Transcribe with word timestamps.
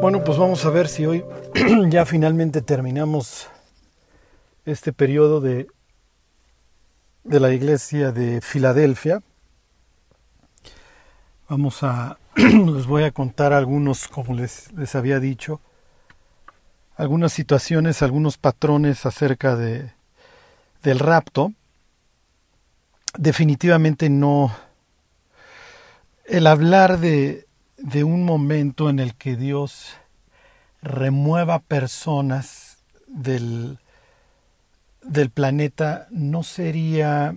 Bueno, 0.00 0.22
pues 0.22 0.38
vamos 0.38 0.64
a 0.64 0.70
ver 0.70 0.86
si 0.86 1.06
hoy 1.06 1.24
ya 1.90 2.06
finalmente 2.06 2.62
terminamos 2.62 3.48
este 4.64 4.92
periodo 4.92 5.40
de, 5.40 5.66
de 7.24 7.40
la 7.40 7.52
iglesia 7.52 8.12
de 8.12 8.40
Filadelfia. 8.40 9.24
Vamos 11.48 11.82
a, 11.82 12.16
les 12.36 12.86
voy 12.86 13.02
a 13.02 13.10
contar 13.10 13.52
algunos, 13.52 14.06
como 14.06 14.34
les, 14.34 14.72
les 14.74 14.94
había 14.94 15.18
dicho, 15.18 15.60
algunas 16.94 17.32
situaciones, 17.32 18.00
algunos 18.00 18.38
patrones 18.38 19.04
acerca 19.04 19.56
de, 19.56 19.90
del 20.84 21.00
rapto. 21.00 21.52
Definitivamente 23.16 24.08
no, 24.08 24.54
el 26.24 26.46
hablar 26.46 27.00
de, 27.00 27.47
de 27.78 28.04
un 28.04 28.24
momento 28.24 28.90
en 28.90 28.98
el 28.98 29.14
que 29.14 29.36
Dios 29.36 29.94
remueva 30.82 31.60
personas 31.60 32.78
del, 33.06 33.78
del 35.02 35.30
planeta 35.30 36.06
no 36.10 36.42
sería 36.42 37.34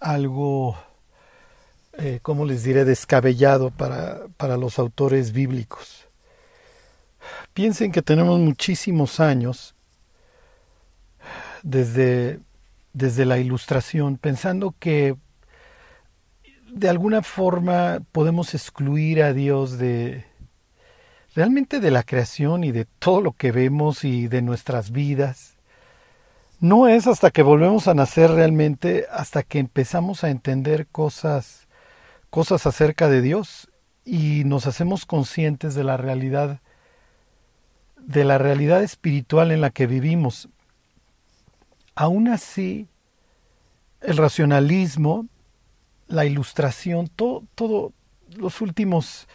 algo, 0.00 0.76
eh, 1.94 2.18
¿cómo 2.22 2.44
les 2.44 2.62
diré?, 2.64 2.84
descabellado 2.84 3.70
para, 3.70 4.26
para 4.36 4.56
los 4.56 4.78
autores 4.78 5.32
bíblicos. 5.32 6.08
Piensen 7.54 7.92
que 7.92 8.02
tenemos 8.02 8.38
muchísimos 8.40 9.20
años 9.20 9.74
desde, 11.62 12.40
desde 12.92 13.24
la 13.24 13.38
ilustración, 13.38 14.18
pensando 14.18 14.74
que 14.78 15.16
de 16.74 16.88
alguna 16.88 17.22
forma 17.22 18.00
podemos 18.10 18.52
excluir 18.52 19.22
a 19.22 19.32
Dios 19.32 19.78
de 19.78 20.24
realmente 21.36 21.78
de 21.78 21.92
la 21.92 22.02
creación 22.02 22.64
y 22.64 22.72
de 22.72 22.84
todo 22.84 23.20
lo 23.20 23.32
que 23.32 23.52
vemos 23.52 24.04
y 24.04 24.26
de 24.26 24.42
nuestras 24.42 24.90
vidas. 24.90 25.56
No 26.58 26.88
es 26.88 27.06
hasta 27.06 27.30
que 27.30 27.42
volvemos 27.42 27.86
a 27.86 27.94
nacer 27.94 28.30
realmente, 28.30 29.06
hasta 29.12 29.44
que 29.44 29.60
empezamos 29.60 30.24
a 30.24 30.30
entender 30.30 30.88
cosas, 30.88 31.68
cosas 32.30 32.66
acerca 32.66 33.08
de 33.08 33.22
Dios 33.22 33.70
y 34.04 34.42
nos 34.44 34.66
hacemos 34.66 35.06
conscientes 35.06 35.76
de 35.76 35.84
la 35.84 35.96
realidad, 35.96 36.60
de 37.98 38.24
la 38.24 38.38
realidad 38.38 38.82
espiritual 38.82 39.52
en 39.52 39.60
la 39.60 39.70
que 39.70 39.86
vivimos. 39.86 40.48
Aún 41.94 42.26
así, 42.26 42.88
el 44.00 44.16
racionalismo 44.16 45.28
la 46.08 46.24
ilustración, 46.24 47.08
todo, 47.08 47.92
los 48.36 48.60
últimos 48.60 49.26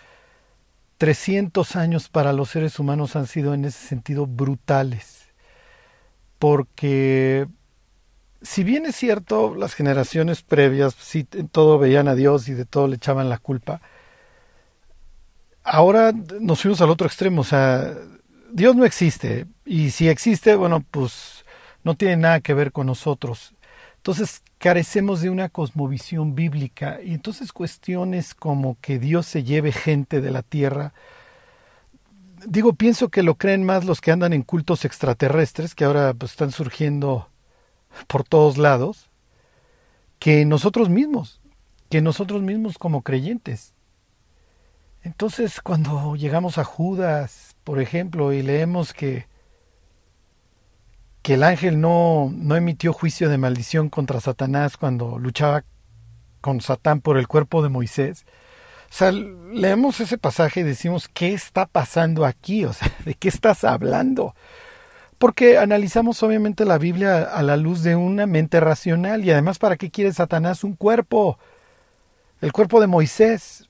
300 0.97 1.75
años 1.75 2.09
para 2.09 2.33
los 2.33 2.49
seres 2.49 2.79
humanos 2.79 3.15
han 3.15 3.27
sido 3.27 3.53
en 3.53 3.65
ese 3.65 3.87
sentido 3.87 4.27
brutales. 4.27 5.29
Porque 6.37 7.47
si 8.41 8.63
bien 8.63 8.85
es 8.85 8.95
cierto, 8.95 9.55
las 9.55 9.73
generaciones 9.73 10.41
previas 10.41 10.95
sí 10.97 11.23
todo 11.23 11.79
veían 11.79 12.07
a 12.07 12.15
Dios 12.15 12.47
y 12.47 12.53
de 12.53 12.65
todo 12.65 12.87
le 12.87 12.95
echaban 12.95 13.29
la 13.29 13.37
culpa, 13.37 13.81
ahora 15.63 16.13
nos 16.39 16.61
fuimos 16.61 16.81
al 16.81 16.89
otro 16.89 17.07
extremo, 17.07 17.41
o 17.41 17.45
sea, 17.45 17.93
Dios 18.51 18.75
no 18.75 18.85
existe 18.85 19.45
y 19.65 19.91
si 19.91 20.07
existe, 20.07 20.55
bueno, 20.55 20.83
pues 20.89 21.45
no 21.83 21.95
tiene 21.95 22.17
nada 22.17 22.39
que 22.39 22.53
ver 22.53 22.71
con 22.71 22.87
nosotros. 22.87 23.53
Entonces 23.99 24.43
carecemos 24.59 25.19
de 25.19 25.29
una 25.29 25.49
cosmovisión 25.49 26.33
bíblica 26.33 26.99
y 27.03 27.13
entonces 27.13 27.51
cuestiones 27.51 28.33
como 28.33 28.77
que 28.79 28.97
Dios 28.97 29.25
se 29.25 29.43
lleve 29.43 29.73
gente 29.73 30.21
de 30.21 30.31
la 30.31 30.41
tierra, 30.41 30.93
digo, 32.47 32.71
pienso 32.71 33.09
que 33.09 33.23
lo 33.23 33.35
creen 33.35 33.65
más 33.65 33.83
los 33.83 33.99
que 33.99 34.11
andan 34.11 34.31
en 34.31 34.43
cultos 34.43 34.85
extraterrestres, 34.85 35.75
que 35.75 35.83
ahora 35.83 36.13
pues, 36.13 36.31
están 36.31 36.51
surgiendo 36.51 37.27
por 38.07 38.23
todos 38.23 38.57
lados, 38.57 39.09
que 40.17 40.45
nosotros 40.45 40.87
mismos, 40.87 41.41
que 41.89 42.01
nosotros 42.01 42.41
mismos 42.41 42.77
como 42.77 43.01
creyentes. 43.01 43.73
Entonces 45.03 45.59
cuando 45.59 46.15
llegamos 46.15 46.57
a 46.57 46.63
Judas, 46.63 47.57
por 47.65 47.81
ejemplo, 47.81 48.31
y 48.31 48.43
leemos 48.43 48.93
que 48.93 49.27
que 51.29 51.35
el 51.35 51.43
ángel 51.43 51.79
no, 51.79 52.33
no 52.35 52.55
emitió 52.55 52.91
juicio 52.91 53.29
de 53.29 53.37
maldición 53.37 53.89
contra 53.89 54.19
Satanás 54.19 54.77
cuando 54.77 55.19
luchaba 55.19 55.63
con 56.41 56.59
Satán 56.59 57.01
por 57.01 57.19
el 57.19 57.27
cuerpo 57.27 57.61
de 57.61 57.69
Moisés. 57.69 58.25
O 58.89 58.93
sea, 58.95 59.11
leemos 59.11 59.99
ese 59.99 60.17
pasaje 60.17 60.61
y 60.61 60.63
decimos, 60.63 61.07
¿qué 61.07 61.31
está 61.31 61.67
pasando 61.67 62.25
aquí? 62.25 62.65
O 62.65 62.73
sea, 62.73 62.91
¿de 63.05 63.13
qué 63.13 63.29
estás 63.29 63.63
hablando? 63.63 64.33
Porque 65.19 65.59
analizamos 65.59 66.23
obviamente 66.23 66.65
la 66.65 66.79
Biblia 66.79 67.21
a 67.21 67.43
la 67.43 67.57
luz 67.57 67.83
de 67.83 67.95
una 67.95 68.25
mente 68.25 68.59
racional 68.59 69.23
y 69.23 69.29
además, 69.29 69.59
¿para 69.59 69.77
qué 69.77 69.91
quiere 69.91 70.11
Satanás 70.11 70.63
un 70.63 70.73
cuerpo? 70.73 71.37
El 72.41 72.51
cuerpo 72.53 72.81
de 72.81 72.87
Moisés. 72.87 73.69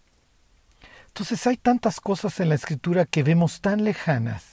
Entonces 1.08 1.46
hay 1.46 1.58
tantas 1.58 2.00
cosas 2.00 2.40
en 2.40 2.48
la 2.48 2.56
escritura 2.56 3.04
que 3.04 3.22
vemos 3.22 3.60
tan 3.60 3.84
lejanas 3.84 4.49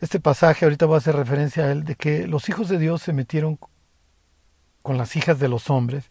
este 0.00 0.20
pasaje, 0.20 0.64
ahorita 0.64 0.86
voy 0.86 0.96
a 0.96 0.98
hacer 0.98 1.16
referencia 1.16 1.64
a 1.64 1.72
él, 1.72 1.84
de 1.84 1.94
que 1.94 2.26
los 2.26 2.48
hijos 2.48 2.68
de 2.68 2.78
Dios 2.78 3.02
se 3.02 3.12
metieron 3.12 3.58
con 4.82 4.98
las 4.98 5.16
hijas 5.16 5.40
de 5.40 5.48
los 5.48 5.68
hombres. 5.68 6.04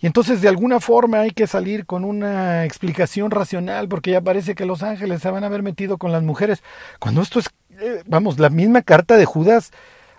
Y 0.00 0.06
entonces 0.06 0.40
de 0.40 0.48
alguna 0.48 0.80
forma 0.80 1.20
hay 1.20 1.30
que 1.30 1.46
salir 1.46 1.86
con 1.86 2.04
una 2.04 2.64
explicación 2.64 3.30
racional, 3.30 3.88
porque 3.88 4.10
ya 4.10 4.20
parece 4.20 4.54
que 4.54 4.66
los 4.66 4.82
ángeles 4.82 5.22
se 5.22 5.30
van 5.30 5.44
a 5.44 5.46
haber 5.46 5.62
metido 5.62 5.96
con 5.96 6.10
las 6.10 6.24
mujeres. 6.24 6.62
Cuando 6.98 7.22
esto 7.22 7.38
es, 7.38 7.50
eh, 7.78 8.02
vamos, 8.06 8.38
la 8.40 8.50
misma 8.50 8.82
carta 8.82 9.16
de 9.16 9.26
Judas 9.26 9.70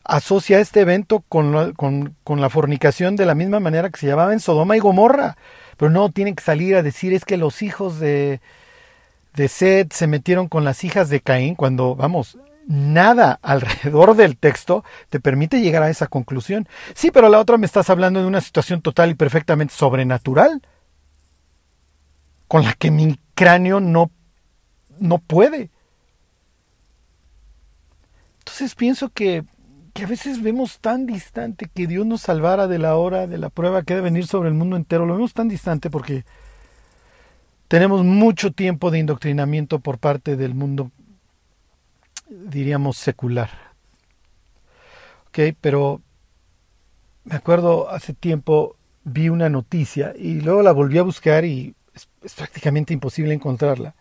asocia 0.06 0.60
este 0.60 0.80
evento 0.80 1.22
con 1.28 1.52
la, 1.52 1.74
con, 1.74 2.16
con 2.24 2.40
la 2.40 2.50
fornicación 2.50 3.18
de 3.18 3.26
la 3.26 3.36
misma 3.36 3.60
manera 3.60 3.90
que 3.90 4.00
se 4.00 4.08
llamaba 4.08 4.32
en 4.32 4.40
Sodoma 4.40 4.78
y 4.78 4.80
Gomorra. 4.80 5.36
Pero 5.76 5.92
no 5.92 6.10
tienen 6.10 6.36
que 6.36 6.44
salir 6.44 6.76
a 6.78 6.84
decir 6.84 7.14
es 7.14 7.26
que 7.26 7.36
los 7.36 7.62
hijos 7.62 8.00
de, 8.00 8.40
de 9.36 9.48
Seth 9.50 9.92
se 9.92 10.08
metieron 10.08 10.48
con 10.48 10.64
las 10.64 10.86
hijas 10.86 11.10
de 11.10 11.20
Caín, 11.20 11.56
cuando, 11.56 11.94
vamos, 11.96 12.38
nada 12.68 13.40
alrededor 13.42 14.16
del 14.16 14.38
texto 14.38 14.84
te 15.10 15.20
permite 15.20 15.62
llegar 15.62 15.84
a 15.84 15.90
esa 15.90 16.08
conclusión. 16.08 16.68
Sí, 16.94 17.12
pero 17.12 17.30
la 17.30 17.40
otra 17.40 17.58
me 17.58 17.66
estás 17.66 17.90
hablando 17.90 18.20
de 18.20 18.28
una 18.28 18.42
situación 18.42 18.82
total 18.82 19.12
y 19.12 19.16
perfectamente 19.16 19.74
sobrenatural, 19.74 20.62
con 22.48 22.64
la 22.64 22.74
que 22.74 22.92
mi 22.92 23.20
cráneo 23.34 23.80
no, 23.80 24.12
no 25.00 25.18
puede. 25.20 25.72
Entonces 28.40 28.76
pienso 28.76 29.10
que, 29.10 29.44
que 29.94 30.04
a 30.04 30.08
veces 30.08 30.42
vemos 30.42 30.80
tan 30.80 31.06
distante 31.06 31.70
que 31.74 31.88
Dios 31.88 32.06
nos 32.06 32.22
salvara 32.22 32.68
de 32.68 32.80
la 32.80 32.96
hora 32.96 33.28
de 33.28 33.38
la 33.38 33.50
prueba 33.50 33.84
que 33.84 33.94
debe 33.94 34.06
venir 34.06 34.28
sobre 34.28 34.50
el 34.50 34.56
mundo 34.56 34.76
entero. 34.76 35.06
Lo 35.06 35.16
vemos 35.16 35.34
tan 35.34 35.48
distante 35.48 35.90
porque 35.90 36.26
tenemos 37.68 38.04
mucho 38.06 38.52
tiempo 38.52 38.92
de 38.92 39.00
indoctrinamiento 39.00 39.80
por 39.80 40.00
parte 40.00 40.38
del 40.38 40.54
mundo 40.54 40.92
diríamos, 42.30 42.98
secular. 42.98 43.50
Ok, 45.28 45.56
pero 45.62 46.02
me 47.24 47.36
acuerdo 47.36 47.90
hace 47.90 48.14
tiempo 48.14 48.76
vi 49.04 49.30
una 49.30 49.50
noticia 49.50 50.14
y 50.18 50.42
luego 50.42 50.62
la 50.62 50.72
volví 50.72 50.98
a 50.98 51.04
buscar 51.04 51.46
y 51.46 51.76
es, 51.94 52.34
prácticamente 52.36 52.94
imposible 52.94 53.34
encontrarla, 53.34 53.96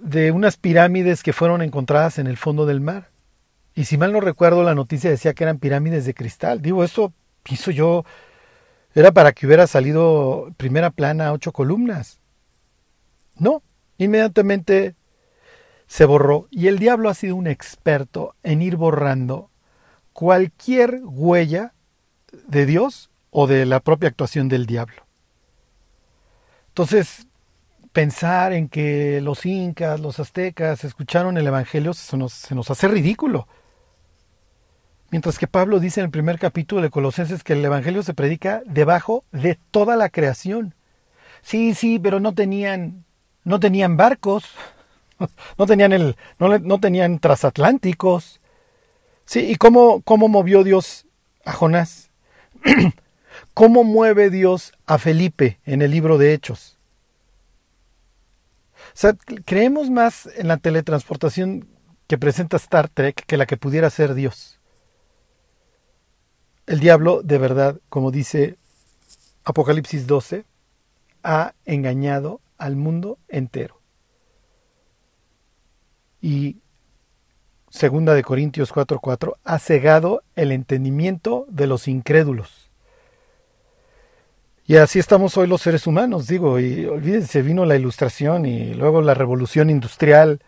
de 0.00 0.30
unas 0.30 0.56
pirámides 0.56 1.22
que 1.22 1.32
fueron 1.32 1.62
encontradas 1.62 2.18
en 2.18 2.26
el 2.26 2.36
fondo 2.36 2.66
del 2.66 2.80
mar. 2.80 3.10
Y 3.74 3.84
si 3.84 3.98
mal 3.98 4.12
no 4.12 4.20
recuerdo, 4.20 4.62
la 4.62 4.74
noticia 4.74 5.10
decía 5.10 5.34
que 5.34 5.44
eran 5.44 5.58
pirámides 5.58 6.04
de 6.04 6.14
cristal. 6.14 6.62
Digo, 6.62 6.84
eso 6.84 7.12
pienso 7.42 7.70
yo, 7.70 8.04
era 8.94 9.12
para 9.12 9.32
que 9.32 9.46
hubiera 9.46 9.66
salido 9.66 10.52
primera 10.56 10.90
plana 10.90 11.32
ocho 11.32 11.52
columnas. 11.52 12.20
No, 13.36 13.62
inmediatamente 13.98 14.94
se 15.90 16.04
borró 16.04 16.46
y 16.52 16.68
el 16.68 16.78
diablo 16.78 17.08
ha 17.08 17.14
sido 17.14 17.34
un 17.34 17.48
experto 17.48 18.36
en 18.44 18.62
ir 18.62 18.76
borrando 18.76 19.50
cualquier 20.12 21.00
huella 21.02 21.74
de 22.46 22.64
Dios 22.64 23.10
o 23.30 23.48
de 23.48 23.66
la 23.66 23.80
propia 23.80 24.08
actuación 24.08 24.48
del 24.48 24.66
diablo. 24.66 25.04
Entonces, 26.68 27.26
pensar 27.92 28.52
en 28.52 28.68
que 28.68 29.20
los 29.20 29.44
incas, 29.44 29.98
los 29.98 30.20
aztecas 30.20 30.84
escucharon 30.84 31.36
el 31.36 31.48
Evangelio 31.48 31.92
se 31.92 32.16
nos, 32.16 32.34
se 32.34 32.54
nos 32.54 32.70
hace 32.70 32.86
ridículo. 32.86 33.48
Mientras 35.10 35.40
que 35.40 35.48
Pablo 35.48 35.80
dice 35.80 35.98
en 35.98 36.04
el 36.04 36.12
primer 36.12 36.38
capítulo 36.38 36.82
de 36.82 36.90
Colosenses 36.90 37.42
que 37.42 37.54
el 37.54 37.64
Evangelio 37.64 38.04
se 38.04 38.14
predica 38.14 38.62
debajo 38.64 39.24
de 39.32 39.58
toda 39.72 39.96
la 39.96 40.08
creación. 40.08 40.72
Sí, 41.42 41.74
sí, 41.74 41.98
pero 41.98 42.20
no 42.20 42.32
tenían, 42.32 43.04
no 43.42 43.58
tenían 43.58 43.96
barcos, 43.96 44.44
no 45.58 45.66
tenían 45.66 45.92
el, 45.92 46.16
no, 46.38 46.80
tenían 46.80 47.18
transatlánticos. 47.18 48.40
Sí, 49.24 49.40
¿y 49.40 49.56
cómo, 49.56 50.02
cómo 50.02 50.28
movió 50.28 50.64
Dios 50.64 51.06
a 51.44 51.52
Jonás? 51.52 52.10
¿Cómo 53.54 53.84
mueve 53.84 54.30
Dios 54.30 54.72
a 54.86 54.98
Felipe 54.98 55.60
en 55.64 55.82
el 55.82 55.92
libro 55.92 56.18
de 56.18 56.34
Hechos? 56.34 56.78
sea, 59.00 59.16
creemos 59.46 59.88
más 59.88 60.28
en 60.36 60.48
la 60.48 60.58
teletransportación 60.58 61.66
que 62.06 62.18
presenta 62.18 62.58
Star 62.58 62.88
Trek 62.88 63.24
que 63.26 63.38
la 63.38 63.46
que 63.46 63.56
pudiera 63.56 63.88
ser 63.88 64.12
Dios. 64.12 64.60
El 66.66 66.80
diablo, 66.80 67.22
de 67.22 67.38
verdad, 67.38 67.80
como 67.88 68.10
dice 68.10 68.58
Apocalipsis 69.44 70.06
12, 70.06 70.44
ha 71.22 71.54
engañado 71.64 72.42
al 72.58 72.76
mundo 72.76 73.18
entero. 73.28 73.79
Y 76.20 76.58
segunda 77.70 78.14
de 78.14 78.22
Corintios 78.22 78.72
4:4 78.72 79.36
ha 79.44 79.58
cegado 79.58 80.22
el 80.34 80.52
entendimiento 80.52 81.46
de 81.48 81.66
los 81.66 81.88
incrédulos. 81.88 82.70
Y 84.66 84.76
así 84.76 85.00
estamos 85.00 85.36
hoy 85.36 85.48
los 85.48 85.62
seres 85.62 85.88
humanos, 85.88 86.28
digo, 86.28 86.60
y 86.60 86.86
olvídense, 86.86 87.42
vino 87.42 87.64
la 87.64 87.74
ilustración 87.74 88.46
y 88.46 88.72
luego 88.74 89.02
la 89.02 89.14
revolución 89.14 89.68
industrial. 89.68 90.40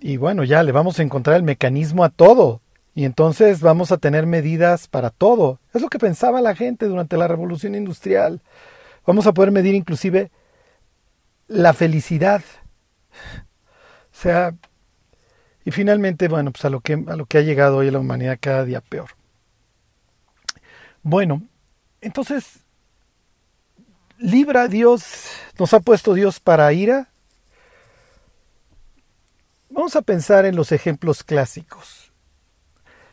Y 0.00 0.16
bueno, 0.16 0.44
ya 0.44 0.62
le 0.62 0.70
vamos 0.70 0.98
a 0.98 1.02
encontrar 1.02 1.36
el 1.36 1.42
mecanismo 1.42 2.04
a 2.04 2.08
todo. 2.08 2.60
Y 2.94 3.04
entonces 3.04 3.60
vamos 3.60 3.90
a 3.90 3.98
tener 3.98 4.26
medidas 4.26 4.86
para 4.86 5.10
todo. 5.10 5.58
Es 5.74 5.82
lo 5.82 5.88
que 5.88 5.98
pensaba 5.98 6.40
la 6.40 6.54
gente 6.54 6.86
durante 6.86 7.16
la 7.16 7.26
revolución 7.26 7.74
industrial. 7.74 8.40
Vamos 9.04 9.26
a 9.26 9.32
poder 9.32 9.50
medir 9.50 9.74
inclusive 9.74 10.30
la 11.48 11.74
felicidad. 11.74 12.42
Sea, 14.16 14.54
y 15.62 15.72
finalmente, 15.72 16.28
bueno, 16.28 16.50
pues 16.50 16.64
a 16.64 16.70
lo 16.70 16.80
que, 16.80 16.94
a 16.94 17.16
lo 17.16 17.26
que 17.26 17.36
ha 17.36 17.42
llegado 17.42 17.76
hoy 17.76 17.90
la 17.90 17.98
humanidad 17.98 18.38
cada 18.40 18.64
día 18.64 18.80
peor. 18.80 19.10
Bueno, 21.02 21.42
entonces, 22.00 22.60
¿libra 24.16 24.68
Dios, 24.68 25.28
nos 25.58 25.74
ha 25.74 25.80
puesto 25.80 26.14
Dios 26.14 26.40
para 26.40 26.72
ira? 26.72 27.08
Vamos 29.68 29.96
a 29.96 30.02
pensar 30.02 30.46
en 30.46 30.56
los 30.56 30.72
ejemplos 30.72 31.22
clásicos. 31.22 32.10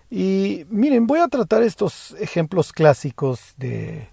Y 0.10 0.66
miren, 0.70 1.06
voy 1.06 1.20
a 1.20 1.28
tratar 1.28 1.64
estos 1.64 2.16
ejemplos 2.20 2.72
clásicos 2.72 3.56
de, 3.58 4.08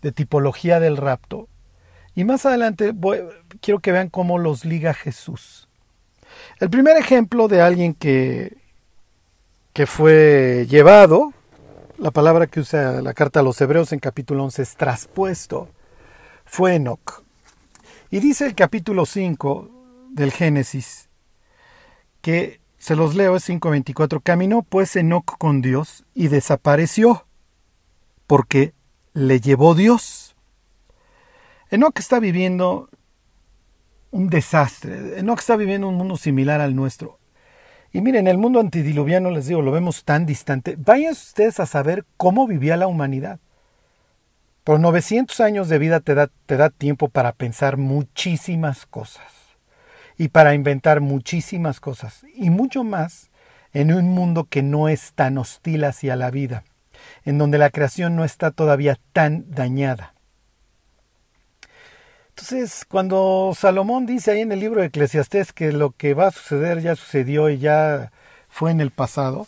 de 0.00 0.10
tipología 0.10 0.80
del 0.80 0.96
rapto. 0.96 1.48
Y 2.16 2.24
más 2.24 2.44
adelante 2.44 2.92
quiero 3.60 3.78
que 3.78 3.92
vean 3.92 4.08
cómo 4.08 4.38
los 4.38 4.64
liga 4.64 4.94
Jesús. 4.94 5.68
El 6.62 6.70
primer 6.70 6.96
ejemplo 6.96 7.48
de 7.48 7.60
alguien 7.60 7.92
que, 7.92 8.56
que 9.72 9.84
fue 9.84 10.64
llevado, 10.70 11.32
la 11.98 12.12
palabra 12.12 12.46
que 12.46 12.60
usa 12.60 13.02
la 13.02 13.14
carta 13.14 13.40
a 13.40 13.42
los 13.42 13.60
hebreos 13.60 13.92
en 13.92 13.98
capítulo 13.98 14.44
11 14.44 14.62
es 14.62 14.76
traspuesto, 14.76 15.68
fue 16.44 16.76
Enoch. 16.76 17.24
Y 18.10 18.20
dice 18.20 18.46
el 18.46 18.54
capítulo 18.54 19.06
5 19.06 19.70
del 20.10 20.30
Génesis 20.30 21.08
que, 22.20 22.60
se 22.78 22.94
los 22.94 23.16
leo, 23.16 23.34
es 23.34 23.48
5.24, 23.48 24.20
caminó 24.22 24.62
pues 24.62 24.94
Enoch 24.94 25.36
con 25.38 25.62
Dios 25.62 26.04
y 26.14 26.28
desapareció, 26.28 27.26
porque 28.28 28.72
le 29.14 29.40
llevó 29.40 29.74
Dios. 29.74 30.36
Enoch 31.70 31.98
está 31.98 32.20
viviendo 32.20 32.88
un 34.12 34.28
desastre. 34.28 35.18
Enoch 35.18 35.40
está 35.40 35.56
viviendo 35.56 35.88
un 35.88 35.96
mundo 35.96 36.16
similar 36.16 36.60
al 36.60 36.76
nuestro. 36.76 37.18
Y 37.92 38.00
miren, 38.00 38.26
el 38.28 38.38
mundo 38.38 38.60
antidiluviano, 38.60 39.30
les 39.30 39.46
digo, 39.46 39.60
lo 39.60 39.72
vemos 39.72 40.04
tan 40.04 40.24
distante. 40.24 40.76
Vayan 40.78 41.12
ustedes 41.12 41.58
a 41.60 41.66
saber 41.66 42.04
cómo 42.16 42.46
vivía 42.46 42.76
la 42.76 42.86
humanidad. 42.86 43.40
Por 44.64 44.80
900 44.80 45.40
años 45.40 45.68
de 45.68 45.78
vida 45.78 46.00
te 46.00 46.14
da, 46.14 46.30
te 46.46 46.56
da 46.56 46.70
tiempo 46.70 47.08
para 47.08 47.32
pensar 47.32 47.76
muchísimas 47.76 48.86
cosas. 48.86 49.24
Y 50.16 50.28
para 50.28 50.54
inventar 50.54 51.00
muchísimas 51.00 51.80
cosas. 51.80 52.24
Y 52.34 52.50
mucho 52.50 52.84
más 52.84 53.30
en 53.72 53.92
un 53.92 54.10
mundo 54.10 54.44
que 54.44 54.62
no 54.62 54.88
es 54.88 55.14
tan 55.14 55.36
hostil 55.36 55.84
hacia 55.84 56.16
la 56.16 56.30
vida. 56.30 56.64
En 57.24 57.38
donde 57.38 57.58
la 57.58 57.70
creación 57.70 58.14
no 58.14 58.24
está 58.24 58.50
todavía 58.50 58.98
tan 59.12 59.50
dañada. 59.50 60.14
Entonces, 62.42 62.84
cuando 62.88 63.52
Salomón 63.56 64.04
dice 64.04 64.32
ahí 64.32 64.40
en 64.40 64.50
el 64.50 64.58
libro 64.58 64.80
de 64.80 64.88
Eclesiastés 64.88 65.52
que 65.52 65.70
lo 65.70 65.92
que 65.92 66.12
va 66.12 66.26
a 66.26 66.32
suceder 66.32 66.80
ya 66.82 66.96
sucedió 66.96 67.48
y 67.48 67.58
ya 67.58 68.10
fue 68.48 68.72
en 68.72 68.80
el 68.80 68.90
pasado, 68.90 69.46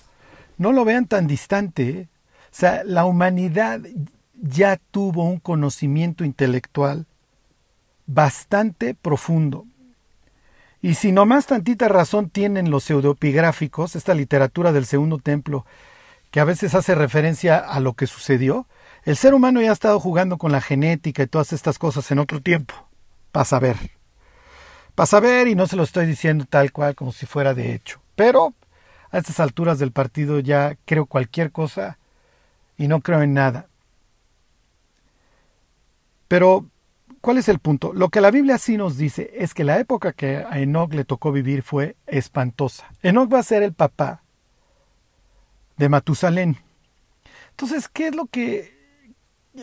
no 0.59 0.71
lo 0.71 0.85
vean 0.85 1.07
tan 1.07 1.27
distante. 1.27 1.89
¿eh? 1.89 2.09
O 2.45 2.47
sea, 2.53 2.85
la 2.85 3.05
humanidad 3.05 3.81
ya 4.41 4.79
tuvo 4.93 5.25
un 5.25 5.41
conocimiento 5.41 6.25
intelectual 6.25 7.07
bastante 8.07 8.95
profundo. 8.95 9.67
Y 10.81 10.95
si 10.95 11.11
no 11.11 11.27
más 11.27 11.47
tantita 11.47 11.89
razón 11.89 12.31
tienen 12.31 12.71
los 12.71 12.85
pseudopigráficos, 12.85 13.97
esta 13.97 14.15
literatura 14.15 14.71
del 14.71 14.87
segundo 14.87 15.19
templo, 15.19 15.67
que 16.31 16.39
a 16.39 16.45
veces 16.45 16.77
hace 16.77 16.95
referencia 16.95 17.59
a 17.59 17.81
lo 17.81 17.95
que 17.95 18.07
sucedió, 18.07 18.69
el 19.05 19.17
ser 19.17 19.35
humano 19.35 19.61
ya 19.61 19.71
ha 19.71 19.73
estado 19.75 20.01
jugando 20.01 20.39
con 20.39 20.51
la 20.51 20.61
genética 20.61 21.23
y 21.23 21.27
todas 21.27 21.53
estas 21.53 21.79
cosas 21.79 22.11
en 22.11 22.19
otro 22.19 22.41
tiempo. 22.41 22.75
Para 23.33 23.45
saber. 23.45 23.77
Para 24.95 25.07
saber, 25.07 25.49
y 25.49 25.55
no 25.55 25.67
se 25.67 25.77
lo 25.77 25.83
estoy 25.83 26.07
diciendo 26.07 26.47
tal 26.49 26.73
cual 26.73 26.95
como 26.95 27.13
si 27.13 27.27
fuera 27.27 27.53
de 27.53 27.75
hecho. 27.75 28.01
Pero 28.15 28.55
a 29.11 29.19
estas 29.19 29.41
alturas 29.41 29.79
del 29.79 29.93
partido 29.93 30.41
ya 30.41 30.77
creo 30.87 31.07
cualquier 31.07 31.53
cosa 31.53 31.99
y 32.79 32.89
no 32.89 33.01
creo 33.01 33.23
en 33.23 33.35
nada. 33.35 33.69
Pero, 36.29 36.67
¿cuál 37.21 37.39
es 37.39 37.49
el 37.49 37.59
punto? 37.59 37.93
Lo 37.93 38.09
que 38.09 38.21
la 38.21 38.31
Biblia 38.31 38.57
sí 38.57 38.77
nos 38.77 38.97
dice 38.97 39.31
es 39.35 39.53
que 39.53 39.65
la 39.65 39.79
época 39.79 40.13
que 40.13 40.39
a 40.39 40.59
Enoch 40.61 40.95
le 40.95 41.05
tocó 41.05 41.31
vivir 41.31 41.63
fue 41.63 41.97
espantosa. 42.07 42.87
Enoch 43.03 43.33
va 43.33 43.41
a 43.41 43.45
ser 43.45 43.63
el 43.63 43.75
papá 43.75 44.23
de 45.77 45.89
Matusalén. 45.89 46.57
Entonces, 47.51 47.89
¿qué 47.89 48.09
es 48.09 48.17
lo 48.17 48.27
que 48.27 48.74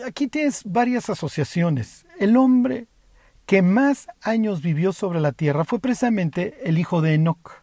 aquí 0.06 0.28
tienes 0.28 0.62
varias 0.64 1.10
asociaciones. 1.10 2.06
El 2.18 2.36
hombre 2.36 2.86
que 3.46 3.62
más 3.62 4.08
años 4.22 4.62
vivió 4.62 4.92
sobre 4.92 5.20
la 5.20 5.32
tierra 5.32 5.64
fue 5.64 5.78
precisamente 5.78 6.68
el 6.68 6.78
hijo 6.78 7.00
de 7.00 7.14
Enoch, 7.14 7.62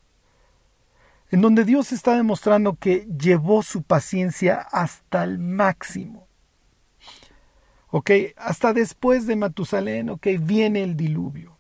en 1.32 1.42
donde 1.42 1.66
Dios 1.66 1.92
está 1.92 2.16
demostrando 2.16 2.76
que 2.76 3.08
llevó 3.18 3.64
su 3.64 3.84
paciencia 3.84 4.56
hasta 4.72 5.24
el 5.24 5.40
máximo. 5.40 6.28
Ok, 7.92 8.12
hasta 8.38 8.74
después 8.74 9.26
de 9.26 9.36
Matusalén, 9.36 10.10
ok, 10.10 10.28
viene 10.40 10.84
el 10.84 10.96
diluvio. 10.96 11.58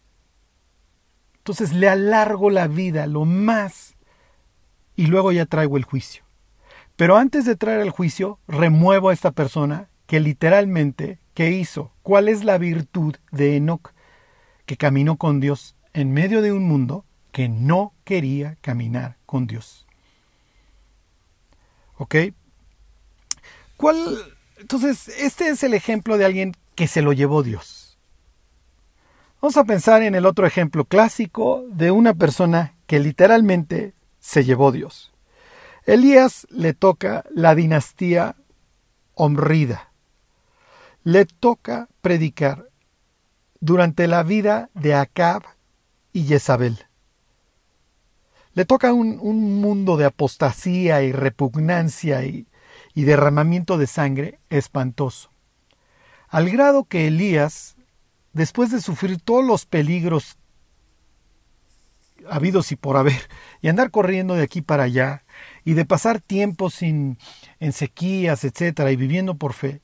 Entonces 1.37 1.73
le 1.73 1.89
alargo 1.89 2.51
la 2.51 2.67
vida 2.67 3.07
lo 3.07 3.25
más 3.25 3.95
y 4.95 5.07
luego 5.07 5.31
ya 5.31 5.45
traigo 5.47 5.77
el 5.77 5.85
juicio. 5.85 6.23
Pero 6.95 7.17
antes 7.17 7.45
de 7.45 7.55
traer 7.55 7.79
el 7.79 7.89
juicio, 7.89 8.39
remuevo 8.47 9.09
a 9.09 9.13
esta 9.13 9.31
persona 9.31 9.88
que 10.09 10.19
literalmente, 10.19 11.19
¿qué 11.35 11.51
hizo? 11.51 11.91
¿Cuál 12.01 12.29
es 12.29 12.43
la 12.43 12.57
virtud 12.57 13.15
de 13.31 13.57
Enoch? 13.57 13.93
Que 14.65 14.75
caminó 14.75 15.17
con 15.17 15.39
Dios 15.39 15.75
en 15.93 16.13
medio 16.13 16.41
de 16.41 16.51
un 16.51 16.67
mundo 16.67 17.05
que 17.31 17.47
no 17.47 17.93
quería 18.05 18.57
caminar 18.61 19.17
con 19.27 19.45
Dios. 19.45 19.85
¿Ok? 21.99 22.15
¿Cuál? 23.77 24.17
Entonces, 24.57 25.09
este 25.09 25.49
es 25.49 25.61
el 25.61 25.75
ejemplo 25.75 26.17
de 26.17 26.25
alguien 26.25 26.55
que 26.73 26.87
se 26.87 27.03
lo 27.03 27.13
llevó 27.13 27.43
Dios. 27.43 27.99
Vamos 29.39 29.57
a 29.57 29.63
pensar 29.63 30.01
en 30.01 30.15
el 30.15 30.25
otro 30.25 30.47
ejemplo 30.47 30.85
clásico 30.85 31.63
de 31.69 31.91
una 31.91 32.15
persona 32.15 32.73
que 32.87 32.99
literalmente 32.99 33.93
se 34.19 34.43
llevó 34.43 34.71
Dios. 34.71 35.13
Elías 35.85 36.47
le 36.49 36.73
toca 36.73 37.25
la 37.29 37.53
dinastía 37.53 38.35
Omrida 39.13 39.88
le 41.03 41.25
toca 41.25 41.87
predicar 42.01 42.69
durante 43.59 44.07
la 44.07 44.23
vida 44.23 44.69
de 44.73 44.93
Acab 44.93 45.43
y 46.13 46.23
Jezabel. 46.23 46.85
Le 48.53 48.65
toca 48.65 48.93
un, 48.93 49.17
mundo 49.61 49.95
de 49.97 50.05
apostasía 50.05 51.03
y 51.03 51.11
repugnancia 51.11 52.23
y, 52.25 52.47
y 52.93 53.03
derramamiento 53.03 53.77
de 53.77 53.87
sangre 53.87 54.39
espantoso. 54.49 55.31
Al 56.27 56.49
grado 56.49 56.83
que 56.83 57.07
Elías, 57.07 57.75
después 58.33 58.71
de 58.71 58.81
sufrir 58.81 59.19
todos 59.21 59.45
los 59.45 59.65
peligros 59.65 60.37
habidos 62.29 62.71
y 62.71 62.75
por 62.75 62.97
haber, 62.97 63.29
y 63.61 63.69
andar 63.69 63.91
corriendo 63.91 64.35
de 64.35 64.43
aquí 64.43 64.61
para 64.61 64.83
allá, 64.83 65.23
y 65.63 65.73
de 65.73 65.85
pasar 65.85 66.19
tiempo 66.19 66.69
sin 66.69 67.17
en 67.59 67.73
sequías, 67.73 68.43
etcétera, 68.43 68.91
y 68.91 68.95
viviendo 68.95 69.35
por 69.35 69.53
fe, 69.53 69.81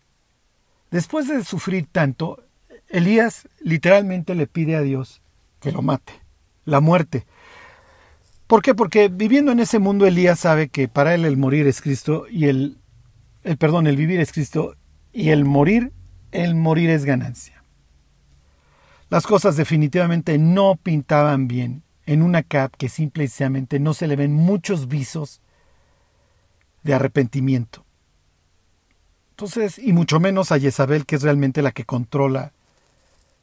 Después 0.92 1.28
de 1.28 1.44
sufrir 1.44 1.88
tanto, 1.92 2.44
Elías 2.90 3.48
literalmente 3.60 4.36
le 4.36 4.48
pide 4.48 4.76
a 4.76 4.82
Dios 4.82 5.22
que 5.60 5.72
lo 5.72 5.82
mate, 5.82 6.14
la 6.66 6.80
muerte. 6.80 7.26
¿Por 8.48 8.62
qué? 8.62 8.76
Porque 8.76 9.10
viviendo 9.10 9.52
en 9.52 9.60
ese 9.60 9.80
mundo 9.80 10.06
Elías 10.06 10.40
sabe 10.40 10.70
que 10.70 10.88
para 10.88 11.16
él 11.16 11.26
el 11.26 11.38
morir 11.38 11.68
es 11.68 11.82
Cristo 11.82 12.26
y 12.30 12.46
el, 12.46 12.78
el 13.44 13.58
perdón, 13.58 13.88
el 13.88 13.98
vivir 13.98 14.20
es 14.20 14.32
Cristo 14.32 14.76
y 15.12 15.30
el 15.30 15.46
morir, 15.46 15.92
el 16.32 16.56
morir 16.56 16.90
es 16.90 17.06
ganancia. 17.06 17.64
Las 19.10 19.26
cosas 19.26 19.56
definitivamente 19.56 20.38
no 20.38 20.76
pintaban 20.76 21.48
bien 21.48 21.84
en 22.06 22.22
una 22.22 22.44
cap 22.44 22.74
que 22.78 22.90
simplemente 22.90 23.80
no 23.80 23.94
se 23.94 24.08
le 24.08 24.16
ven 24.16 24.34
muchos 24.34 24.88
visos 24.88 25.42
de 26.84 26.94
arrepentimiento. 26.94 27.85
Entonces, 29.36 29.80
y 29.80 29.92
mucho 29.92 30.22
menos 30.22 30.54
a 30.54 30.60
Jezabel, 30.62 31.06
que 31.06 31.18
es 31.18 31.22
realmente 31.22 31.62
la 31.62 31.74
que 31.74 31.84
controla 31.84 32.54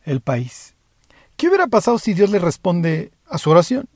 el 0.04 0.22
país. 0.22 0.74
¿Qué 1.36 1.48
hubiera 1.48 1.66
pasado 1.66 1.98
si 1.98 2.14
Dios 2.14 2.30
le 2.30 2.38
responde 2.38 3.12
a 3.26 3.36
su 3.36 3.50
oración? 3.50 3.90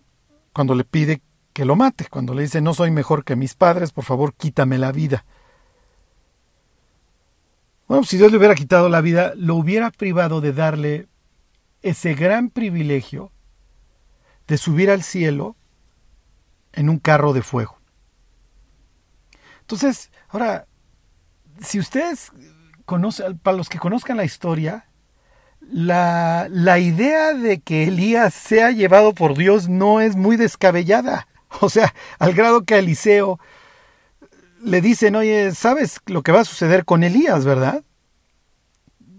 Cuando 0.53 0.75
le 0.75 0.85
pide 0.85 1.23
que 1.55 1.65
lo 1.65 1.75
mate, 1.75 2.07
cuando 2.11 2.35
le 2.35 2.43
dice, 2.43 2.61
no 2.61 2.75
soy 2.75 2.91
mejor 2.91 3.25
que 3.25 3.35
mis 3.35 3.55
padres, 3.55 3.93
por 3.93 4.05
favor, 4.05 4.35
quítame 4.35 4.77
la 4.77 4.93
vida. 4.93 5.25
Bueno, 7.89 8.05
si 8.05 8.19
Dios 8.19 8.31
le 8.31 8.37
hubiera 8.37 8.55
quitado 8.55 8.91
la 8.91 9.01
vida, 9.01 9.33
lo 9.35 9.55
hubiera 9.55 9.91
privado 9.91 10.43
de 10.43 10.53
darle 10.53 11.09
ese 11.81 12.13
gran 12.13 12.51
privilegio 12.51 13.33
de 14.49 14.59
subir 14.59 14.91
al 14.91 15.03
cielo 15.03 15.57
en 16.75 16.91
un 16.91 16.99
carro 16.99 17.33
de 17.33 17.41
fuego. 17.41 17.79
Entonces, 19.63 20.11
ahora, 20.29 20.67
si 21.61 21.79
ustedes 21.79 22.33
conocen, 22.85 23.39
para 23.39 23.57
los 23.57 23.69
que 23.69 23.79
conozcan 23.79 24.17
la 24.17 24.25
historia, 24.25 24.87
la, 25.61 26.47
la 26.51 26.79
idea 26.79 27.35
de 27.35 27.61
que 27.61 27.85
Elías 27.85 28.35
sea 28.35 28.71
llevado 28.71 29.15
por 29.15 29.37
Dios 29.37 29.69
no 29.69 30.01
es 30.01 30.17
muy 30.17 30.37
descabellada. 30.37 31.29
O 31.61 31.71
sea, 31.71 31.95
al 32.19 32.35
grado 32.35 32.65
que 32.65 32.75
a 32.75 32.79
Eliseo 32.79 33.39
le 34.63 34.81
dicen, 34.81 35.17
oye, 35.17 35.55
¿sabes 35.55 36.01
lo 36.07 36.23
que 36.23 36.33
va 36.33 36.41
a 36.41 36.45
suceder 36.45 36.85
con 36.85 37.03
Elías, 37.05 37.45
verdad? 37.45 37.83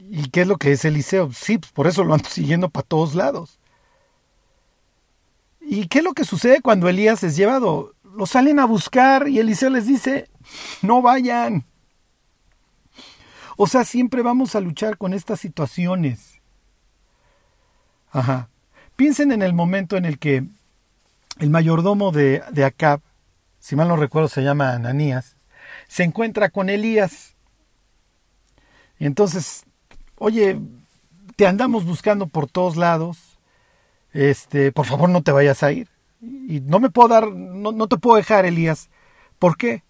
¿Y 0.10 0.29
qué 0.29 0.41
es 0.41 0.48
lo 0.48 0.58
que 0.58 0.72
es 0.74 0.86
Eliseo? 0.86 1.32
Sí, 1.34 1.58
pues 1.58 1.72
por 1.72 1.88
eso 1.88 2.03
lo 2.03 2.13
ando 2.13 2.29
siguiendo 2.29 2.70
para 2.70 2.86
todos 2.86 3.15
lados. 3.15 3.60
¿Y 5.62 5.88
qué 5.88 6.00
es 6.00 6.03
lo 6.03 6.13
que 6.13 6.25
sucede 6.25 6.62
cuando 6.62 6.88
Elías 6.88 7.24
es 7.24 7.36
llevado? 7.36 7.94
Lo 8.03 8.25
salen 8.25 8.60
a 8.60 8.65
buscar 8.65 9.27
y 9.27 9.39
Eliseo 9.39 9.70
les 9.70 9.86
dice, 9.86 10.29
no 10.82 11.01
vayan. 11.01 11.65
O 13.58 13.68
sea, 13.68 13.84
siempre 13.84 14.22
vamos 14.22 14.56
a 14.56 14.62
luchar 14.62 14.98
con 14.98 15.14
estas 15.14 15.42
situaciones. 15.42 16.40
Ajá. 18.12 18.50
Piensen 18.96 19.32
en 19.34 19.42
el 19.42 19.54
momento 19.54 19.98
en 19.98 20.06
el 20.06 20.18
que 20.18 20.46
el 21.40 21.50
mayordomo 21.50 22.12
de, 22.12 22.42
de 22.52 22.64
Acab, 22.64 23.02
si 23.60 23.76
mal 23.76 23.90
no 23.90 23.98
recuerdo 23.98 24.30
se 24.30 24.44
llama 24.44 24.74
Ananías, 24.74 25.36
se 25.90 26.04
encuentra 26.04 26.50
con 26.50 26.70
Elías. 26.70 27.36
Y 29.00 29.06
entonces, 29.06 29.66
oye, 30.18 30.60
te 31.36 31.46
andamos 31.46 31.84
buscando 31.84 32.28
por 32.28 32.48
todos 32.48 32.78
lados 32.78 33.28
este, 34.18 34.72
por 34.72 34.88
favor 34.88 35.10
no 35.10 35.22
te 35.22 35.32
vayas 35.32 35.62
a 35.62 35.72
ir. 35.72 35.88
Y 36.22 36.62
no 36.62 36.80
me 36.80 36.90
puedo 36.90 37.10
dar, 37.10 37.32
no, 37.32 37.72
no 37.72 37.88
te 37.88 37.98
puedo 37.98 38.18
dejar, 38.18 38.46
Elías. 38.46 38.90
¿Por 39.38 39.58
qué? 39.58 39.84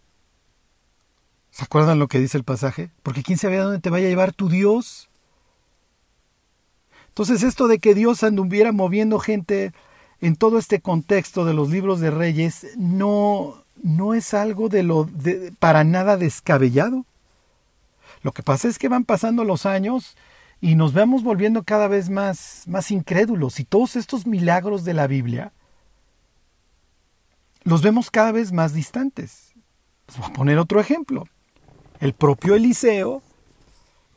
¿Se 1.57 1.63
acuerdan 1.63 1.97
lo 1.97 2.07
que 2.07 2.19
dice 2.19 2.37
el 2.37 2.43
pasaje? 2.43 2.91
Porque 3.01 3.23
quién 3.23 3.39
sabe 3.39 3.57
a 3.57 3.63
dónde 3.63 3.79
te 3.79 3.89
vaya 3.89 4.05
a 4.05 4.09
llevar 4.09 4.31
tu 4.31 4.47
Dios. 4.47 5.09
Entonces 7.07 7.41
esto 7.41 7.67
de 7.67 7.79
que 7.79 7.95
Dios 7.95 8.21
anduviera 8.21 8.71
moviendo 8.71 9.17
gente 9.17 9.73
en 10.21 10.35
todo 10.35 10.59
este 10.59 10.81
contexto 10.81 11.45
de 11.45 11.55
los 11.55 11.71
libros 11.71 11.99
de 11.99 12.11
reyes 12.11 12.67
no, 12.77 13.63
no 13.81 14.13
es 14.13 14.35
algo 14.35 14.69
de 14.69 14.83
lo 14.83 15.05
de, 15.05 15.51
para 15.57 15.83
nada 15.83 16.15
descabellado. 16.15 17.07
Lo 18.21 18.33
que 18.33 18.43
pasa 18.43 18.67
es 18.67 18.77
que 18.77 18.87
van 18.87 19.03
pasando 19.03 19.43
los 19.43 19.65
años 19.65 20.15
y 20.61 20.75
nos 20.75 20.93
vemos 20.93 21.23
volviendo 21.23 21.63
cada 21.63 21.87
vez 21.87 22.11
más, 22.11 22.65
más 22.67 22.91
incrédulos 22.91 23.59
y 23.59 23.63
todos 23.63 23.95
estos 23.95 24.27
milagros 24.27 24.83
de 24.83 24.93
la 24.93 25.07
Biblia 25.07 25.53
los 27.63 27.81
vemos 27.81 28.11
cada 28.11 28.31
vez 28.31 28.51
más 28.51 28.75
distantes. 28.75 29.53
Les 30.07 30.19
voy 30.19 30.29
a 30.29 30.33
poner 30.33 30.59
otro 30.59 30.79
ejemplo. 30.79 31.25
El 31.99 32.13
propio 32.13 32.55
Eliseo, 32.55 33.21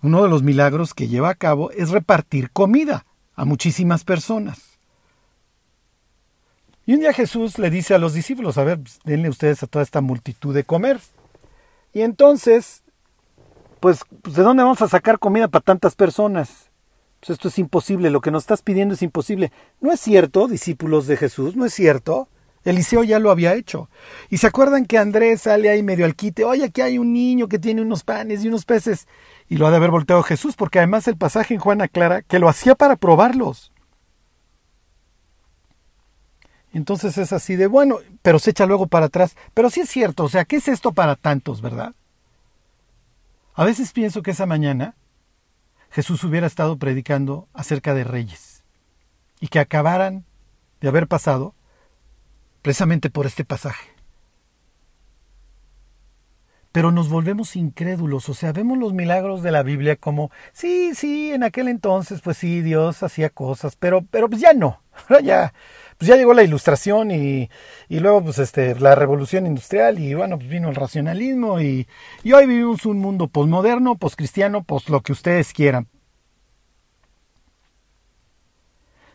uno 0.03 0.23
de 0.23 0.29
los 0.29 0.43
milagros 0.43 0.95
que 0.95 1.09
lleva 1.09 1.31
a 1.31 1.35
cabo 1.35 1.71
es 1.71 1.91
repartir 1.91 2.51
comida 2.51 3.07
a 3.35 3.45
muchísimas 3.45 4.05
personas. 4.05 4.79
Y 6.87 6.95
un 6.95 7.01
día 7.01 7.13
Jesús 7.13 7.59
le 7.59 7.71
dice 7.71 7.95
a 7.95 7.99
los 7.99 8.15
discípulos, 8.15 8.59
a 8.59 8.65
ver, 8.65 8.81
pues, 8.81 8.99
denle 9.05 9.29
ustedes 9.29 9.63
a 9.63 9.67
toda 9.67 9.83
esta 9.83 10.01
multitud 10.01 10.55
de 10.55 10.65
comer. 10.65 11.01
Y 11.93 12.03
entonces 12.03 12.83
pues, 13.81 14.05
pues, 14.23 14.37
¿de 14.37 14.43
dónde 14.43 14.63
vamos 14.63 14.83
a 14.83 14.89
sacar 14.89 15.19
comida 15.19 15.49
para 15.49 15.63
tantas 15.63 15.97
personas? 15.97 16.71
Pues 17.19 17.31
esto 17.31 17.49
es 17.49 17.59
imposible, 17.59 18.11
lo 18.11 18.21
que 18.21 18.31
nos 18.31 18.45
estás 18.45 18.63
pidiendo 18.63 18.95
es 18.95 19.03
imposible. 19.03 19.53
No 19.81 19.91
es 19.91 20.01
cierto, 20.01 20.49
discípulos 20.49 21.07
de 21.07 21.17
Jesús, 21.17 21.57
no 21.57 21.65
es 21.65 21.75
cierto. 21.75 22.29
Eliseo 22.65 23.05
ya 23.05 23.19
lo 23.19 23.31
había 23.31 23.55
hecho. 23.55 23.89
Y 24.29 24.39
se 24.39 24.47
acuerdan 24.47 24.87
que 24.87 24.99
Andrés 24.99 25.43
sale 25.43 25.71
ahí 25.71 25.83
medio 25.83 26.05
al 26.05 26.15
quite, 26.15 26.45
oye, 26.45 26.65
aquí 26.65 26.81
hay 26.81 26.99
un 26.99 27.13
niño 27.13 27.49
que 27.49 27.59
tiene 27.59 27.83
unos 27.83 28.05
panes 28.05 28.45
y 28.45 28.49
unos 28.49 28.65
peces. 28.65 29.09
Y 29.49 29.57
lo 29.57 29.67
ha 29.67 29.71
de 29.71 29.77
haber 29.77 29.91
volteado 29.91 30.23
Jesús, 30.23 30.57
porque 30.57 30.79
además 30.79 31.09
el 31.09 31.17
pasaje 31.17 31.55
en 31.55 31.61
Juan 31.61 31.81
aclara 31.81 32.23
que 32.23 32.39
lo 32.39 32.49
hacía 32.49 32.75
para 32.75 32.97
probarlos. 32.97 33.73
Entonces 36.73 37.19
es 37.19 37.33
así 37.33 37.57
de 37.57 37.67
bueno, 37.67 37.99
pero 38.23 38.39
se 38.39 38.51
echa 38.51 38.67
luego 38.67 38.87
para 38.87 39.07
atrás. 39.07 39.37
Pero 39.55 39.71
sí 39.71 39.81
es 39.81 39.89
cierto, 39.89 40.25
o 40.25 40.29
sea, 40.29 40.45
¿qué 40.45 40.57
es 40.57 40.69
esto 40.69 40.93
para 40.93 41.17
tantos, 41.17 41.63
verdad? 41.63 41.95
A 43.55 43.65
veces 43.65 43.93
pienso 43.93 44.23
que 44.23 44.31
esa 44.31 44.47
mañana 44.47 44.95
Jesús 45.91 46.23
hubiera 46.23 46.47
estado 46.47 46.77
predicando 46.77 47.49
acerca 47.53 47.95
de 47.95 48.05
reyes 48.05 48.63
y 49.41 49.49
que 49.49 49.59
acabaran 49.59 50.25
de 50.81 50.89
haber 50.89 51.09
pasado 51.09 51.55
precisamente 52.63 53.11
por 53.11 53.27
este 53.27 53.45
pasaje. 53.45 53.91
Pero 56.73 56.93
nos 56.93 57.09
volvemos 57.09 57.57
incrédulos, 57.57 58.29
o 58.29 58.35
sea, 58.35 58.53
vemos 58.53 58.79
los 58.79 58.93
milagros 58.93 59.43
de 59.43 59.51
la 59.51 59.65
Biblia 59.65 59.97
como, 59.97 60.31
sí, 60.53 60.95
sí, 60.95 61.33
en 61.33 61.43
aquel 61.43 61.67
entonces, 61.67 62.21
pues 62.21 62.37
sí, 62.37 62.63
Dios 62.63 63.03
hacía 63.03 63.29
cosas, 63.29 63.75
pero, 63.75 64.03
pero 64.09 64.29
pues 64.31 64.41
ya 64.41 64.53
no, 64.53 64.81
ya, 65.25 65.53
pues 65.99 66.09
ya 66.09 66.17
llegó 66.17 66.33
la 66.33 66.45
ilustración 66.45 67.11
y, 67.11 67.51
luego 67.89 68.23
pues 68.23 68.39
este, 68.39 68.79
la 68.79 68.95
revolución 68.95 69.47
industrial 69.47 69.99
y 69.99 70.15
bueno, 70.15 70.39
pues 70.39 70.49
vino 70.49 70.69
el 70.69 70.77
racionalismo 70.77 71.61
y, 71.61 71.89
y 72.23 72.33
hoy 72.35 72.47
vivimos 72.47 72.87
un 72.87 72.99
mundo 72.99 73.27
posmoderno, 73.27 73.97
poscristiano, 73.97 74.63
pues 74.63 74.89
lo 74.89 75.01
que 75.03 75.11
ustedes 75.13 75.53
quieran. 75.53 75.89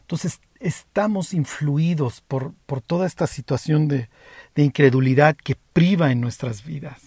Entonces 0.02 0.42
estamos 0.60 1.34
influidos 1.34 2.22
por, 2.22 2.54
por 2.66 2.82
toda 2.82 3.06
esta 3.08 3.28
situación 3.28 3.88
de, 3.88 4.10
de 4.56 4.64
incredulidad 4.64 5.36
que 5.36 5.56
priva 5.74 6.12
en 6.12 6.22
nuestras 6.22 6.64
vidas. 6.64 7.02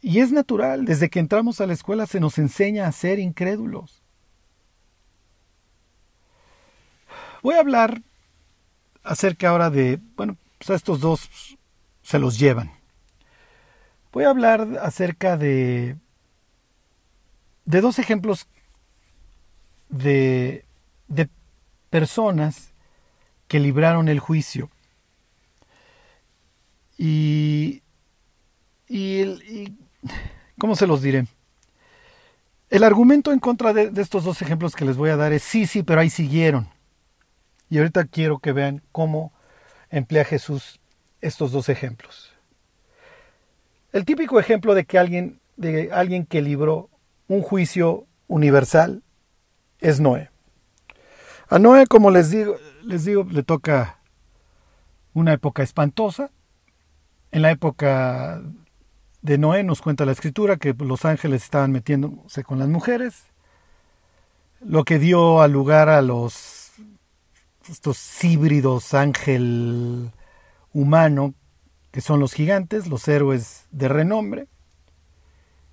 Y 0.00 0.20
es 0.20 0.32
natural, 0.32 0.84
desde 0.84 1.08
que 1.08 1.18
entramos 1.18 1.60
a 1.60 1.66
la 1.66 1.72
escuela 1.72 2.06
se 2.06 2.20
nos 2.20 2.38
enseña 2.38 2.86
a 2.86 2.92
ser 2.92 3.18
incrédulos. 3.18 4.02
Voy 7.42 7.54
a 7.54 7.60
hablar 7.60 8.02
acerca 9.02 9.50
ahora 9.50 9.70
de, 9.70 9.98
bueno, 10.16 10.36
pues 10.58 10.70
a 10.70 10.74
estos 10.74 11.00
dos 11.00 11.56
se 12.02 12.18
los 12.18 12.38
llevan. 12.38 12.70
Voy 14.12 14.24
a 14.24 14.30
hablar 14.30 14.78
acerca 14.80 15.36
de, 15.36 15.96
de 17.64 17.80
dos 17.80 17.98
ejemplos 17.98 18.46
de, 19.88 20.64
de 21.08 21.28
personas 21.94 22.72
que 23.46 23.60
libraron 23.60 24.08
el 24.08 24.18
juicio. 24.18 24.68
Y, 26.98 27.84
y, 28.88 29.20
y, 29.22 29.78
¿cómo 30.58 30.74
se 30.74 30.88
los 30.88 31.02
diré? 31.02 31.26
El 32.68 32.82
argumento 32.82 33.30
en 33.30 33.38
contra 33.38 33.72
de, 33.72 33.92
de 33.92 34.02
estos 34.02 34.24
dos 34.24 34.42
ejemplos 34.42 34.74
que 34.74 34.84
les 34.84 34.96
voy 34.96 35.10
a 35.10 35.16
dar 35.16 35.32
es 35.32 35.44
sí, 35.44 35.68
sí, 35.68 35.84
pero 35.84 36.00
ahí 36.00 36.10
siguieron. 36.10 36.68
Y 37.70 37.78
ahorita 37.78 38.06
quiero 38.06 38.40
que 38.40 38.50
vean 38.50 38.82
cómo 38.90 39.32
emplea 39.88 40.24
Jesús 40.24 40.80
estos 41.20 41.52
dos 41.52 41.68
ejemplos. 41.68 42.32
El 43.92 44.04
típico 44.04 44.40
ejemplo 44.40 44.74
de 44.74 44.84
que 44.84 44.98
alguien, 44.98 45.38
de 45.56 45.92
alguien 45.92 46.26
que 46.26 46.42
libró 46.42 46.90
un 47.28 47.40
juicio 47.40 48.08
universal 48.26 49.04
es 49.78 50.00
Noé. 50.00 50.33
A 51.48 51.58
Noé, 51.58 51.86
como 51.86 52.10
les 52.10 52.30
digo, 52.30 52.56
les 52.82 53.04
digo, 53.04 53.24
le 53.30 53.42
toca 53.42 54.00
una 55.12 55.32
época 55.32 55.62
espantosa. 55.62 56.30
En 57.30 57.42
la 57.42 57.50
época 57.50 58.42
de 59.22 59.38
Noé 59.38 59.64
nos 59.64 59.80
cuenta 59.82 60.04
la 60.04 60.12
escritura 60.12 60.56
que 60.56 60.74
los 60.78 61.04
ángeles 61.04 61.42
estaban 61.44 61.72
metiéndose 61.72 62.44
con 62.44 62.58
las 62.58 62.68
mujeres, 62.68 63.24
lo 64.60 64.84
que 64.84 64.98
dio 64.98 65.40
a 65.40 65.48
lugar 65.48 65.88
a 65.88 66.02
los 66.02 66.72
estos 67.68 68.22
híbridos 68.22 68.92
ángel 68.92 70.12
humano 70.74 71.32
que 71.90 72.00
son 72.00 72.20
los 72.20 72.34
gigantes, 72.34 72.88
los 72.88 73.06
héroes 73.08 73.66
de 73.70 73.88
renombre, 73.88 74.48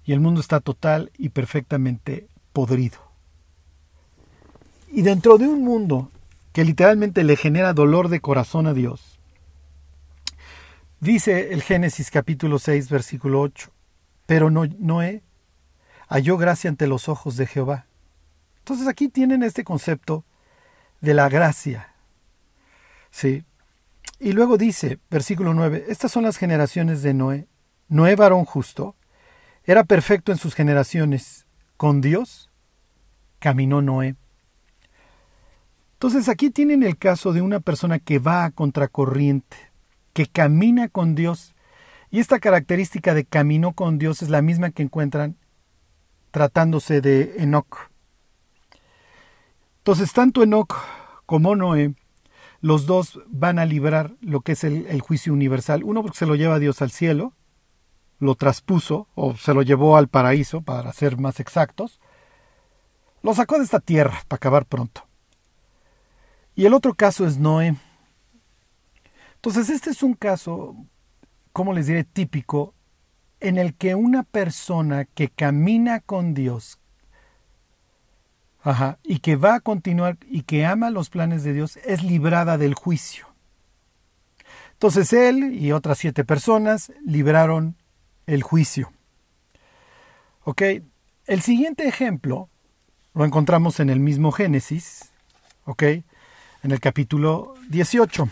y 0.05 0.13
el 0.13 0.19
mundo 0.19 0.39
está 0.39 0.59
total 0.59 1.11
y 1.17 1.29
perfectamente 1.29 2.27
podrido. 2.53 3.10
Y 4.93 5.03
dentro 5.03 5.37
de 5.37 5.47
un 5.47 5.63
mundo 5.63 6.11
que 6.51 6.65
literalmente 6.65 7.23
le 7.23 7.37
genera 7.37 7.71
dolor 7.71 8.09
de 8.09 8.19
corazón 8.19 8.67
a 8.67 8.73
Dios, 8.73 9.19
dice 10.99 11.53
el 11.53 11.63
Génesis 11.63 12.11
capítulo 12.11 12.59
6 12.59 12.89
versículo 12.89 13.39
8, 13.39 13.71
pero 14.25 14.49
Noé 14.49 15.23
halló 16.09 16.37
gracia 16.37 16.69
ante 16.69 16.87
los 16.87 17.07
ojos 17.07 17.37
de 17.37 17.47
Jehová. 17.47 17.85
Entonces 18.59 18.87
aquí 18.87 19.07
tienen 19.07 19.43
este 19.43 19.63
concepto 19.63 20.25
de 20.99 21.13
la 21.13 21.29
gracia. 21.29 21.93
Sí. 23.11 23.45
Y 24.19 24.33
luego 24.33 24.57
dice, 24.57 24.99
versículo 25.09 25.53
9, 25.53 25.85
estas 25.87 26.11
son 26.11 26.23
las 26.23 26.37
generaciones 26.37 27.01
de 27.01 27.13
Noé. 27.13 27.47
Noé 27.87 28.17
varón 28.17 28.43
justo, 28.43 28.95
era 29.63 29.85
perfecto 29.85 30.33
en 30.33 30.37
sus 30.37 30.53
generaciones. 30.53 31.45
Con 31.77 32.01
Dios 32.01 32.51
caminó 33.39 33.81
Noé. 33.81 34.15
Entonces 36.01 36.29
aquí 36.29 36.49
tienen 36.49 36.81
el 36.81 36.97
caso 36.97 37.31
de 37.31 37.43
una 37.43 37.59
persona 37.59 37.99
que 37.99 38.17
va 38.17 38.43
a 38.43 38.49
contracorriente, 38.49 39.55
que 40.13 40.25
camina 40.25 40.89
con 40.89 41.13
Dios. 41.13 41.53
Y 42.09 42.19
esta 42.19 42.39
característica 42.39 43.13
de 43.13 43.23
camino 43.23 43.73
con 43.73 43.99
Dios 43.99 44.23
es 44.23 44.29
la 44.29 44.41
misma 44.41 44.71
que 44.71 44.81
encuentran 44.81 45.37
tratándose 46.31 47.01
de 47.01 47.35
Enoch. 47.37 47.91
Entonces, 49.77 50.11
tanto 50.11 50.41
Enoch 50.41 50.73
como 51.27 51.55
Noé, 51.55 51.93
los 52.61 52.87
dos 52.87 53.19
van 53.27 53.59
a 53.59 53.67
librar 53.67 54.15
lo 54.21 54.41
que 54.41 54.53
es 54.53 54.63
el, 54.63 55.01
juicio 55.01 55.31
universal. 55.31 55.83
Uno 55.83 56.01
porque 56.01 56.17
se 56.17 56.25
lo 56.25 56.33
lleva 56.33 56.57
Dios 56.57 56.81
al 56.81 56.89
cielo, 56.89 57.33
lo 58.17 58.33
traspuso, 58.33 59.07
o 59.13 59.35
se 59.37 59.53
lo 59.53 59.61
llevó 59.61 59.97
al 59.97 60.07
paraíso, 60.07 60.61
para 60.61 60.91
ser 60.93 61.19
más 61.19 61.39
exactos. 61.39 61.99
Lo 63.21 63.35
sacó 63.35 63.59
de 63.59 63.65
esta 63.65 63.79
tierra 63.79 64.23
para 64.27 64.37
acabar 64.37 64.65
pronto. 64.65 65.10
Y 66.55 66.65
el 66.65 66.73
otro 66.73 66.93
caso 66.93 67.25
es 67.25 67.37
Noé. 67.37 67.75
Entonces, 69.35 69.69
este 69.69 69.89
es 69.89 70.03
un 70.03 70.13
caso, 70.13 70.75
como 71.53 71.73
les 71.73 71.87
diré, 71.87 72.03
típico, 72.03 72.73
en 73.39 73.57
el 73.57 73.73
que 73.73 73.95
una 73.95 74.23
persona 74.23 75.05
que 75.05 75.29
camina 75.29 75.99
con 75.99 76.33
Dios, 76.33 76.81
y 79.03 79.19
que 79.19 79.35
va 79.35 79.55
a 79.55 79.59
continuar 79.59 80.17
y 80.29 80.43
que 80.43 80.65
ama 80.65 80.91
los 80.91 81.09
planes 81.09 81.43
de 81.43 81.53
Dios, 81.53 81.77
es 81.77 82.03
librada 82.03 82.57
del 82.57 82.75
juicio. 82.75 83.27
Entonces 84.73 85.13
él 85.13 85.55
y 85.55 85.71
otras 85.71 85.97
siete 85.97 86.23
personas 86.23 86.91
libraron 87.05 87.75
el 88.27 88.43
juicio. 88.43 88.91
Ok, 90.43 90.61
el 91.25 91.41
siguiente 91.41 91.87
ejemplo 91.87 92.49
lo 93.13 93.25
encontramos 93.25 93.79
en 93.79 93.89
el 93.89 93.99
mismo 93.99 94.31
Génesis, 94.31 95.11
ok, 95.65 95.83
en 96.63 96.71
el 96.71 96.79
capítulo 96.79 97.55
18. 97.69 98.29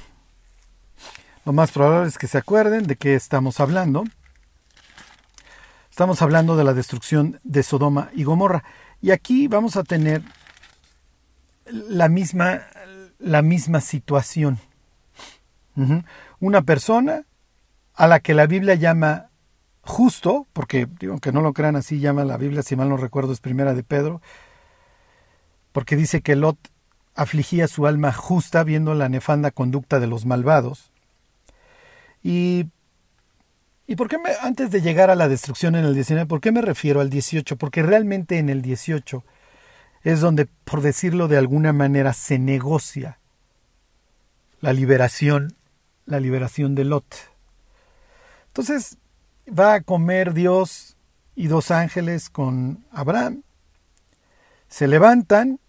Lo 1.46 1.54
más 1.54 1.72
probable 1.72 2.08
es 2.08 2.18
que 2.18 2.28
se 2.28 2.38
acuerden 2.38 2.86
de 2.86 2.96
qué 2.96 3.16
estamos 3.16 3.60
hablando. 3.60 4.04
Estamos 5.90 6.22
hablando 6.22 6.56
de 6.56 6.64
la 6.64 6.74
destrucción 6.74 7.40
de 7.44 7.64
Sodoma 7.64 8.10
y 8.14 8.24
Gomorra. 8.24 8.64
Y 9.02 9.12
aquí 9.12 9.48
vamos 9.48 9.76
a 9.76 9.84
tener 9.84 10.22
la 11.66 12.10
misma, 12.10 12.62
la 13.20 13.42
misma 13.42 13.82
situación. 13.82 14.60
Una 16.40 16.62
persona 16.62 17.24
a 17.96 18.08
la 18.08 18.20
que 18.20 18.34
la 18.34 18.48
Biblia 18.48 18.76
llama 18.76 19.30
justo, 19.82 20.46
porque 20.54 20.88
digo 21.00 21.20
que 21.20 21.32
no 21.32 21.42
lo 21.42 21.54
crean 21.54 21.78
así, 21.78 22.00
llama 22.00 22.26
la 22.26 22.38
Biblia, 22.38 22.64
si 22.64 22.76
mal 22.76 22.90
no 22.90 22.98
recuerdo, 22.98 23.32
es 23.32 23.40
primera 23.40 23.74
de 23.74 23.84
Pedro, 23.84 24.22
porque 25.72 25.96
dice 25.96 26.22
que 26.22 26.36
Lot 26.36 26.58
afligía 27.20 27.68
su 27.68 27.86
alma 27.86 28.14
justa 28.14 28.64
viendo 28.64 28.94
la 28.94 29.10
nefanda 29.10 29.52
conducta 29.52 30.00
de 30.00 30.08
los 30.08 30.26
malvados. 30.26 30.90
Y, 32.24 32.68
¿y 33.88 33.98
por 33.98 34.08
qué 34.08 34.18
me, 34.18 34.30
antes 34.42 34.72
de 34.72 34.82
llegar 34.82 35.10
a 35.10 35.16
la 35.16 35.28
destrucción 35.28 35.76
en 35.76 35.84
el 35.84 35.94
19, 35.94 36.28
por 36.28 36.40
qué 36.40 36.54
me 36.54 36.62
refiero 36.62 37.02
al 37.02 37.10
18? 37.10 37.58
Porque 37.58 37.84
realmente 37.84 38.38
en 38.38 38.48
el 38.50 38.62
18 38.62 39.26
es 40.04 40.22
donde, 40.22 40.46
por 40.46 40.82
decirlo 40.82 41.28
de 41.28 41.38
alguna 41.38 41.74
manera, 41.74 42.14
se 42.14 42.40
negocia 42.40 43.20
la 44.62 44.72
liberación, 44.72 45.58
la 46.06 46.22
liberación 46.22 46.74
de 46.74 46.86
Lot. 46.86 47.16
Entonces, 48.48 48.98
va 49.48 49.74
a 49.74 49.82
comer 49.82 50.34
Dios 50.34 50.96
y 51.36 51.48
dos 51.48 51.70
ángeles 51.72 52.30
con 52.30 52.86
Abraham. 52.92 53.44
Se 54.70 54.88
levantan 54.88 55.60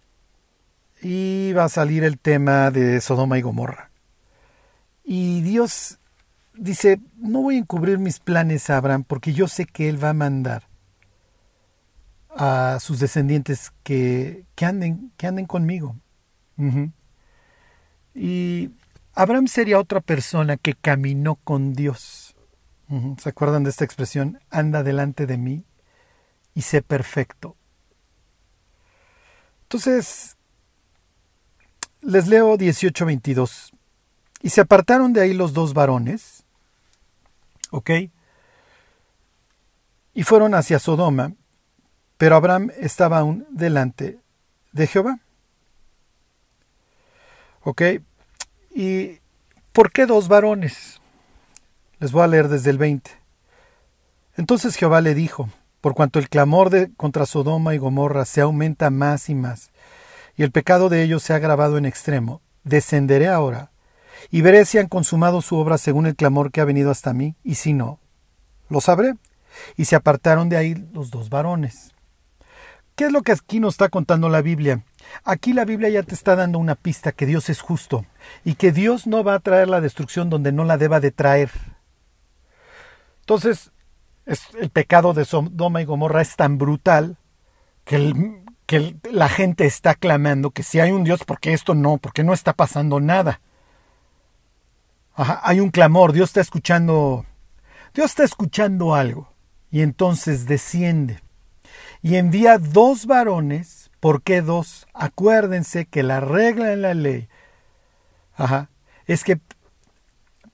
y 1.01 1.53
va 1.53 1.65
a 1.65 1.69
salir 1.69 2.03
el 2.03 2.19
tema 2.19 2.71
de 2.71 3.01
Sodoma 3.01 3.37
y 3.37 3.41
Gomorra. 3.41 3.89
Y 5.03 5.41
Dios 5.41 5.99
dice, 6.55 6.99
no 7.17 7.41
voy 7.41 7.55
a 7.55 7.59
encubrir 7.59 7.97
mis 7.97 8.19
planes 8.19 8.69
a 8.69 8.77
Abraham 8.77 9.03
porque 9.03 9.33
yo 9.33 9.47
sé 9.47 9.65
que 9.65 9.89
él 9.89 10.01
va 10.01 10.09
a 10.09 10.13
mandar 10.13 10.67
a 12.29 12.77
sus 12.79 12.99
descendientes 12.99 13.73
que, 13.83 14.45
que 14.55 14.65
anden, 14.65 15.11
que 15.17 15.27
anden 15.27 15.45
conmigo. 15.45 15.95
Y 18.13 18.69
Abraham 19.15 19.47
sería 19.47 19.79
otra 19.79 19.99
persona 19.99 20.57
que 20.57 20.75
caminó 20.75 21.35
con 21.35 21.73
Dios. 21.73 22.35
¿Se 23.17 23.29
acuerdan 23.29 23.63
de 23.63 23.71
esta 23.71 23.85
expresión? 23.85 24.39
Anda 24.51 24.83
delante 24.83 25.25
de 25.25 25.37
mí 25.37 25.65
y 26.53 26.61
sé 26.61 26.81
perfecto. 26.81 27.55
Entonces, 29.63 30.37
les 32.01 32.27
leo 32.27 32.57
18:22. 32.57 33.71
Y 34.41 34.49
se 34.49 34.61
apartaron 34.61 35.13
de 35.13 35.21
ahí 35.21 35.33
los 35.33 35.53
dos 35.53 35.73
varones, 35.73 36.43
¿ok? 37.69 37.91
Y 40.13 40.23
fueron 40.23 40.55
hacia 40.55 40.79
Sodoma, 40.79 41.33
pero 42.17 42.35
Abraham 42.35 42.71
estaba 42.79 43.19
aún 43.19 43.45
delante 43.49 44.19
de 44.71 44.87
Jehová. 44.87 45.19
¿Ok? 47.63 47.81
¿Y 48.73 49.19
por 49.71 49.91
qué 49.91 50.05
dos 50.05 50.27
varones? 50.27 50.99
Les 51.99 52.11
voy 52.11 52.23
a 52.23 52.27
leer 52.27 52.47
desde 52.47 52.71
el 52.71 52.77
20. 52.77 53.11
Entonces 54.37 54.75
Jehová 54.75 55.01
le 55.01 55.13
dijo, 55.13 55.49
por 55.81 55.93
cuanto 55.93 56.19
el 56.19 56.29
clamor 56.29 56.69
de 56.69 56.91
contra 56.95 57.25
Sodoma 57.25 57.75
y 57.75 57.77
Gomorra 57.77 58.25
se 58.25 58.41
aumenta 58.41 58.89
más 58.89 59.29
y 59.29 59.35
más, 59.35 59.71
y 60.35 60.43
el 60.43 60.51
pecado 60.51 60.89
de 60.89 61.03
ellos 61.03 61.23
se 61.23 61.33
ha 61.33 61.37
agravado 61.37 61.77
en 61.77 61.85
extremo, 61.85 62.41
descenderé 62.63 63.27
ahora, 63.27 63.71
y 64.29 64.41
veré 64.41 64.65
si 64.65 64.77
han 64.77 64.87
consumado 64.87 65.41
su 65.41 65.57
obra 65.57 65.77
según 65.77 66.05
el 66.05 66.15
clamor 66.15 66.51
que 66.51 66.61
ha 66.61 66.65
venido 66.65 66.91
hasta 66.91 67.13
mí, 67.13 67.35
y 67.43 67.55
si 67.55 67.73
no, 67.73 67.99
lo 68.69 68.81
sabré. 68.81 69.15
Y 69.75 69.85
se 69.85 69.97
apartaron 69.97 70.47
de 70.47 70.55
ahí 70.55 70.75
los 70.93 71.11
dos 71.11 71.29
varones. 71.29 71.93
¿Qué 72.95 73.05
es 73.05 73.11
lo 73.11 73.21
que 73.21 73.31
aquí 73.31 73.59
nos 73.59 73.73
está 73.73 73.89
contando 73.89 74.29
la 74.29 74.41
Biblia? 74.41 74.83
Aquí 75.23 75.53
la 75.53 75.65
Biblia 75.65 75.89
ya 75.89 76.03
te 76.03 76.13
está 76.13 76.35
dando 76.35 76.59
una 76.59 76.75
pista 76.75 77.11
que 77.11 77.25
Dios 77.25 77.49
es 77.49 77.61
justo 77.61 78.05
y 78.45 78.55
que 78.55 78.71
Dios 78.71 79.07
no 79.07 79.23
va 79.23 79.35
a 79.35 79.39
traer 79.39 79.67
la 79.67 79.81
destrucción 79.81 80.29
donde 80.29 80.51
no 80.51 80.63
la 80.63 80.77
deba 80.77 80.99
de 80.99 81.11
traer. 81.11 81.51
Entonces, 83.21 83.71
el 84.25 84.69
pecado 84.69 85.13
de 85.13 85.25
Sodoma 85.25 85.81
y 85.81 85.85
Gomorra 85.85 86.21
es 86.21 86.35
tan 86.35 86.57
brutal 86.57 87.17
que, 87.85 88.13
que 88.71 88.95
la 89.11 89.27
gente 89.27 89.65
está 89.65 89.95
clamando 89.95 90.51
que 90.51 90.63
si 90.63 90.79
hay 90.79 90.91
un 90.91 91.03
Dios, 91.03 91.25
¿por 91.25 91.41
qué 91.41 91.51
esto 91.51 91.75
no? 91.75 91.97
porque 91.97 92.23
no 92.23 92.31
está 92.31 92.53
pasando 92.53 93.01
nada? 93.01 93.41
hay 95.13 95.59
un 95.59 95.71
clamor, 95.71 96.13
Dios 96.13 96.29
está 96.29 96.39
escuchando, 96.39 97.25
Dios 97.93 98.11
está 98.11 98.23
escuchando 98.23 98.95
algo 98.95 99.33
y 99.71 99.81
entonces 99.81 100.45
desciende 100.45 101.19
y 102.01 102.15
envía 102.15 102.59
dos 102.59 103.07
varones. 103.07 103.91
¿Por 103.99 104.21
qué 104.21 104.41
dos? 104.41 104.87
Acuérdense 104.93 105.85
que 105.85 106.01
la 106.01 106.21
regla 106.21 106.71
en 106.71 106.81
la 106.81 106.93
ley 106.93 107.27
es 109.05 109.25
que 109.25 109.37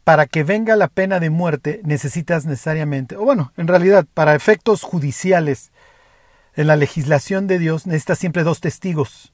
para 0.03 0.25
que 0.25 0.43
venga 0.43 0.75
la 0.75 0.87
pena 0.87 1.19
de 1.19 1.29
muerte 1.29 1.81
necesitas 1.83 2.45
necesariamente, 2.45 3.15
o 3.15 3.21
bueno, 3.21 3.53
en 3.57 3.67
realidad, 3.67 4.07
para 4.11 4.33
efectos 4.33 4.81
judiciales, 4.81 5.71
en 6.57 6.67
la 6.67 6.75
legislación 6.75 7.47
de 7.47 7.59
Dios 7.59 7.87
necesitas 7.87 8.19
siempre 8.19 8.43
dos 8.43 8.59
testigos. 8.59 9.31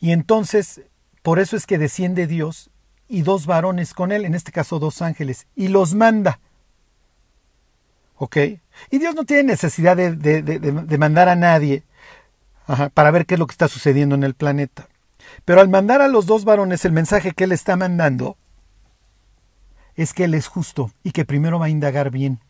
Y 0.00 0.10
entonces, 0.10 0.80
por 1.22 1.38
eso 1.38 1.56
es 1.56 1.66
que 1.66 1.78
desciende 1.78 2.26
Dios 2.26 2.70
y 3.08 3.22
dos 3.22 3.46
varones 3.46 3.94
con 3.94 4.10
él, 4.10 4.24
en 4.24 4.34
este 4.34 4.50
caso 4.50 4.78
dos 4.78 5.02
ángeles, 5.02 5.46
y 5.54 5.68
los 5.68 5.94
manda. 5.94 6.40
¿Ok? 8.16 8.36
Y 8.90 8.98
Dios 8.98 9.14
no 9.14 9.24
tiene 9.24 9.44
necesidad 9.44 9.96
de, 9.96 10.98
mandar 10.98 11.28
a 11.28 11.36
nadie 11.36 11.84
para 12.94 13.10
ver 13.10 13.26
qué 13.26 13.34
es 13.34 13.40
lo 13.40 13.46
que 13.46 13.52
está 13.52 13.68
sucediendo 13.68 14.14
en 14.14 14.24
el 14.24 14.34
planeta. 14.34 14.88
Pero 15.44 15.60
al 15.60 15.68
mandar 15.68 16.00
a 16.02 16.08
los 16.08 16.26
dos 16.26 16.44
varones, 16.44 16.84
el 16.84 16.92
mensaje 16.92 17.32
que 17.32 17.44
él 17.44 17.52
está 17.52 17.76
mandando 17.76 18.36
es 20.02 20.14
que 20.14 20.24
Él 20.24 20.34
es 20.34 20.46
justo 20.46 20.90
y 21.02 21.12
que 21.12 21.24
primero 21.24 21.58
va 21.58 21.66
a 21.66 21.70
indagar 21.70 22.10
bien. 22.10 22.40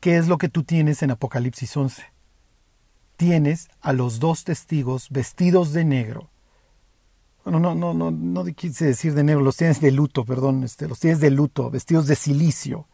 ¿Qué 0.00 0.16
es 0.16 0.28
lo 0.28 0.38
que 0.38 0.48
tú 0.48 0.64
tienes 0.64 1.02
en 1.02 1.10
Apocalipsis 1.10 1.76
11? 1.76 2.16
tienes 3.16 3.68
a 3.80 3.92
los 3.92 4.20
dos 4.20 4.44
testigos 4.44 5.08
vestidos 5.10 5.72
de 5.72 5.84
negro. 5.84 6.30
No, 7.44 7.60
no, 7.60 7.74
no, 7.74 7.94
no, 7.94 8.10
no 8.10 8.44
quise 8.44 8.86
decir 8.86 9.14
de 9.14 9.22
negro, 9.22 9.42
los 9.42 9.56
tienes 9.56 9.80
de 9.80 9.92
luto, 9.92 10.24
perdón, 10.24 10.64
este, 10.64 10.88
los 10.88 10.98
tienes 10.98 11.20
de 11.20 11.30
luto, 11.30 11.70
vestidos 11.70 12.06
de 12.06 12.16
silicio. 12.16 12.88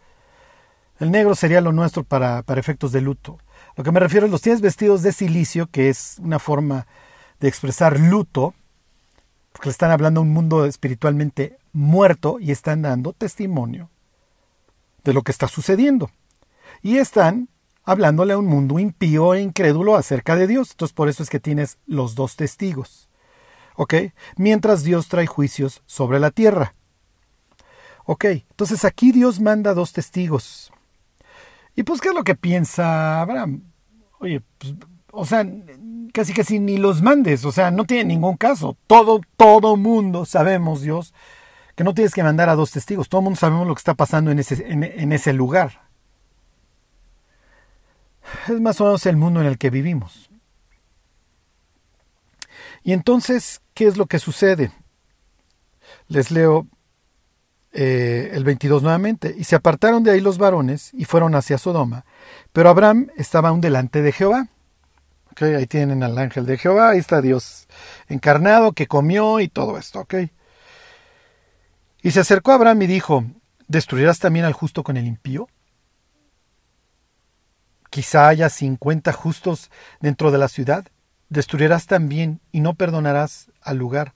El 0.98 1.10
negro 1.10 1.34
sería 1.34 1.62
lo 1.62 1.72
nuestro 1.72 2.04
para, 2.04 2.42
para 2.42 2.60
efectos 2.60 2.92
de 2.92 3.00
luto. 3.00 3.38
Lo 3.76 3.84
que 3.84 3.92
me 3.92 4.00
refiero 4.00 4.26
es 4.26 4.32
los 4.32 4.42
tienes 4.42 4.60
vestidos 4.60 5.02
de 5.02 5.12
silicio, 5.12 5.68
que 5.68 5.88
es 5.88 6.18
una 6.20 6.38
forma 6.38 6.86
de 7.40 7.48
expresar 7.48 7.98
luto, 7.98 8.54
porque 9.52 9.68
le 9.68 9.72
están 9.72 9.90
hablando 9.90 10.20
a 10.20 10.22
un 10.22 10.30
mundo 10.30 10.66
espiritualmente 10.66 11.58
muerto 11.72 12.38
y 12.38 12.50
están 12.50 12.82
dando 12.82 13.14
testimonio 13.14 13.88
de 15.02 15.14
lo 15.14 15.22
que 15.22 15.32
está 15.32 15.48
sucediendo. 15.48 16.10
Y 16.82 16.98
están 16.98 17.48
hablándole 17.84 18.32
a 18.32 18.38
un 18.38 18.46
mundo 18.46 18.78
impío 18.78 19.34
e 19.34 19.40
incrédulo 19.40 19.96
acerca 19.96 20.36
de 20.36 20.46
Dios. 20.46 20.72
Entonces 20.72 20.94
por 20.94 21.08
eso 21.08 21.22
es 21.22 21.30
que 21.30 21.40
tienes 21.40 21.78
los 21.86 22.14
dos 22.14 22.36
testigos. 22.36 23.08
¿Ok? 23.76 23.94
Mientras 24.36 24.82
Dios 24.84 25.08
trae 25.08 25.26
juicios 25.26 25.82
sobre 25.86 26.20
la 26.20 26.30
tierra. 26.30 26.74
Ok, 28.04 28.24
entonces 28.24 28.84
aquí 28.84 29.12
Dios 29.12 29.40
manda 29.40 29.74
dos 29.74 29.92
testigos. 29.92 30.72
¿Y 31.76 31.84
pues 31.84 32.00
qué 32.00 32.08
es 32.08 32.14
lo 32.14 32.24
que 32.24 32.34
piensa 32.34 33.20
Abraham? 33.20 33.62
Oye, 34.18 34.42
pues, 34.58 34.74
o 35.12 35.24
sea, 35.24 35.46
casi 36.12 36.32
casi 36.32 36.58
ni 36.58 36.78
los 36.78 37.00
mandes, 37.00 37.44
o 37.44 37.52
sea, 37.52 37.70
no 37.70 37.84
tiene 37.84 38.04
ningún 38.04 38.36
caso. 38.36 38.76
Todo, 38.86 39.20
todo 39.36 39.76
mundo 39.76 40.24
sabemos, 40.24 40.82
Dios, 40.82 41.14
que 41.76 41.84
no 41.84 41.94
tienes 41.94 42.12
que 42.12 42.24
mandar 42.24 42.48
a 42.48 42.56
dos 42.56 42.72
testigos. 42.72 43.08
Todo 43.08 43.22
mundo 43.22 43.38
sabemos 43.38 43.68
lo 43.68 43.74
que 43.74 43.80
está 43.80 43.94
pasando 43.94 44.30
en 44.32 44.40
ese, 44.40 44.66
en 44.68 45.12
ese 45.12 45.32
lugar. 45.32 45.81
Es 48.48 48.60
más 48.60 48.80
o 48.80 48.84
menos 48.84 49.06
el 49.06 49.16
mundo 49.16 49.40
en 49.40 49.46
el 49.46 49.58
que 49.58 49.70
vivimos. 49.70 50.30
Y 52.82 52.92
entonces, 52.92 53.60
¿qué 53.74 53.86
es 53.86 53.96
lo 53.96 54.06
que 54.06 54.18
sucede? 54.18 54.72
Les 56.08 56.30
leo 56.30 56.66
eh, 57.72 58.30
el 58.34 58.44
22 58.44 58.82
nuevamente. 58.82 59.34
Y 59.36 59.44
se 59.44 59.56
apartaron 59.56 60.02
de 60.02 60.10
ahí 60.10 60.20
los 60.20 60.38
varones 60.38 60.90
y 60.92 61.04
fueron 61.04 61.34
hacia 61.34 61.58
Sodoma. 61.58 62.04
Pero 62.52 62.68
Abraham 62.68 63.08
estaba 63.16 63.50
aún 63.50 63.60
delante 63.60 64.02
de 64.02 64.12
Jehová. 64.12 64.48
Okay, 65.32 65.54
ahí 65.54 65.66
tienen 65.66 66.02
al 66.02 66.18
ángel 66.18 66.44
de 66.44 66.58
Jehová, 66.58 66.90
ahí 66.90 66.98
está 66.98 67.22
Dios 67.22 67.66
encarnado 68.06 68.72
que 68.72 68.86
comió 68.86 69.40
y 69.40 69.48
todo 69.48 69.78
esto. 69.78 70.00
Okay. 70.00 70.30
Y 72.02 72.10
se 72.10 72.20
acercó 72.20 72.52
a 72.52 72.56
Abraham 72.56 72.82
y 72.82 72.86
dijo, 72.86 73.24
¿destruirás 73.66 74.18
también 74.18 74.44
al 74.44 74.52
justo 74.52 74.82
con 74.82 74.98
el 74.98 75.06
impío? 75.06 75.48
Quizá 77.92 78.26
haya 78.28 78.48
cincuenta 78.48 79.12
justos 79.12 79.70
dentro 80.00 80.30
de 80.30 80.38
la 80.38 80.48
ciudad. 80.48 80.86
Destruirás 81.28 81.84
también 81.84 82.40
y 82.50 82.60
no 82.60 82.72
perdonarás 82.72 83.50
al 83.60 83.76
lugar 83.76 84.14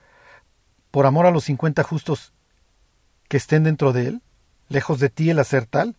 por 0.90 1.04
amor 1.04 1.26
a 1.26 1.30
los 1.30 1.44
cincuenta 1.44 1.82
justos 1.82 2.32
que 3.28 3.36
estén 3.36 3.64
dentro 3.64 3.92
de 3.92 4.06
él, 4.06 4.22
lejos 4.70 4.98
de 4.98 5.10
ti 5.10 5.28
el 5.28 5.38
hacer 5.38 5.66
tal, 5.66 5.94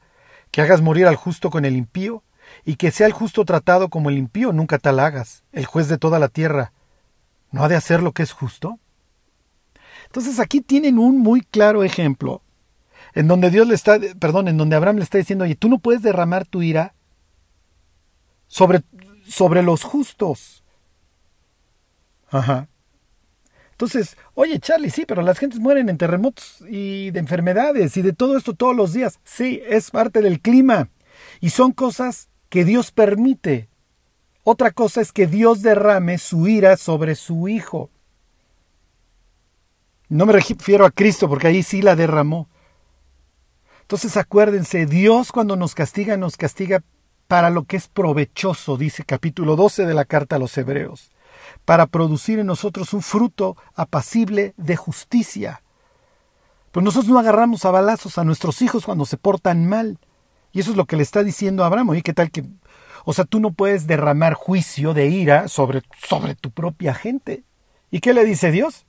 que 0.49 0.61
hagas 0.61 0.81
morir 0.81 1.05
al 1.05 1.17
justo 1.17 1.51
con 1.51 1.65
el 1.65 1.75
impío, 1.75 2.23
y 2.65 2.77
que 2.77 2.89
sea 2.89 3.05
el 3.05 3.13
justo 3.13 3.45
tratado 3.45 3.89
como 3.89 4.09
el 4.09 4.17
impío, 4.17 4.53
nunca 4.53 4.79
tal 4.79 4.99
hagas, 4.99 5.43
el 5.51 5.67
juez 5.67 5.87
de 5.87 5.99
toda 5.99 6.17
la 6.17 6.29
tierra. 6.29 6.73
¿No 7.51 7.63
ha 7.63 7.67
de 7.67 7.75
hacer 7.75 8.01
lo 8.01 8.11
que 8.11 8.23
es 8.23 8.31
justo? 8.31 8.79
Entonces 10.07 10.39
aquí 10.39 10.61
tienen 10.61 10.97
un 10.97 11.19
muy 11.19 11.41
claro 11.41 11.83
ejemplo 11.83 12.41
en 13.13 13.27
donde 13.27 13.51
Dios 13.51 13.67
le 13.67 13.75
está, 13.75 13.99
perdón, 14.19 14.47
en 14.47 14.57
donde 14.57 14.75
Abraham 14.75 14.95
le 14.95 15.03
está 15.03 15.19
diciendo, 15.19 15.43
oye, 15.45 15.53
tú 15.53 15.69
no 15.69 15.77
puedes 15.77 16.01
derramar 16.01 16.47
tu 16.47 16.63
ira 16.63 16.95
sobre, 18.47 18.83
sobre 19.27 19.61
los 19.63 19.83
justos. 19.83 20.63
Ajá. 22.29 22.67
Entonces, 23.71 24.17
oye 24.33 24.59
Charlie, 24.59 24.89
sí, 24.89 25.05
pero 25.05 25.21
las 25.21 25.37
gentes 25.37 25.59
mueren 25.59 25.87
en 25.89 25.97
terremotos 25.97 26.63
y 26.67 27.11
de 27.11 27.19
enfermedades 27.19 27.95
y 27.95 28.01
de 28.01 28.13
todo 28.13 28.35
esto 28.35 28.55
todos 28.55 28.75
los 28.75 28.93
días. 28.93 29.19
Sí, 29.23 29.61
es 29.67 29.91
parte 29.91 30.21
del 30.21 30.41
clima. 30.41 30.89
Y 31.41 31.51
son 31.51 31.71
cosas 31.71 32.29
que 32.49 32.65
Dios 32.65 32.91
permite. 32.91 33.69
Otra 34.43 34.71
cosa 34.71 35.01
es 35.01 35.11
que 35.11 35.27
Dios 35.27 35.61
derrame 35.61 36.17
su 36.17 36.47
ira 36.47 36.77
sobre 36.77 37.15
su 37.15 37.47
Hijo. 37.47 37.91
No 40.09 40.25
me 40.25 40.33
refiero 40.33 40.85
a 40.85 40.91
Cristo 40.91 41.27
porque 41.27 41.47
ahí 41.47 41.63
sí 41.63 41.81
la 41.81 41.95
derramó. 41.95 42.47
Entonces 43.81 44.17
acuérdense, 44.17 44.85
Dios 44.85 45.31
cuando 45.31 45.55
nos 45.55 45.75
castiga, 45.75 46.17
nos 46.17 46.35
castiga 46.35 46.83
para 47.27 47.49
lo 47.49 47.63
que 47.63 47.77
es 47.77 47.87
provechoso, 47.87 48.77
dice 48.77 49.03
capítulo 49.03 49.55
12 49.55 49.85
de 49.85 49.93
la 49.93 50.05
carta 50.05 50.37
a 50.37 50.39
los 50.39 50.57
Hebreos, 50.57 51.11
para 51.65 51.87
producir 51.87 52.39
en 52.39 52.47
nosotros 52.47 52.93
un 52.93 53.01
fruto 53.01 53.57
apacible 53.75 54.53
de 54.57 54.75
justicia. 54.75 55.61
Pues 56.71 56.83
nosotros 56.83 57.11
no 57.11 57.19
agarramos 57.19 57.65
a 57.65 57.71
balazos 57.71 58.17
a 58.17 58.23
nuestros 58.23 58.61
hijos 58.61 58.85
cuando 58.85 59.05
se 59.05 59.17
portan 59.17 59.67
mal. 59.67 59.99
Y 60.51 60.59
eso 60.59 60.71
es 60.71 60.77
lo 60.77 60.85
que 60.85 60.95
le 60.95 61.03
está 61.03 61.23
diciendo 61.23 61.63
Abraham. 61.63 61.95
¿Y 61.95 62.01
qué 62.01 62.13
tal 62.13 62.31
que.? 62.31 62.43
O 63.05 63.13
sea, 63.13 63.25
tú 63.25 63.39
no 63.39 63.51
puedes 63.51 63.87
derramar 63.87 64.33
juicio 64.33 64.93
de 64.93 65.07
ira 65.07 65.47
sobre, 65.47 65.81
sobre 66.07 66.35
tu 66.35 66.51
propia 66.51 66.93
gente. 66.93 67.43
¿Y 67.89 67.99
qué 67.99 68.13
le 68.13 68.25
dice 68.25 68.51
Dios? 68.51 68.85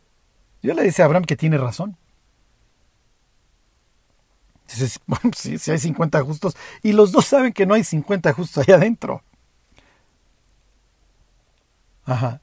Dios 0.63 0.77
le 0.77 0.83
dice 0.83 1.03
a 1.03 1.05
Abraham 1.05 1.25
que 1.25 1.37
tiene 1.37 1.57
razón. 1.57 1.97
Dices, 4.69 5.01
hay 5.69 5.79
50 5.79 6.23
justos. 6.23 6.57
Y 6.83 6.93
los 6.93 7.13
dos 7.13 7.25
saben 7.25 7.53
que 7.53 7.67
no 7.67 7.75
hay 7.75 7.85
50 7.85 8.33
justos 8.33 8.67
allá 8.67 8.77
adentro. 8.77 9.23
Ajá. 12.05 12.41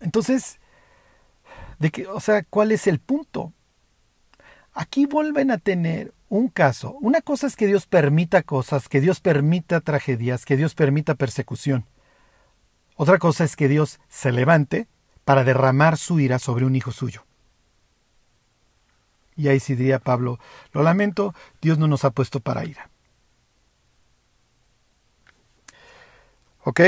Entonces, 0.00 0.60
de 1.78 1.90
que, 1.90 2.06
o 2.06 2.20
sea, 2.20 2.42
¿cuál 2.44 2.72
es 2.72 2.86
el 2.86 2.98
punto? 2.98 3.52
Aquí 4.72 5.06
vuelven 5.06 5.50
a 5.50 5.58
tener 5.58 6.14
un 6.28 6.48
caso. 6.48 6.96
Una 7.00 7.20
cosa 7.20 7.46
es 7.46 7.56
que 7.56 7.66
Dios 7.66 7.86
permita 7.86 8.42
cosas, 8.42 8.88
que 8.88 9.00
Dios 9.00 9.20
permita 9.20 9.80
tragedias, 9.80 10.44
que 10.44 10.56
Dios 10.56 10.74
permita 10.74 11.14
persecución. 11.14 11.86
Otra 12.96 13.18
cosa 13.18 13.44
es 13.44 13.56
que 13.56 13.68
Dios 13.68 14.00
se 14.08 14.32
levante 14.32 14.88
para 15.24 15.44
derramar 15.44 15.98
su 15.98 16.20
ira 16.20 16.38
sobre 16.38 16.64
un 16.64 16.74
hijo 16.74 16.90
suyo. 16.90 17.27
Y 19.38 19.46
ahí 19.48 19.60
sí 19.60 19.76
diría 19.76 20.00
Pablo, 20.00 20.40
lo 20.72 20.82
lamento, 20.82 21.32
Dios 21.62 21.78
no 21.78 21.86
nos 21.86 22.04
ha 22.04 22.10
puesto 22.10 22.40
para 22.40 22.64
ira. 22.64 22.90
¿Ok? 26.64 26.80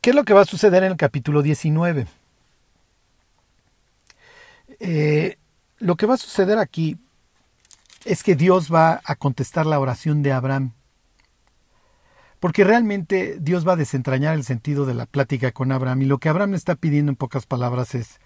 ¿Qué 0.00 0.10
es 0.10 0.16
lo 0.16 0.24
que 0.24 0.34
va 0.34 0.40
a 0.40 0.44
suceder 0.44 0.82
en 0.82 0.90
el 0.90 0.96
capítulo 0.96 1.40
19? 1.40 2.08
Eh, 4.80 5.38
lo 5.78 5.96
que 5.96 6.06
va 6.06 6.14
a 6.14 6.18
suceder 6.18 6.58
aquí 6.58 6.98
es 8.04 8.24
que 8.24 8.34
Dios 8.34 8.74
va 8.74 9.00
a 9.04 9.14
contestar 9.14 9.64
la 9.64 9.78
oración 9.78 10.24
de 10.24 10.32
Abraham. 10.32 10.72
Porque 12.40 12.64
realmente 12.64 13.36
Dios 13.38 13.66
va 13.66 13.74
a 13.74 13.76
desentrañar 13.76 14.34
el 14.34 14.42
sentido 14.42 14.86
de 14.86 14.94
la 14.94 15.06
plática 15.06 15.52
con 15.52 15.70
Abraham. 15.70 16.02
Y 16.02 16.06
lo 16.06 16.18
que 16.18 16.28
Abraham 16.28 16.50
le 16.50 16.56
está 16.56 16.74
pidiendo 16.74 17.10
en 17.10 17.16
pocas 17.16 17.46
palabras 17.46 17.94
es, 17.94 18.18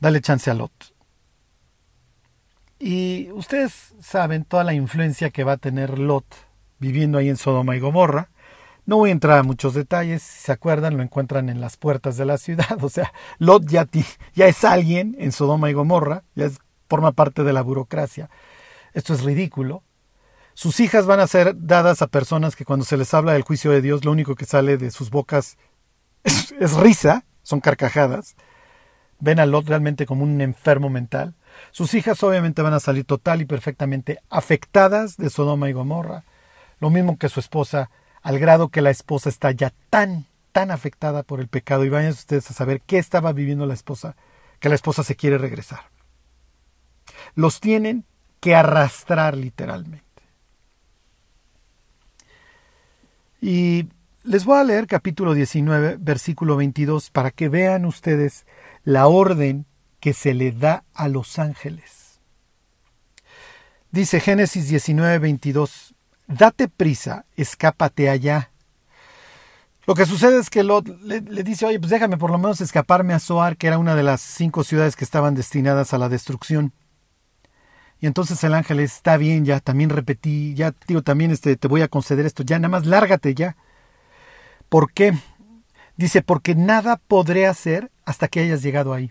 dale 0.00 0.20
chance 0.20 0.50
a 0.50 0.54
Lot. 0.54 0.99
Y 2.82 3.30
ustedes 3.32 3.94
saben 4.00 4.44
toda 4.44 4.64
la 4.64 4.72
influencia 4.72 5.28
que 5.28 5.44
va 5.44 5.52
a 5.52 5.56
tener 5.58 5.98
Lot 5.98 6.24
viviendo 6.78 7.18
ahí 7.18 7.28
en 7.28 7.36
Sodoma 7.36 7.76
y 7.76 7.78
Gomorra. 7.78 8.30
No 8.86 8.96
voy 8.96 9.10
a 9.10 9.12
entrar 9.12 9.38
a 9.38 9.42
muchos 9.42 9.74
detalles, 9.74 10.22
si 10.22 10.46
se 10.46 10.52
acuerdan, 10.52 10.96
lo 10.96 11.02
encuentran 11.02 11.50
en 11.50 11.60
las 11.60 11.76
puertas 11.76 12.16
de 12.16 12.24
la 12.24 12.38
ciudad. 12.38 12.78
O 12.82 12.88
sea, 12.88 13.12
Lot 13.38 13.66
ya, 13.68 13.86
ya 14.34 14.46
es 14.46 14.64
alguien 14.64 15.14
en 15.18 15.30
Sodoma 15.30 15.68
y 15.68 15.74
Gomorra, 15.74 16.24
ya 16.34 16.48
forma 16.88 17.12
parte 17.12 17.44
de 17.44 17.52
la 17.52 17.60
burocracia. 17.60 18.30
Esto 18.94 19.12
es 19.12 19.22
ridículo. 19.22 19.84
Sus 20.54 20.80
hijas 20.80 21.04
van 21.04 21.20
a 21.20 21.26
ser 21.26 21.54
dadas 21.54 22.00
a 22.00 22.06
personas 22.06 22.56
que 22.56 22.64
cuando 22.64 22.86
se 22.86 22.96
les 22.96 23.12
habla 23.12 23.34
del 23.34 23.42
juicio 23.42 23.70
de 23.70 23.82
Dios, 23.82 24.06
lo 24.06 24.10
único 24.10 24.36
que 24.36 24.46
sale 24.46 24.78
de 24.78 24.90
sus 24.90 25.10
bocas 25.10 25.58
es, 26.24 26.52
es 26.58 26.72
risa, 26.78 27.26
son 27.42 27.60
carcajadas. 27.60 28.36
Ven 29.18 29.38
a 29.38 29.44
Lot 29.44 29.68
realmente 29.68 30.06
como 30.06 30.24
un 30.24 30.40
enfermo 30.40 30.88
mental. 30.88 31.34
Sus 31.70 31.94
hijas 31.94 32.22
obviamente 32.22 32.62
van 32.62 32.74
a 32.74 32.80
salir 32.80 33.04
total 33.04 33.40
y 33.42 33.44
perfectamente 33.44 34.18
afectadas 34.28 35.16
de 35.16 35.30
Sodoma 35.30 35.68
y 35.68 35.72
Gomorra, 35.72 36.24
lo 36.78 36.90
mismo 36.90 37.18
que 37.18 37.28
su 37.28 37.40
esposa, 37.40 37.90
al 38.22 38.38
grado 38.38 38.68
que 38.68 38.82
la 38.82 38.90
esposa 38.90 39.28
está 39.28 39.50
ya 39.50 39.72
tan, 39.90 40.26
tan 40.52 40.70
afectada 40.70 41.22
por 41.22 41.40
el 41.40 41.48
pecado. 41.48 41.84
Y 41.84 41.88
vayan 41.88 42.10
ustedes 42.10 42.50
a 42.50 42.54
saber 42.54 42.80
qué 42.82 42.98
estaba 42.98 43.32
viviendo 43.32 43.66
la 43.66 43.74
esposa, 43.74 44.16
que 44.58 44.68
la 44.68 44.74
esposa 44.74 45.04
se 45.04 45.16
quiere 45.16 45.38
regresar. 45.38 45.90
Los 47.34 47.60
tienen 47.60 48.04
que 48.40 48.54
arrastrar 48.54 49.36
literalmente. 49.36 50.04
Y 53.40 53.88
les 54.22 54.44
voy 54.44 54.58
a 54.58 54.64
leer 54.64 54.86
capítulo 54.86 55.32
19, 55.32 55.96
versículo 55.98 56.56
22, 56.56 57.10
para 57.10 57.30
que 57.30 57.48
vean 57.48 57.86
ustedes 57.86 58.44
la 58.84 59.06
orden 59.06 59.66
que 60.00 60.14
se 60.14 60.34
le 60.34 60.52
da 60.52 60.84
a 60.94 61.08
los 61.08 61.38
ángeles. 61.38 62.20
Dice 63.90 64.20
Génesis 64.20 64.68
19, 64.68 65.18
22, 65.18 65.94
Date 66.26 66.68
prisa, 66.68 67.24
escápate 67.36 68.08
allá, 68.08 68.50
Lo 69.86 69.96
que 69.96 70.06
sucede 70.06 70.38
es 70.38 70.48
que 70.48 70.62
Lot 70.62 70.86
le, 71.02 71.20
dice, 71.42 71.66
oye, 71.66 71.80
pues 71.80 71.90
déjame 71.90 72.16
por 72.16 72.30
lo 72.30 72.38
menos 72.38 72.60
escaparme 72.60 73.14
a 73.14 73.18
Zoar, 73.18 73.56
que 73.56 73.66
era 73.66 73.78
una 73.78 73.96
de 73.96 74.04
las 74.04 74.20
cinco 74.20 74.62
ciudades 74.62 74.94
que 74.94 75.02
estaban 75.02 75.34
destinadas 75.34 75.92
a 75.92 75.98
la 75.98 76.08
destrucción. 76.08 76.72
Y 77.98 78.06
entonces 78.06 78.42
el 78.44 78.54
ángel 78.54 78.78
está 78.78 79.16
bien, 79.16 79.44
ya 79.44 79.58
también 79.58 79.90
repetí, 79.90 80.54
ya 80.54 80.72
digo, 80.86 81.02
también 81.02 81.32
este, 81.32 81.56
te 81.56 81.66
voy 81.66 81.82
a 81.82 81.88
conceder 81.88 82.24
esto, 82.24 82.44
ya 82.44 82.58
nada 82.60 82.68
más 82.68 82.86
lárgate 82.86 83.34
ya. 83.34 83.56
¿Por 84.68 84.92
qué? 84.92 85.18
Dice, 85.96 86.22
porque 86.22 86.54
nada 86.54 86.96
podré 86.96 87.48
hacer 87.48 87.90
hasta 88.04 88.28
que 88.28 88.40
hayas 88.40 88.62
llegado 88.62 88.94
ahí. 88.94 89.10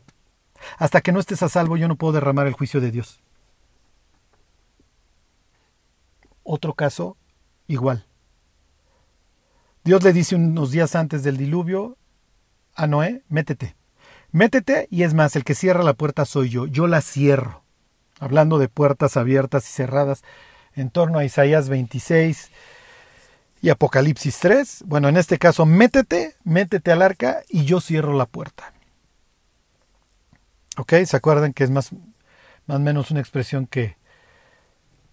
Hasta 0.78 1.02
que 1.02 1.12
no 1.12 1.19
estés 1.19 1.43
a 1.43 1.50
salvo, 1.50 1.78
yo 1.78 1.88
no 1.88 1.95
puedo 1.95 2.13
derramar 2.13 2.48
el 2.48 2.54
juicio 2.54 2.82
de 2.82 2.91
Dios. 2.91 3.22
Otro 6.43 6.74
caso, 6.74 7.15
igual. 7.67 8.06
Dios 9.84 10.04
le 10.04 10.13
dice 10.13 10.36
unos 10.36 10.72
días 10.72 10.95
antes 10.95 11.24
del 11.24 11.38
diluvio 11.38 11.98
a 12.76 12.88
Noé, 12.88 13.24
métete, 13.30 13.76
métete 14.32 14.88
y 14.89 15.04
es 15.04 15.13
más, 15.13 15.36
el 15.36 15.43
que 15.43 15.56
cierra 15.56 15.84
la 15.84 15.93
puerta 15.93 16.26
soy 16.26 16.50
yo, 16.50 16.65
yo 16.67 16.88
la 16.88 17.02
cierro. 17.02 17.63
Hablando 18.19 18.58
de 18.58 18.67
puertas 18.67 19.15
abiertas 19.15 19.69
y 19.69 19.72
cerradas 19.72 20.24
en 20.74 20.89
torno 20.89 21.19
a 21.19 21.26
Isaías 21.26 21.69
26 21.69 22.52
y 23.62 23.69
Apocalipsis 23.69 24.39
3. 24.39 24.84
Bueno, 24.86 25.08
en 25.08 25.17
este 25.17 25.38
caso, 25.38 25.65
métete, 25.65 26.36
métete 26.43 26.91
al 26.91 27.02
arca 27.02 27.41
y 27.50 27.65
yo 27.65 27.82
cierro 27.82 28.13
la 28.13 28.26
puerta. 28.26 28.74
¿Ok? 30.80 30.94
¿Se 31.06 31.18
acuerdan 31.18 31.52
que 31.52 31.65
es 31.65 31.72
más, 31.72 31.92
más 32.65 32.78
o 32.78 32.80
menos 32.80 33.12
una 33.12 33.20
expresión 33.20 33.68
que 33.68 33.98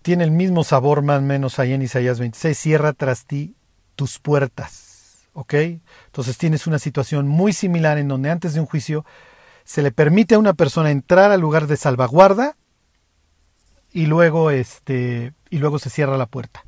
tiene 0.02 0.22
el 0.22 0.30
mismo 0.30 0.62
sabor 0.62 1.02
más 1.02 1.18
o 1.18 1.22
menos 1.22 1.58
ahí 1.58 1.72
en 1.72 1.82
Isaías 1.82 2.20
26? 2.20 2.56
Cierra 2.56 2.92
tras 2.92 3.26
ti 3.26 3.56
tus 3.96 4.20
puertas. 4.20 5.26
¿Ok? 5.32 5.54
Entonces 6.06 6.38
tienes 6.38 6.68
una 6.68 6.78
situación 6.78 7.26
muy 7.26 7.52
similar 7.52 7.98
en 7.98 8.06
donde 8.06 8.30
antes 8.30 8.54
de 8.54 8.60
un 8.60 8.66
juicio 8.66 9.04
se 9.64 9.82
le 9.82 9.90
permite 9.90 10.36
a 10.36 10.38
una 10.38 10.54
persona 10.54 10.92
entrar 10.92 11.32
al 11.32 11.40
lugar 11.40 11.66
de 11.66 11.76
salvaguarda 11.76 12.56
y 13.92 14.06
luego 14.06 14.52
este 14.52 15.32
y 15.50 15.58
luego 15.58 15.80
se 15.80 15.90
cierra 15.90 16.16
la 16.16 16.26
puerta. 16.26 16.64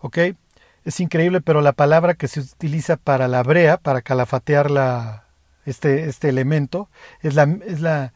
¿Ok? 0.00 0.18
Es 0.84 1.00
increíble, 1.00 1.40
pero 1.40 1.62
la 1.62 1.72
palabra 1.72 2.12
que 2.12 2.28
se 2.28 2.40
utiliza 2.40 2.98
para 2.98 3.26
la 3.26 3.42
brea, 3.42 3.78
para 3.78 4.02
calafatear 4.02 4.70
la, 4.70 5.21
este, 5.64 6.08
este 6.08 6.28
elemento, 6.28 6.88
es 7.20 7.34
la, 7.34 7.44
es 7.64 7.80
la 7.80 8.12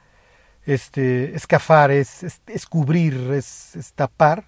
este, 0.64 1.34
escafar, 1.36 1.90
es, 1.90 2.24
es, 2.46 2.66
cubrir, 2.66 3.32
es, 3.32 3.92
tapar, 3.94 4.46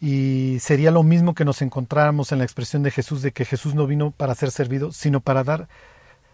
y 0.00 0.58
sería 0.60 0.90
lo 0.90 1.02
mismo 1.02 1.34
que 1.34 1.44
nos 1.44 1.62
encontráramos 1.62 2.30
en 2.30 2.38
la 2.38 2.44
expresión 2.44 2.82
de 2.82 2.90
Jesús 2.90 3.22
de 3.22 3.32
que 3.32 3.44
Jesús 3.44 3.74
no 3.74 3.86
vino 3.86 4.12
para 4.12 4.34
ser 4.34 4.50
servido, 4.50 4.92
sino 4.92 5.20
para 5.20 5.42
dar 5.42 5.68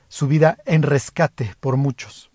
su 0.09 0.29
vida 0.29 0.59
en 0.67 0.83
rescate 0.83 1.55
por 1.61 1.77
muchos, 1.77 2.31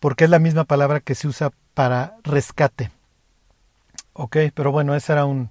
porque 0.00 0.24
es 0.24 0.30
la 0.30 0.40
misma 0.40 0.64
palabra 0.64 1.00
que 1.00 1.14
se 1.14 1.28
usa 1.28 1.52
para 1.74 2.16
rescate. 2.24 2.90
Ok, 4.12 4.36
pero 4.54 4.72
bueno, 4.72 4.94
ese 4.94 5.12
era 5.12 5.24
un, 5.24 5.50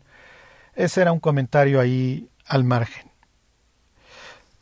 ese 0.75 1.01
era 1.01 1.11
un 1.11 1.19
comentario 1.19 1.79
ahí 1.79 2.29
al 2.45 2.63
margen. 2.63 3.12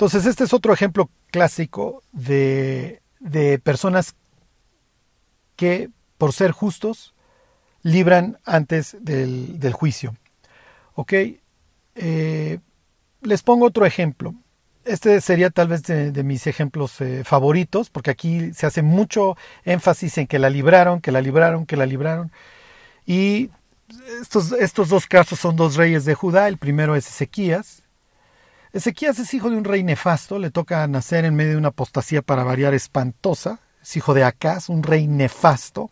Entonces, 0.01 0.25
este 0.25 0.45
es 0.45 0.53
otro 0.55 0.73
ejemplo 0.73 1.11
clásico 1.29 2.01
de, 2.11 3.03
de 3.19 3.59
personas 3.59 4.15
que, 5.55 5.91
por 6.17 6.33
ser 6.33 6.49
justos, 6.53 7.13
libran 7.83 8.39
antes 8.43 8.97
del, 8.99 9.59
del 9.59 9.73
juicio. 9.73 10.15
¿Ok? 10.95 11.13
Eh, 11.93 12.57
les 13.21 13.43
pongo 13.43 13.67
otro 13.67 13.85
ejemplo. 13.85 14.33
Este 14.85 15.21
sería 15.21 15.51
tal 15.51 15.67
vez 15.67 15.83
de, 15.83 16.23
mis 16.23 16.47
ejemplos 16.47 16.99
eh, 16.99 17.23
favoritos, 17.23 17.91
porque 17.91 18.09
aquí 18.09 18.55
se 18.55 18.65
hace 18.65 18.81
mucho 18.81 19.37
énfasis 19.65 20.17
en 20.17 20.25
que 20.25 20.39
la 20.39 20.49
libraron, 20.49 20.99
que 20.99 21.11
la 21.11 21.21
libraron, 21.21 21.67
que 21.67 21.77
la 21.77 21.85
libraron. 21.85 22.31
Y 23.05 23.51
estos, 24.19 24.51
estos 24.53 24.89
dos 24.89 25.05
casos 25.05 25.39
son 25.39 25.55
dos 25.55 25.75
reyes 25.75 26.05
de 26.05 26.15
Judá. 26.15 26.47
El 26.47 26.57
primero 26.57 26.95
es 26.95 27.07
Ezequías, 27.07 27.80
Ezequías 28.73 29.19
es 29.19 29.33
hijo 29.33 29.49
de 29.49 29.57
un 29.57 29.65
rey 29.65 29.83
nefasto, 29.83 30.39
le 30.39 30.49
toca 30.49 30.87
nacer 30.87 31.25
en 31.25 31.35
medio 31.35 31.51
de 31.51 31.57
una 31.57 31.69
apostasía 31.69 32.21
para 32.21 32.43
variar 32.43 32.73
espantosa, 32.73 33.59
es 33.81 33.97
hijo 33.97 34.13
de 34.13 34.23
Acaz, 34.23 34.69
un 34.69 34.83
rey 34.83 35.07
nefasto. 35.07 35.91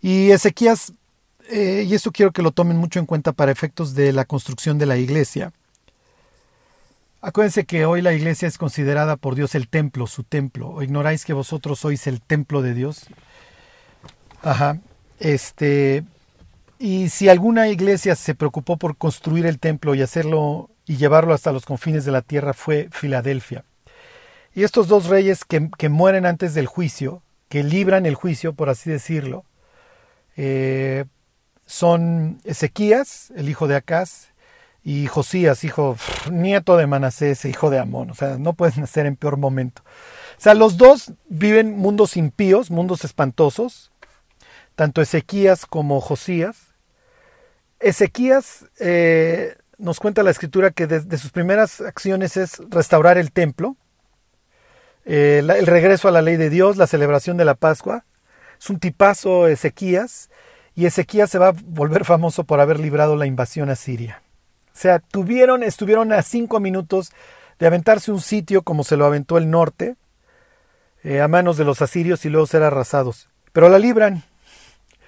Y 0.00 0.30
Ezequías, 0.30 0.94
eh, 1.50 1.84
y 1.86 1.94
esto 1.94 2.12
quiero 2.12 2.32
que 2.32 2.42
lo 2.42 2.50
tomen 2.50 2.78
mucho 2.78 2.98
en 2.98 3.06
cuenta 3.06 3.32
para 3.32 3.52
efectos 3.52 3.94
de 3.94 4.12
la 4.12 4.24
construcción 4.24 4.78
de 4.78 4.86
la 4.86 4.96
iglesia. 4.96 5.52
Acuérdense 7.20 7.66
que 7.66 7.84
hoy 7.84 8.02
la 8.02 8.14
iglesia 8.14 8.48
es 8.48 8.58
considerada 8.58 9.16
por 9.16 9.36
Dios 9.36 9.54
el 9.54 9.68
templo, 9.68 10.08
su 10.08 10.24
templo. 10.24 10.70
¿O 10.70 10.82
ignoráis 10.82 11.24
que 11.24 11.32
vosotros 11.32 11.78
sois 11.78 12.08
el 12.08 12.20
templo 12.20 12.62
de 12.62 12.74
Dios? 12.74 13.06
Ajá. 14.42 14.80
Este, 15.20 16.02
y 16.80 17.10
si 17.10 17.28
alguna 17.28 17.68
iglesia 17.68 18.16
se 18.16 18.34
preocupó 18.34 18.76
por 18.76 18.96
construir 18.96 19.46
el 19.46 19.60
templo 19.60 19.94
y 19.94 20.02
hacerlo 20.02 20.71
y 20.86 20.96
llevarlo 20.96 21.34
hasta 21.34 21.52
los 21.52 21.64
confines 21.64 22.04
de 22.04 22.12
la 22.12 22.22
tierra 22.22 22.54
fue 22.54 22.88
Filadelfia. 22.90 23.64
Y 24.54 24.64
estos 24.64 24.88
dos 24.88 25.06
reyes 25.06 25.44
que, 25.44 25.88
mueren 25.88 26.26
antes 26.26 26.54
del 26.54 26.66
juicio, 26.66 27.22
que 27.48 27.62
libran 27.62 28.06
el 28.06 28.14
juicio, 28.14 28.52
por 28.52 28.68
así 28.68 28.90
decirlo, 28.90 29.44
eh, 30.36 31.04
son 31.66 32.40
Ezequías, 32.44 33.32
el 33.36 33.48
hijo 33.48 33.66
de 33.66 33.76
Acaz, 33.76 34.32
y 34.84 35.06
Josías, 35.06 35.62
hijo, 35.64 35.96
nieto 36.30 36.76
de 36.76 36.86
Manasés, 36.86 37.44
hijo 37.44 37.70
de 37.70 37.78
Amón. 37.78 38.10
O 38.10 38.14
sea, 38.14 38.36
no 38.38 38.52
pueden 38.54 38.80
nacer 38.80 39.06
en 39.06 39.16
peor 39.16 39.36
momento. 39.36 39.82
O 40.36 40.40
sea, 40.40 40.54
los 40.54 40.76
dos 40.76 41.12
viven 41.28 41.78
mundos 41.78 42.16
impíos, 42.16 42.70
mundos 42.70 43.04
espantosos, 43.04 43.92
tanto 44.74 45.00
Ezequías 45.00 45.66
como 45.66 46.00
Josías. 46.00 46.74
Ezequías 47.78 48.66
eh, 48.80 49.56
nos 49.82 49.98
cuenta 49.98 50.22
la 50.22 50.30
escritura 50.30 50.70
que 50.70 50.86
de, 50.86 51.18
sus 51.18 51.32
primeras 51.32 51.80
acciones 51.80 52.36
es 52.36 52.62
restaurar 52.70 53.18
el 53.18 53.32
templo, 53.32 53.76
eh, 55.04 55.38
el 55.44 55.66
regreso 55.66 56.06
a 56.06 56.12
la 56.12 56.22
ley 56.22 56.36
de 56.36 56.50
Dios, 56.50 56.76
la 56.76 56.86
celebración 56.86 57.36
de 57.36 57.44
la 57.44 57.54
Pascua. 57.54 58.04
Es 58.60 58.70
un 58.70 58.78
tipazo 58.78 59.48
Ezequías 59.48 60.30
y 60.76 60.86
Ezequías 60.86 61.30
se 61.30 61.38
va 61.38 61.48
a 61.48 61.54
volver 61.64 62.04
famoso 62.04 62.44
por 62.44 62.60
haber 62.60 62.78
librado 62.78 63.16
la 63.16 63.26
invasión 63.26 63.70
a 63.70 63.76
Siria. 63.76 64.22
O 64.68 64.78
sea, 64.78 65.00
tuvieron, 65.00 65.64
estuvieron 65.64 66.12
a 66.12 66.22
cinco 66.22 66.60
minutos 66.60 67.10
de 67.58 67.66
aventarse 67.66 68.12
un 68.12 68.20
sitio 68.20 68.62
como 68.62 68.84
se 68.84 68.96
lo 68.96 69.04
aventó 69.04 69.36
el 69.36 69.50
norte, 69.50 69.96
eh, 71.02 71.20
a 71.20 71.26
manos 71.26 71.56
de 71.56 71.64
los 71.64 71.82
asirios 71.82 72.24
y 72.24 72.28
luego 72.28 72.46
ser 72.46 72.62
arrasados. 72.62 73.28
Pero 73.52 73.68
la 73.68 73.80
libran, 73.80 74.22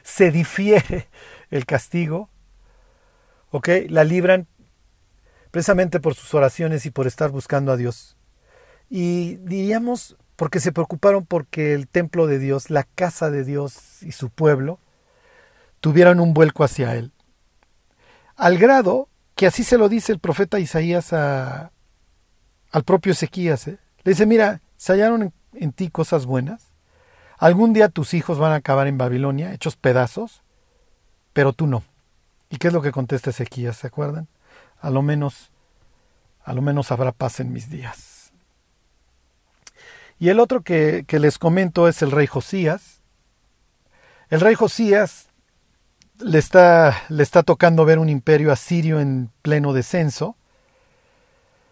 se 0.02 0.32
difiere 0.32 1.06
el 1.52 1.64
castigo, 1.64 2.28
¿ok? 3.52 3.68
La 3.88 4.02
libran 4.02 4.48
precisamente 5.54 6.00
por 6.00 6.16
sus 6.16 6.34
oraciones 6.34 6.84
y 6.84 6.90
por 6.90 7.06
estar 7.06 7.30
buscando 7.30 7.70
a 7.70 7.76
Dios. 7.76 8.16
Y 8.90 9.36
diríamos 9.36 10.16
porque 10.34 10.58
se 10.58 10.72
preocuparon 10.72 11.26
porque 11.26 11.74
el 11.74 11.86
templo 11.86 12.26
de 12.26 12.40
Dios, 12.40 12.70
la 12.70 12.82
casa 12.82 13.30
de 13.30 13.44
Dios 13.44 14.02
y 14.02 14.10
su 14.10 14.30
pueblo 14.30 14.80
tuvieran 15.78 16.18
un 16.18 16.34
vuelco 16.34 16.64
hacia 16.64 16.96
Él. 16.96 17.12
Al 18.34 18.58
grado 18.58 19.08
que 19.36 19.46
así 19.46 19.62
se 19.62 19.78
lo 19.78 19.88
dice 19.88 20.10
el 20.10 20.18
profeta 20.18 20.58
Isaías 20.58 21.12
a, 21.12 21.70
al 22.72 22.82
propio 22.82 23.12
Ezequías. 23.12 23.68
¿eh? 23.68 23.78
Le 24.02 24.10
dice, 24.10 24.26
mira, 24.26 24.60
se 24.76 24.94
hallaron 24.94 25.22
en, 25.22 25.32
en 25.52 25.70
ti 25.70 25.88
cosas 25.88 26.26
buenas. 26.26 26.72
Algún 27.38 27.72
día 27.72 27.90
tus 27.90 28.12
hijos 28.14 28.40
van 28.40 28.50
a 28.50 28.56
acabar 28.56 28.88
en 28.88 28.98
Babilonia, 28.98 29.54
hechos 29.54 29.76
pedazos, 29.76 30.42
pero 31.32 31.52
tú 31.52 31.68
no. 31.68 31.84
¿Y 32.50 32.56
qué 32.56 32.66
es 32.66 32.74
lo 32.74 32.82
que 32.82 32.90
contesta 32.90 33.30
Ezequías? 33.30 33.76
¿Se 33.76 33.86
acuerdan? 33.86 34.26
A 34.84 34.90
lo 34.90 35.00
menos, 35.00 35.50
a 36.44 36.52
lo 36.52 36.60
menos 36.60 36.92
habrá 36.92 37.10
paz 37.10 37.40
en 37.40 37.54
mis 37.54 37.70
días. 37.70 38.32
Y 40.18 40.28
el 40.28 40.38
otro 40.38 40.60
que, 40.60 41.06
les 41.08 41.38
comento 41.38 41.88
es 41.88 42.02
el 42.02 42.10
rey 42.10 42.26
Josías. 42.26 43.00
El 44.28 44.40
rey 44.40 44.54
Josías 44.54 45.28
le 46.20 46.38
está, 46.38 47.02
le 47.08 47.22
está 47.22 47.42
tocando 47.42 47.86
ver 47.86 47.98
un 47.98 48.10
imperio 48.10 48.52
asirio 48.52 49.00
en 49.00 49.30
pleno 49.40 49.72
descenso. 49.72 50.36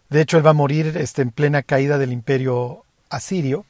De 0.09 0.23
hecho, 0.23 0.39
él 0.39 0.47
va 0.47 0.51
a 0.51 0.55
morir 0.55 0.97
este, 0.97 1.21
en 1.21 1.33
plena 1.33 1.63
caída 1.63 1.99
del 1.99 2.13
imperio 2.13 2.87
asirio. 3.11 3.67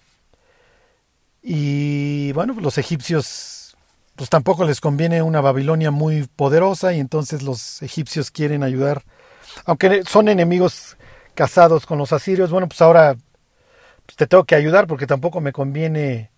Y 1.43 2.31
bueno, 2.31 2.55
los 2.61 2.79
egipcios, 2.79 3.77
pues 4.15 4.31
tampoco 4.31 4.65
les 4.65 4.81
conviene 4.81 5.21
una 5.21 5.41
Babilonia 5.41 5.91
muy 5.91 6.29
poderosa 6.37 6.93
y 6.93 7.01
entonces 7.01 7.43
los 7.43 7.83
egipcios 7.83 8.31
quieren 8.31 8.63
ayudar 8.63 9.03
aunque 9.65 10.05
son 10.05 10.29
enemigos 10.29 10.97
casados 11.35 11.87
con 11.87 11.99
los 11.99 12.13
asirios, 12.13 12.51
bueno, 12.51 12.69
pues 12.69 12.81
ahora 12.81 13.17
pues, 14.07 14.17
te 14.17 14.27
tengo 14.27 14.45
que 14.45 14.55
ayudar 14.55 14.87
porque 14.87 15.07
tampoco 15.07 15.41
me 15.41 15.53
conviene 15.53 16.31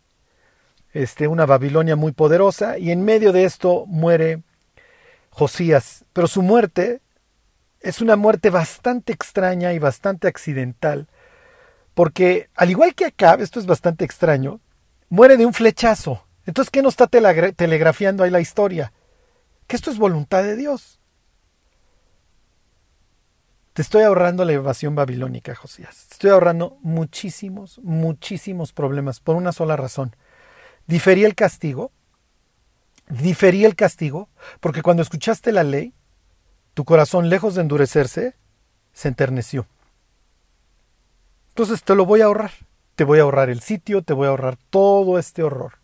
este, 0.92 1.28
una 1.28 1.46
Babilonia 1.46 1.96
muy 1.96 2.12
poderosa. 2.12 2.78
Y 2.78 2.90
en 2.90 3.04
medio 3.04 3.32
de 3.32 3.44
esto 3.44 3.84
muere 3.86 4.42
Josías. 5.30 6.04
Pero 6.12 6.28
su 6.28 6.42
muerte 6.42 7.00
es 7.80 8.00
una 8.00 8.16
muerte 8.16 8.50
bastante 8.50 9.12
extraña 9.12 9.74
y 9.74 9.78
bastante 9.78 10.26
accidental, 10.26 11.06
porque 11.92 12.48
al 12.54 12.70
igual 12.70 12.94
que 12.94 13.04
acá, 13.04 13.36
esto 13.38 13.60
es 13.60 13.66
bastante 13.66 14.06
extraño, 14.06 14.60
muere 15.10 15.36
de 15.36 15.44
un 15.44 15.52
flechazo. 15.52 16.24
Entonces, 16.46 16.70
¿qué 16.70 16.82
nos 16.82 16.94
está 16.94 17.06
telegrafiando 17.06 18.24
ahí 18.24 18.30
la 18.30 18.40
historia? 18.40 18.92
Que 19.66 19.76
esto 19.76 19.90
es 19.90 19.98
voluntad 19.98 20.42
de 20.42 20.56
Dios. 20.56 20.98
Te 23.74 23.82
estoy 23.82 24.04
ahorrando 24.04 24.44
la 24.44 24.52
evasión 24.52 24.94
babilónica, 24.94 25.56
Josías. 25.56 26.06
Te 26.06 26.14
estoy 26.14 26.30
ahorrando 26.30 26.78
muchísimos, 26.82 27.80
muchísimos 27.82 28.72
problemas 28.72 29.18
por 29.18 29.34
una 29.34 29.50
sola 29.50 29.76
razón. 29.76 30.14
Diferí 30.86 31.24
el 31.24 31.34
castigo, 31.34 31.90
diferí 33.08 33.64
el 33.64 33.74
castigo, 33.74 34.28
porque 34.60 34.80
cuando 34.80 35.02
escuchaste 35.02 35.50
la 35.50 35.64
ley, 35.64 35.92
tu 36.74 36.84
corazón, 36.84 37.28
lejos 37.28 37.56
de 37.56 37.62
endurecerse, 37.62 38.36
se 38.92 39.08
enterneció. 39.08 39.66
Entonces 41.48 41.82
te 41.82 41.96
lo 41.96 42.06
voy 42.06 42.20
a 42.20 42.26
ahorrar. 42.26 42.52
Te 42.94 43.02
voy 43.02 43.18
a 43.18 43.22
ahorrar 43.22 43.50
el 43.50 43.60
sitio, 43.60 44.02
te 44.02 44.12
voy 44.12 44.26
a 44.26 44.30
ahorrar 44.30 44.56
todo 44.70 45.18
este 45.18 45.42
horror. 45.42 45.78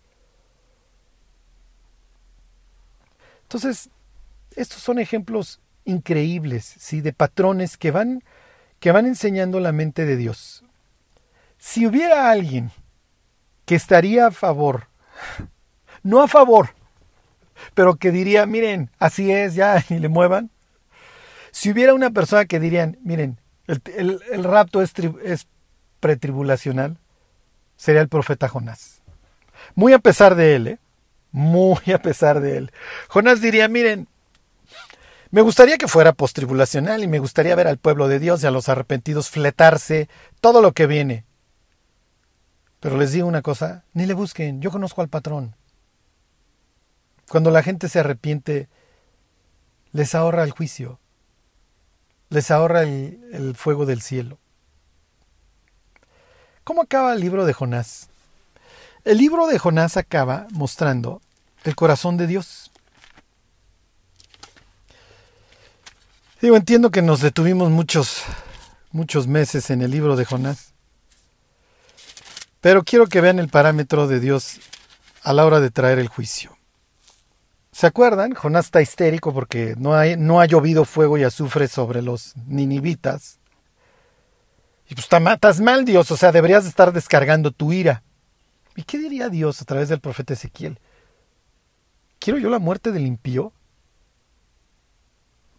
Entonces, 3.43 3.91
estos 4.55 4.81
son 4.81 5.01
ejemplos 5.01 5.59
increíbles, 5.85 6.75
¿sí? 6.79 7.01
de 7.01 7.13
patrones 7.13 7.77
que 7.77 7.91
van, 7.91 8.23
que 8.79 8.93
van 8.93 9.07
enseñando 9.07 9.61
la 9.61 9.73
mente 9.73 10.05
de 10.05 10.17
Dios. 10.17 10.65
Si 11.59 11.87
hubiera 11.87 12.31
alguien 12.31 12.71
que 13.67 13.75
estaría 13.75 14.27
a 14.27 14.31
favor, 14.31 14.89
no 16.03 16.23
a 16.23 16.29
favor, 16.29 16.71
pero 17.75 17.97
que 17.97 18.11
diría, 18.11 18.47
miren, 18.47 18.91
así 18.99 19.31
es, 19.31 19.55
ya, 19.55 19.85
y 19.91 19.99
le 19.99 20.09
muevan. 20.09 20.51
Si 21.53 21.71
hubiera 21.71 21.95
una 21.95 22.11
persona 22.11 22.45
que 22.45 22.61
dirían, 22.61 22.99
miren, 23.03 23.39
el, 23.67 24.45
rapto 24.45 24.83
es, 24.83 24.93
es 25.25 25.47
pretribulacional, 26.01 26.99
sería 27.77 28.01
el 28.01 28.09
profeta 28.09 28.49
Jonás. 28.49 29.03
Muy 29.75 29.93
a 29.93 29.99
pesar 29.99 30.35
de 30.35 30.57
él, 30.57 30.67
¿eh? 30.69 30.79
muy 31.33 31.81
a 31.95 31.99
pesar 31.99 32.41
de 32.41 32.57
él. 32.57 32.73
Jonás 33.09 33.41
diría, 33.41 33.69
miren, 33.69 34.09
me 35.31 35.43
gustaría 35.43 35.79
que 35.79 35.87
fuera 35.87 36.13
postribulacional 36.13 37.05
y 37.05 37.07
me 37.07 37.21
gustaría 37.21 37.55
ver 37.55 37.69
al 37.69 37.79
pueblo 37.79 38.09
de 38.09 38.19
Dios 38.19 38.43
y 38.43 38.47
a 38.47 38.51
los 38.51 38.69
arrepentidos 38.69 39.31
fletarse 39.31 40.09
todo 40.41 40.61
lo 40.61 40.73
que 40.73 40.87
viene. 40.87 41.25
Pero 42.81 42.97
les 42.97 43.13
digo 43.13 43.29
una 43.29 43.43
cosa, 43.43 43.85
ni 43.93 44.07
le 44.07 44.15
busquen, 44.15 44.61
yo 44.61 44.71
conozco 44.71 45.03
al 45.03 45.09
patrón. 45.09 45.55
Cuando 47.29 47.51
la 47.51 47.63
gente 47.63 47.89
se 47.89 48.01
arrepiente, 48.01 48.69
les 49.93 50.15
ahorra 50.17 50.43
el 50.43 50.51
juicio, 50.51 50.99
les 52.29 52.51
ahorra 52.51 52.83
el, 52.83 53.21
el 53.33 53.55
fuego 53.55 53.87
del 53.87 54.03
cielo. 54.03 54.39
¿Cómo 56.65 56.83
acaba 56.83 57.13
el 57.13 57.21
libro 57.21 57.45
de 57.45 57.53
Jonás? 57.53 58.09
El 59.05 59.19
libro 59.19 59.47
de 59.47 59.59
Jonás 59.59 59.97
acaba 59.97 60.49
mostrando 60.51 61.23
el 61.65 61.77
corazón 61.77 62.17
de 62.17 62.27
Dios. 62.27 62.70
Digo, 66.41 66.57
entiendo 66.57 66.91
que 66.91 67.03
nos 67.03 67.21
detuvimos 67.21 67.71
muchos, 67.71 68.23
muchos 68.93 69.27
meses 69.27 69.69
en 69.69 69.83
el 69.83 69.91
libro 69.91 70.17
de 70.17 70.25
Jonás, 70.25 70.73
pero 72.63 72.83
quiero 72.83 73.09
que 73.09 73.21
vean 73.21 73.39
el 73.39 73.49
parámetro 73.49 74.09
de 74.09 74.21
Dios 74.21 74.59
a 75.23 75.35
la 75.35 75.45
hora 75.45 75.61
de 75.61 75.71
traer 75.71 75.99
el 75.99 76.09
juicio. 76.09 76.57
¿Se 77.73 77.87
acuerdan? 77.87 78.35
Jonás 78.35 78.67
está 78.67 78.81
histérico 78.81 79.35
porque 79.35 79.75
no, 79.77 79.93
no 80.17 80.41
ha 80.41 80.47
llovido 80.47 80.87
fuego 80.87 81.19
y 81.19 81.25
azufre 81.25 81.69
sobre 81.69 82.01
los 82.01 82.35
ninivitas. 82.47 83.39
Y 84.89 84.95
pues 84.95 85.09
estás 85.13 85.61
mal, 85.61 85.85
Dios, 85.85 86.11
o 86.11 86.17
sea, 86.17 86.33
deberías 86.33 86.65
estar 86.65 86.93
descargando 86.93 87.51
tu 87.51 87.73
ira. 87.73 88.03
¿Y 88.77 88.85
qué 88.85 88.99
diría 88.99 89.29
Dios 89.29 89.61
a 89.61 89.67
través 89.67 89.91
del 89.91 90.01
profeta 90.01 90.33
Ezequiel? 90.33 90.79
¿Quiero 92.19 92.39
yo 92.39 92.49
la 92.49 92.59
muerte 92.59 92.93
del 92.93 93.07
impío? 93.07 93.53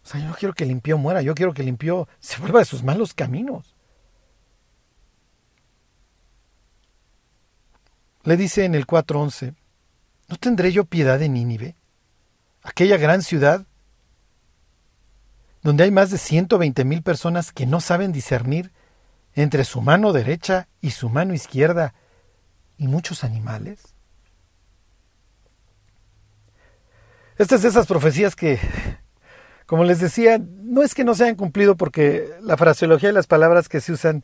O 0.04 0.06
sea, 0.06 0.20
yo 0.20 0.28
no 0.28 0.34
quiero 0.34 0.54
que 0.54 0.64
el 0.64 0.70
impío 0.70 0.98
muera, 0.98 1.22
yo 1.22 1.34
quiero 1.34 1.54
que 1.54 1.62
el 1.62 1.68
se 2.20 2.38
vuelva 2.38 2.58
de 2.58 2.64
sus 2.64 2.82
malos 2.82 3.14
caminos. 3.14 3.74
Le 8.24 8.36
dice 8.36 8.64
en 8.64 8.74
el 8.74 8.86
4.11, 8.86 9.54
¿no 10.28 10.36
tendré 10.36 10.70
yo 10.70 10.84
piedad 10.84 11.18
de 11.18 11.28
Nínive? 11.28 11.74
Aquella 12.62 12.96
gran 12.96 13.22
ciudad 13.22 13.66
donde 15.62 15.84
hay 15.84 15.90
más 15.90 16.10
de 16.10 16.18
120 16.18 16.84
mil 16.84 17.02
personas 17.02 17.52
que 17.52 17.66
no 17.66 17.80
saben 17.80 18.12
discernir 18.12 18.72
entre 19.34 19.64
su 19.64 19.80
mano 19.80 20.12
derecha 20.12 20.68
y 20.80 20.90
su 20.90 21.08
mano 21.08 21.34
izquierda 21.34 21.94
y 22.78 22.88
muchos 22.88 23.24
animales? 23.24 23.94
Estas 27.38 27.62
de 27.62 27.68
esas 27.68 27.86
profecías 27.86 28.36
que, 28.36 28.58
como 29.72 29.84
les 29.84 30.00
decía, 30.00 30.38
no 30.38 30.82
es 30.82 30.94
que 30.94 31.02
no 31.02 31.14
se 31.14 31.22
hayan 31.22 31.34
cumplido 31.34 31.78
porque 31.78 32.28
la 32.42 32.58
fraseología 32.58 33.08
y 33.08 33.14
las 33.14 33.26
palabras 33.26 33.70
que 33.70 33.80
se 33.80 33.92
usan, 33.92 34.22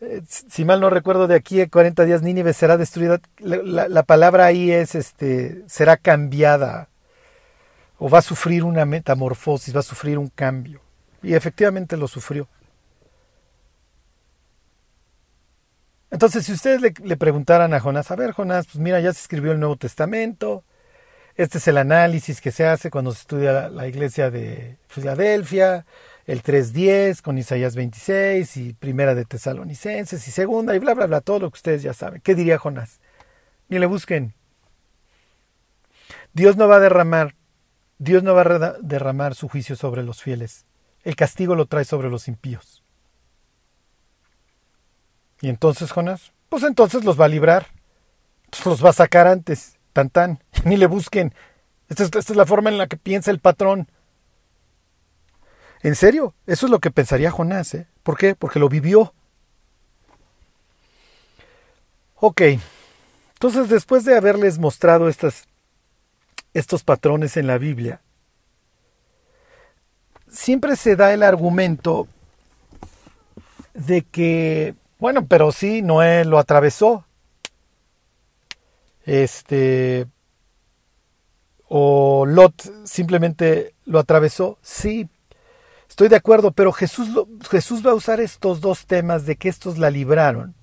eh, 0.00 0.22
si 0.24 0.64
mal 0.64 0.80
no 0.80 0.88
recuerdo, 0.88 1.26
de 1.26 1.34
aquí 1.34 1.60
a 1.60 1.68
40 1.68 2.04
días 2.04 2.22
Nínive 2.22 2.52
será 2.52 2.76
destruida, 2.76 3.20
la, 3.40 3.88
la 3.88 4.02
palabra 4.04 4.46
ahí 4.46 4.70
es, 4.70 4.94
este, 4.94 5.64
será 5.66 5.96
cambiada 5.96 6.90
o 7.98 8.08
va 8.08 8.20
a 8.20 8.22
sufrir 8.22 8.62
una 8.62 8.84
metamorfosis, 8.84 9.74
va 9.74 9.80
a 9.80 9.82
sufrir 9.82 10.16
un 10.16 10.28
cambio. 10.28 10.80
Y 11.24 11.34
efectivamente 11.34 11.96
lo 11.96 12.06
sufrió. 12.06 12.46
Entonces, 16.12 16.46
si 16.46 16.52
ustedes 16.52 16.80
le, 17.02 17.16
preguntaran 17.16 17.74
a 17.74 17.80
Jonás, 17.80 18.12
a 18.12 18.14
ver, 18.14 18.30
Jonás, 18.30 18.66
pues 18.66 18.78
mira, 18.78 19.00
ya 19.00 19.12
se 19.12 19.22
escribió 19.22 19.50
el 19.50 19.58
Nuevo 19.58 19.74
Testamento, 19.74 20.62
este 21.36 21.58
es 21.58 21.68
el 21.68 21.76
análisis 21.76 22.40
que 22.40 22.50
se 22.50 22.66
hace 22.66 22.90
cuando 22.90 23.12
se 23.12 23.20
estudia 23.20 23.68
la, 23.68 23.86
iglesia 23.86 24.30
de 24.30 24.78
Filadelfia, 24.88 25.84
el 26.24 26.42
3.10 26.42 27.20
con 27.20 27.36
Isaías 27.36 27.76
26 27.76 28.56
y 28.56 28.72
primera 28.72 29.14
de 29.14 29.26
Tesalonicenses 29.26 30.26
y 30.26 30.30
segunda 30.30 30.74
y 30.74 30.78
bla, 30.78 30.94
bla, 30.94 31.06
bla, 31.06 31.20
todo 31.20 31.40
lo 31.40 31.50
que 31.50 31.56
ustedes 31.56 31.82
ya 31.82 31.92
saben. 31.92 32.22
¿Qué 32.22 32.34
diría 32.34 32.58
Jonás? 32.58 33.00
Ni 33.68 33.78
le 33.78 33.86
busquen. 33.86 34.34
Dios 36.32 36.56
no 36.56 36.68
va 36.68 36.76
a 36.76 36.80
derramar, 36.80 37.34
Dios 37.98 38.22
no 38.22 38.34
va 38.34 38.42
a 38.42 38.76
derramar 38.80 39.34
su 39.34 39.48
juicio 39.48 39.76
sobre 39.76 40.02
los 40.02 40.22
fieles. 40.22 40.64
El 41.04 41.16
castigo 41.16 41.54
lo 41.54 41.66
trae 41.66 41.84
sobre 41.84 42.10
los 42.10 42.28
impíos. 42.28 42.82
Y 45.40 45.48
entonces, 45.48 45.92
Jonás, 45.92 46.32
pues 46.48 46.62
entonces 46.62 47.04
los 47.04 47.20
va 47.20 47.26
a 47.26 47.28
librar. 47.28 47.66
los 48.64 48.84
va 48.84 48.90
a 48.90 48.94
sacar 48.94 49.26
antes. 49.26 49.78
Tan 49.92 50.10
tan. 50.10 50.40
Ni 50.66 50.76
le 50.76 50.86
busquen. 50.86 51.32
Esta 51.88 52.02
es, 52.02 52.10
esta 52.14 52.32
es 52.32 52.36
la 52.36 52.46
forma 52.46 52.70
en 52.70 52.78
la 52.78 52.86
que 52.86 52.96
piensa 52.96 53.30
el 53.30 53.38
patrón. 53.38 53.88
En 55.82 55.94
serio, 55.94 56.34
eso 56.46 56.66
es 56.66 56.70
lo 56.70 56.80
que 56.80 56.90
pensaría 56.90 57.30
Jonás. 57.30 57.74
¿eh? 57.74 57.86
¿Por 58.02 58.16
qué? 58.16 58.34
Porque 58.34 58.58
lo 58.58 58.68
vivió. 58.68 59.14
Ok. 62.16 62.42
Entonces, 63.34 63.68
después 63.68 64.04
de 64.04 64.16
haberles 64.16 64.58
mostrado 64.58 65.08
estas, 65.08 65.44
estos 66.54 66.82
patrones 66.82 67.36
en 67.36 67.46
la 67.46 67.58
Biblia, 67.58 68.00
siempre 70.28 70.76
se 70.76 70.96
da 70.96 71.12
el 71.12 71.22
argumento 71.22 72.08
de 73.74 74.02
que 74.02 74.74
bueno, 74.98 75.26
pero 75.26 75.52
sí, 75.52 75.82
Noé 75.82 76.24
lo 76.24 76.38
atravesó. 76.38 77.04
Este. 79.04 80.06
O 81.68 82.24
Lot 82.26 82.62
simplemente 82.84 83.74
lo 83.84 83.98
atravesó. 83.98 84.58
Sí, 84.62 85.08
estoy 85.88 86.08
de 86.08 86.16
acuerdo, 86.16 86.52
pero 86.52 86.72
Jesús, 86.72 87.08
Jesús 87.50 87.84
va 87.84 87.90
a 87.90 87.94
usar 87.94 88.20
estos 88.20 88.60
dos 88.60 88.86
temas 88.86 89.26
de 89.26 89.36
que 89.36 89.48
estos 89.48 89.78
la 89.78 89.90
libraron 89.90 90.54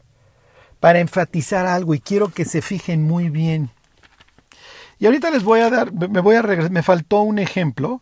para 0.80 1.00
enfatizar 1.00 1.66
algo 1.66 1.94
y 1.94 2.00
quiero 2.00 2.30
que 2.30 2.46
se 2.46 2.62
fijen 2.62 3.04
muy 3.04 3.30
bien. 3.30 3.70
Y 5.00 5.06
ahorita 5.06 5.32
les 5.32 5.44
voy 5.44 5.60
a 5.62 5.70
dar, 5.70 5.92
me 5.92 6.84
faltó 6.84 7.22
un 7.22 7.40
ejemplo 7.40 8.02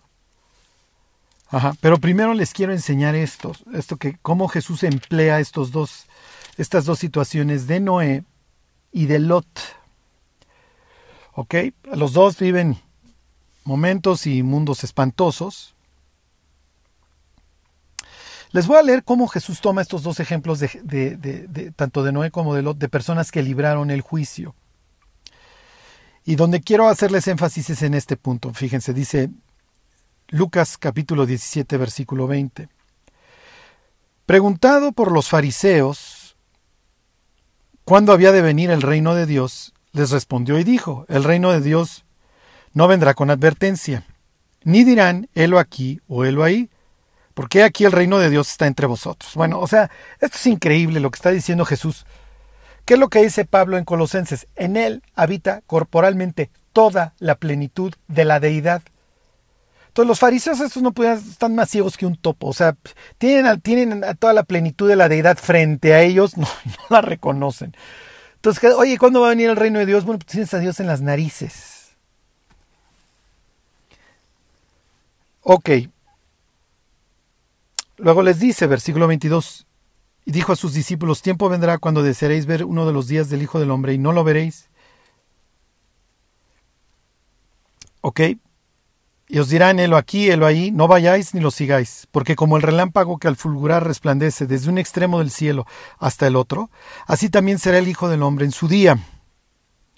Ajá, 1.51 1.75
pero 1.81 1.97
primero 1.97 2.33
les 2.33 2.53
quiero 2.53 2.71
enseñar 2.71 3.13
esto, 3.13 3.51
esto 3.73 3.97
que 3.97 4.17
cómo 4.21 4.47
Jesús 4.47 4.83
emplea 4.83 5.41
estos 5.41 5.71
dos, 5.71 6.05
estas 6.57 6.85
dos 6.85 6.97
situaciones 6.99 7.67
de 7.67 7.81
Noé 7.81 8.23
y 8.93 9.07
de 9.07 9.19
Lot. 9.19 9.45
¿Ok? 11.33 11.55
Los 11.93 12.13
dos 12.13 12.37
viven 12.39 12.77
momentos 13.71 14.27
y 14.27 14.43
mundos 14.43 14.83
espantosos. 14.83 15.75
Les 18.51 18.67
voy 18.67 18.77
a 18.77 18.83
leer 18.83 19.05
cómo 19.05 19.29
Jesús 19.29 19.61
toma 19.61 19.81
estos 19.81 20.03
dos 20.03 20.19
ejemplos 20.19 20.59
de, 20.59 21.73
tanto 21.77 22.03
de 22.03 22.11
Noé 22.11 22.31
como 22.31 22.53
de 22.53 22.63
Lot, 22.63 22.77
de 22.77 22.89
personas 22.89 23.31
que 23.31 23.41
libraron 23.41 23.89
el 23.89 24.01
juicio. 24.01 24.55
Y 26.25 26.35
donde 26.35 26.59
quiero 26.59 26.89
hacerles 26.89 27.29
énfasis 27.29 27.69
es 27.69 27.81
en 27.81 27.93
este 27.93 28.17
punto. 28.17 28.53
Fíjense, 28.53 28.93
dice 28.93 29.29
Lucas 30.27 30.77
capítulo 30.77 31.25
17 31.25 31.77
versículo 31.77 32.27
20. 32.27 32.67
Preguntado 34.25 34.91
por 34.91 35.13
los 35.13 35.29
fariseos 35.29 36.35
cuándo 37.85 38.11
había 38.11 38.33
de 38.33 38.41
venir 38.41 38.69
el 38.69 38.81
reino 38.81 39.15
de 39.15 39.25
Dios, 39.25 39.73
les 39.93 40.11
respondió 40.11 40.59
y 40.59 40.65
dijo, 40.65 41.05
el 41.07 41.23
reino 41.23 41.53
de 41.53 41.61
Dios 41.61 42.03
no 42.73 42.87
vendrá 42.87 43.13
con 43.13 43.29
advertencia, 43.29 44.03
ni 44.63 44.83
dirán, 44.83 45.27
helo 45.33 45.59
aquí 45.59 45.99
o 46.07 46.25
helo 46.25 46.43
ahí, 46.43 46.69
porque 47.33 47.63
aquí 47.63 47.85
el 47.85 47.91
reino 47.91 48.19
de 48.19 48.29
Dios 48.29 48.49
está 48.49 48.67
entre 48.67 48.87
vosotros. 48.87 49.33
Bueno, 49.35 49.59
o 49.59 49.67
sea, 49.67 49.89
esto 50.19 50.37
es 50.37 50.45
increíble 50.47 50.99
lo 50.99 51.09
que 51.11 51.17
está 51.17 51.31
diciendo 51.31 51.65
Jesús. 51.65 52.05
¿Qué 52.85 52.95
es 52.95 52.99
lo 52.99 53.09
que 53.09 53.21
dice 53.21 53.45
Pablo 53.45 53.77
en 53.77 53.85
Colosenses? 53.85 54.47
En 54.55 54.75
él 54.75 55.03
habita 55.15 55.61
corporalmente 55.67 56.49
toda 56.73 57.13
la 57.19 57.35
plenitud 57.35 57.93
de 58.07 58.25
la 58.25 58.39
deidad. 58.39 58.81
Entonces 59.87 60.07
los 60.07 60.19
fariseos 60.19 60.59
estos 60.61 60.81
no 60.81 60.93
pueden, 60.93 61.17
están 61.17 61.53
más 61.53 61.69
ciegos 61.69 61.97
que 61.97 62.05
un 62.05 62.15
topo, 62.15 62.47
o 62.47 62.53
sea, 62.53 62.77
tienen, 63.17 63.59
tienen 63.59 64.01
toda 64.19 64.31
la 64.31 64.43
plenitud 64.43 64.87
de 64.87 64.95
la 64.95 65.09
deidad 65.09 65.37
frente 65.37 65.93
a 65.93 66.01
ellos, 66.01 66.37
no, 66.37 66.47
no 66.65 66.85
la 66.89 67.01
reconocen. 67.01 67.75
Entonces, 68.35 68.73
oye, 68.73 68.97
¿cuándo 68.97 69.21
va 69.21 69.27
a 69.27 69.31
venir 69.31 69.49
el 69.49 69.57
reino 69.57 69.79
de 69.79 69.85
Dios? 69.85 70.05
Bueno, 70.05 70.19
pues 70.19 70.31
tienes 70.31 70.53
a 70.53 70.59
Dios 70.59 70.79
en 70.79 70.87
las 70.87 71.01
narices. 71.01 71.70
Ok. 75.41 75.69
Luego 77.97 78.23
les 78.23 78.39
dice, 78.39 78.67
versículo 78.67 79.07
22, 79.07 79.67
y 80.25 80.31
dijo 80.31 80.51
a 80.53 80.55
sus 80.55 80.73
discípulos, 80.73 81.21
tiempo 81.21 81.49
vendrá 81.49 81.77
cuando 81.77 82.03
desearéis 82.03 82.45
ver 82.45 82.65
uno 82.65 82.85
de 82.85 82.93
los 82.93 83.07
días 83.07 83.29
del 83.29 83.41
Hijo 83.41 83.59
del 83.59 83.71
Hombre 83.71 83.93
y 83.93 83.97
no 83.97 84.11
lo 84.11 84.23
veréis. 84.23 84.69
Ok. 88.01 88.21
Y 89.27 89.39
os 89.39 89.49
dirán, 89.49 89.79
helo 89.79 89.97
aquí, 89.97 90.29
helo 90.29 90.45
ahí, 90.45 90.71
no 90.71 90.87
vayáis 90.87 91.33
ni 91.33 91.39
lo 91.39 91.51
sigáis, 91.51 92.07
porque 92.11 92.35
como 92.35 92.57
el 92.57 92.63
relámpago 92.63 93.17
que 93.17 93.29
al 93.29 93.37
fulgurar 93.37 93.87
resplandece 93.87 94.45
desde 94.45 94.69
un 94.69 94.77
extremo 94.77 95.19
del 95.19 95.31
cielo 95.31 95.65
hasta 95.99 96.27
el 96.27 96.35
otro, 96.35 96.69
así 97.07 97.29
también 97.29 97.57
será 97.57 97.77
el 97.77 97.87
Hijo 97.87 98.09
del 98.09 98.23
Hombre 98.23 98.45
en 98.45 98.51
su 98.51 98.67
día. 98.67 98.99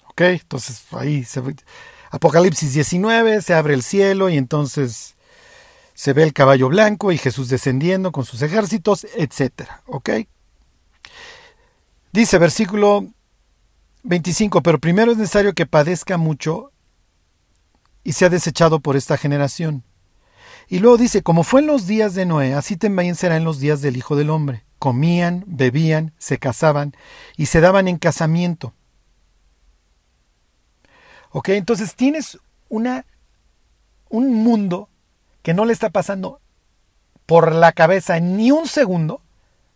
¿Ok? 0.08 0.20
Entonces 0.20 0.84
ahí 0.92 1.24
se 1.24 1.42
Apocalipsis 2.10 2.74
19, 2.74 3.42
se 3.42 3.54
abre 3.54 3.74
el 3.74 3.82
cielo 3.82 4.28
y 4.28 4.36
entonces 4.36 5.13
se 5.94 6.12
ve 6.12 6.24
el 6.24 6.32
caballo 6.32 6.68
blanco 6.68 7.12
y 7.12 7.18
Jesús 7.18 7.48
descendiendo 7.48 8.12
con 8.12 8.24
sus 8.24 8.42
ejércitos, 8.42 9.06
etc. 9.16 9.68
Dice 12.12 12.38
versículo 12.38 13.06
25, 14.02 14.62
pero 14.62 14.78
primero 14.78 15.12
es 15.12 15.18
necesario 15.18 15.54
que 15.54 15.66
padezca 15.66 16.16
mucho 16.16 16.72
y 18.02 18.12
se 18.12 18.26
ha 18.26 18.28
desechado 18.28 18.80
por 18.80 18.96
esta 18.96 19.16
generación. 19.16 19.84
Y 20.68 20.78
luego 20.78 20.96
dice, 20.96 21.22
como 21.22 21.42
fue 21.42 21.60
en 21.60 21.66
los 21.66 21.86
días 21.86 22.14
de 22.14 22.26
Noé, 22.26 22.54
así 22.54 22.76
también 22.76 23.14
será 23.14 23.36
en 23.36 23.44
los 23.44 23.60
días 23.60 23.80
del 23.80 23.96
Hijo 23.96 24.16
del 24.16 24.30
Hombre. 24.30 24.64
Comían, 24.78 25.44
bebían, 25.46 26.12
se 26.18 26.38
casaban 26.38 26.94
y 27.36 27.46
se 27.46 27.60
daban 27.60 27.88
en 27.88 27.98
casamiento. 27.98 28.74
Ok, 31.30 31.50
entonces 31.50 31.94
tienes 31.94 32.38
una, 32.68 33.06
un 34.08 34.32
mundo 34.32 34.88
que 35.44 35.52
no 35.52 35.66
le 35.66 35.74
está 35.74 35.90
pasando 35.90 36.40
por 37.26 37.54
la 37.54 37.72
cabeza 37.72 38.18
ni 38.18 38.50
un 38.50 38.66
segundo 38.66 39.20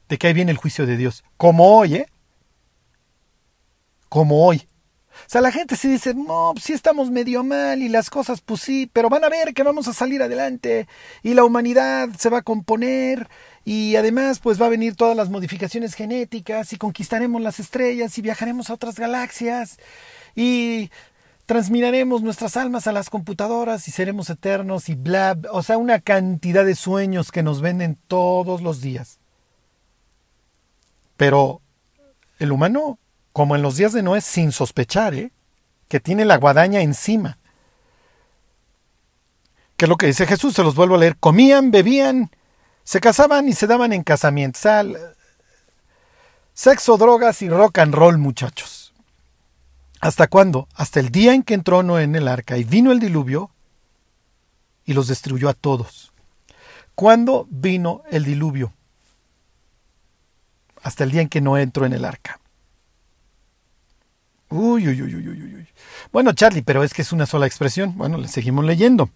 de 0.08 0.16
que 0.16 0.26
ahí 0.26 0.32
viene 0.32 0.50
el 0.50 0.56
juicio 0.56 0.86
de 0.86 0.96
Dios. 0.96 1.22
Como 1.36 1.76
hoy, 1.76 1.96
¿eh? 1.96 2.08
Como 4.08 4.46
hoy. 4.46 4.66
O 5.26 5.30
sea, 5.30 5.42
la 5.42 5.52
gente 5.52 5.76
sí 5.76 5.88
dice, 5.88 6.14
no, 6.14 6.54
sí 6.58 6.72
estamos 6.72 7.10
medio 7.10 7.44
mal 7.44 7.82
y 7.82 7.90
las 7.90 8.08
cosas, 8.08 8.40
pues 8.40 8.62
sí, 8.62 8.88
pero 8.90 9.10
van 9.10 9.24
a 9.24 9.28
ver 9.28 9.52
que 9.52 9.62
vamos 9.62 9.88
a 9.88 9.92
salir 9.92 10.22
adelante 10.22 10.88
y 11.22 11.34
la 11.34 11.44
humanidad 11.44 12.08
se 12.18 12.30
va 12.30 12.38
a 12.38 12.42
componer 12.42 13.28
y 13.66 13.96
además 13.96 14.38
pues 14.38 14.62
va 14.62 14.66
a 14.66 14.70
venir 14.70 14.96
todas 14.96 15.18
las 15.18 15.28
modificaciones 15.28 15.92
genéticas 15.92 16.72
y 16.72 16.78
conquistaremos 16.78 17.42
las 17.42 17.60
estrellas 17.60 18.16
y 18.16 18.22
viajaremos 18.22 18.70
a 18.70 18.74
otras 18.74 18.98
galaxias 18.98 19.78
y 20.34 20.90
transmiraremos 21.48 22.20
nuestras 22.20 22.58
almas 22.58 22.86
a 22.86 22.92
las 22.92 23.08
computadoras 23.08 23.88
y 23.88 23.90
seremos 23.90 24.28
eternos 24.28 24.90
y 24.90 24.96
bla, 24.96 25.34
o 25.50 25.62
sea, 25.62 25.78
una 25.78 25.98
cantidad 25.98 26.62
de 26.62 26.74
sueños 26.74 27.32
que 27.32 27.42
nos 27.42 27.62
venden 27.62 27.98
todos 28.06 28.60
los 28.60 28.82
días. 28.82 29.18
Pero 31.16 31.62
el 32.38 32.52
humano 32.52 32.98
como 33.32 33.56
en 33.56 33.62
los 33.62 33.76
días 33.76 33.94
de 33.94 34.02
Noé, 34.02 34.20
sin 34.20 34.52
sospechar, 34.52 35.14
¿eh? 35.14 35.32
que 35.88 36.00
tiene 36.00 36.26
la 36.26 36.36
guadaña 36.36 36.82
encima. 36.82 37.38
¿Qué 39.78 39.86
es 39.86 39.88
lo 39.88 39.96
que 39.96 40.06
dice 40.06 40.26
Jesús? 40.26 40.54
Se 40.54 40.62
los 40.62 40.74
vuelvo 40.74 40.96
a 40.96 40.98
leer. 40.98 41.16
Comían, 41.16 41.70
bebían, 41.70 42.30
se 42.84 43.00
casaban 43.00 43.48
y 43.48 43.54
se 43.54 43.66
daban 43.66 43.94
en 43.94 44.02
casamiento. 44.02 44.58
sexo, 46.52 46.98
drogas 46.98 47.40
y 47.40 47.48
rock 47.48 47.78
and 47.78 47.94
roll, 47.94 48.18
muchachos. 48.18 48.77
¿Hasta 50.00 50.28
cuándo? 50.28 50.68
Hasta 50.74 51.00
el 51.00 51.10
día 51.10 51.34
en 51.34 51.42
que 51.42 51.54
entró 51.54 51.82
Noé 51.82 52.04
en 52.04 52.14
el 52.14 52.28
arca 52.28 52.56
y 52.56 52.64
vino 52.64 52.92
el 52.92 53.00
diluvio 53.00 53.50
y 54.84 54.94
los 54.94 55.08
destruyó 55.08 55.48
a 55.48 55.54
todos. 55.54 56.12
¿Cuándo 56.94 57.46
vino 57.50 58.02
el 58.10 58.24
diluvio? 58.24 58.72
Hasta 60.82 61.04
el 61.04 61.10
día 61.10 61.22
en 61.22 61.28
que 61.28 61.40
Noé 61.40 61.62
entró 61.62 61.84
en 61.84 61.92
el 61.92 62.04
arca. 62.04 62.40
Uy, 64.50 64.88
uy, 64.88 65.02
uy, 65.02 65.14
uy, 65.14 65.28
uy, 65.28 65.54
uy. 65.56 65.68
Bueno, 66.10 66.32
Charlie, 66.32 66.62
pero 66.62 66.82
es 66.82 66.94
que 66.94 67.02
es 67.02 67.12
una 67.12 67.26
sola 67.26 67.46
expresión. 67.46 67.96
Bueno, 67.96 68.16
le 68.16 68.28
seguimos 68.28 68.64
leyendo. 68.64 69.10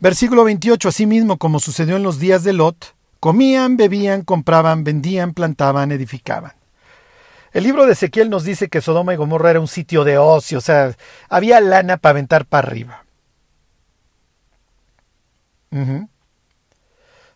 Versículo 0.00 0.44
28. 0.44 0.88
Asimismo, 0.88 1.36
como 1.36 1.60
sucedió 1.60 1.96
en 1.96 2.02
los 2.02 2.18
días 2.18 2.44
de 2.44 2.54
Lot, 2.54 2.94
comían, 3.20 3.76
bebían, 3.76 4.22
compraban, 4.22 4.84
vendían, 4.84 5.34
plantaban, 5.34 5.92
edificaban. 5.92 6.52
El 7.54 7.62
libro 7.62 7.86
de 7.86 7.92
Ezequiel 7.92 8.30
nos 8.30 8.42
dice 8.42 8.68
que 8.68 8.80
Sodoma 8.80 9.14
y 9.14 9.16
Gomorra 9.16 9.50
era 9.50 9.60
un 9.60 9.68
sitio 9.68 10.02
de 10.02 10.18
ocio, 10.18 10.58
o 10.58 10.60
sea, 10.60 10.92
había 11.28 11.60
lana 11.60 11.98
para 11.98 12.10
aventar 12.10 12.46
para 12.46 12.66
arriba. 12.66 13.04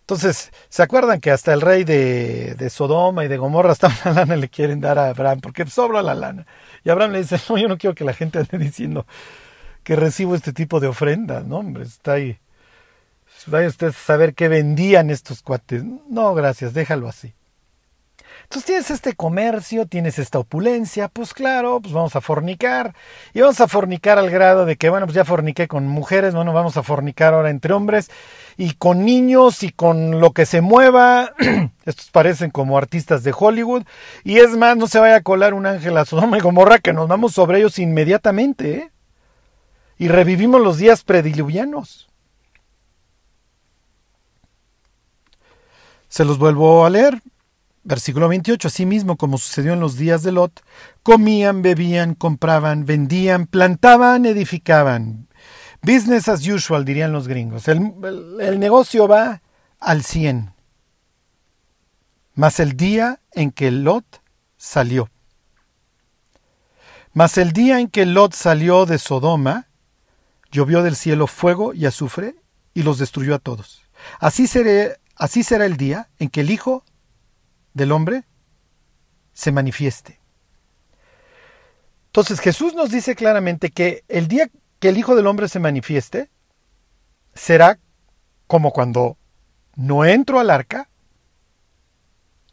Entonces, 0.00 0.50
¿se 0.68 0.82
acuerdan 0.82 1.20
que 1.20 1.30
hasta 1.30 1.52
el 1.52 1.60
rey 1.60 1.84
de, 1.84 2.68
Sodoma 2.68 3.24
y 3.24 3.28
de 3.28 3.36
Gomorra 3.36 3.70
hasta 3.70 3.92
una 4.04 4.12
lana 4.12 4.34
le 4.34 4.48
quieren 4.48 4.80
dar 4.80 4.98
a 4.98 5.08
Abraham? 5.08 5.40
Porque 5.40 5.64
sobra 5.66 6.02
la 6.02 6.14
lana. 6.14 6.46
Y 6.82 6.90
Abraham 6.90 7.12
le 7.12 7.18
dice, 7.20 7.40
no, 7.48 7.56
yo 7.56 7.68
no 7.68 7.78
quiero 7.78 7.94
que 7.94 8.04
la 8.04 8.12
gente 8.12 8.40
ande 8.40 8.58
diciendo 8.58 9.06
que 9.84 9.94
recibo 9.94 10.34
este 10.34 10.52
tipo 10.52 10.80
de 10.80 10.88
ofrendas, 10.88 11.44
¿no? 11.44 11.58
Hombre, 11.58 11.84
está 11.84 12.14
ahí. 12.14 12.40
Vaya 13.46 13.68
usted 13.68 13.88
a 13.88 13.92
saber 13.92 14.34
qué 14.34 14.48
vendían 14.48 15.10
estos 15.10 15.42
cuates. 15.42 15.84
No, 15.84 16.34
gracias, 16.34 16.74
déjalo 16.74 17.06
así. 17.06 17.34
Entonces 18.48 18.64
tienes 18.64 18.90
este 18.90 19.14
comercio, 19.14 19.84
tienes 19.84 20.18
esta 20.18 20.38
opulencia, 20.38 21.08
pues 21.08 21.34
claro, 21.34 21.80
pues 21.82 21.92
vamos 21.92 22.16
a 22.16 22.22
fornicar. 22.22 22.94
Y 23.34 23.42
vamos 23.42 23.60
a 23.60 23.68
fornicar 23.68 24.18
al 24.18 24.30
grado 24.30 24.64
de 24.64 24.76
que, 24.76 24.88
bueno, 24.88 25.04
pues 25.04 25.16
ya 25.16 25.26
forniqué 25.26 25.68
con 25.68 25.86
mujeres, 25.86 26.34
bueno, 26.34 26.54
vamos 26.54 26.78
a 26.78 26.82
fornicar 26.82 27.34
ahora 27.34 27.50
entre 27.50 27.74
hombres 27.74 28.10
y 28.56 28.72
con 28.72 29.04
niños 29.04 29.62
y 29.64 29.70
con 29.70 30.18
lo 30.18 30.30
que 30.30 30.46
se 30.46 30.62
mueva. 30.62 31.34
Estos 31.84 32.10
parecen 32.10 32.50
como 32.50 32.78
artistas 32.78 33.22
de 33.22 33.34
Hollywood. 33.38 33.82
Y 34.24 34.38
es 34.38 34.56
más, 34.56 34.78
no 34.78 34.86
se 34.86 34.98
vaya 34.98 35.16
a 35.16 35.22
colar 35.22 35.52
un 35.52 35.66
ángel 35.66 35.98
a 35.98 36.06
Sodoma 36.06 36.38
y 36.38 36.40
Gomorra 36.40 36.78
que 36.78 36.94
nos 36.94 37.06
vamos 37.06 37.34
sobre 37.34 37.58
ellos 37.58 37.78
inmediatamente. 37.78 38.76
¿eh? 38.76 38.90
Y 39.98 40.08
revivimos 40.08 40.62
los 40.62 40.78
días 40.78 41.04
prediluvianos. 41.04 42.08
Se 46.08 46.24
los 46.24 46.38
vuelvo 46.38 46.86
a 46.86 46.88
leer. 46.88 47.20
Versículo 47.88 48.28
28. 48.28 48.68
Asimismo, 48.68 49.16
como 49.16 49.38
sucedió 49.38 49.72
en 49.72 49.80
los 49.80 49.96
días 49.96 50.22
de 50.22 50.30
Lot, 50.30 50.62
comían, 51.02 51.62
bebían, 51.62 52.14
compraban, 52.14 52.84
vendían, 52.84 53.46
plantaban, 53.46 54.26
edificaban. 54.26 55.26
Business 55.80 56.28
as 56.28 56.46
usual, 56.46 56.84
dirían 56.84 57.12
los 57.12 57.26
gringos. 57.26 57.66
El, 57.66 58.60
negocio 58.60 59.08
va 59.08 59.40
al 59.80 60.02
100. 60.02 60.52
Más 62.34 62.60
el 62.60 62.76
día 62.76 63.20
en 63.32 63.52
que 63.52 63.70
Lot 63.70 64.20
salió. 64.58 65.08
Mas 67.14 67.38
el 67.38 67.52
día 67.52 67.80
en 67.80 67.88
que 67.88 68.04
Lot 68.04 68.34
salió 68.34 68.84
de 68.84 68.98
Sodoma, 68.98 69.68
llovió 70.52 70.82
del 70.82 70.94
cielo 70.94 71.26
fuego 71.26 71.72
y 71.72 71.86
azufre 71.86 72.34
y 72.74 72.82
los 72.82 72.98
destruyó 72.98 73.34
a 73.34 73.38
todos. 73.38 73.80
Así, 74.20 74.44
así 75.16 75.42
será 75.42 75.64
el 75.64 75.78
día 75.78 76.10
en 76.18 76.28
que 76.28 76.42
el 76.42 76.50
Hijo 76.50 76.84
del 77.78 77.92
hombre 77.92 78.24
se 79.32 79.52
manifieste. 79.52 80.20
Entonces 82.06 82.40
Jesús 82.40 82.74
nos 82.74 82.90
dice 82.90 83.14
claramente 83.14 83.70
que 83.70 84.04
el 84.08 84.28
día 84.28 84.50
que 84.80 84.88
el 84.88 84.98
Hijo 84.98 85.14
del 85.14 85.26
Hombre 85.26 85.48
se 85.48 85.60
manifieste 85.60 86.30
será 87.34 87.78
como 88.46 88.72
cuando 88.72 89.16
no 89.76 90.04
entró 90.04 90.40
al 90.40 90.50
arca 90.50 90.88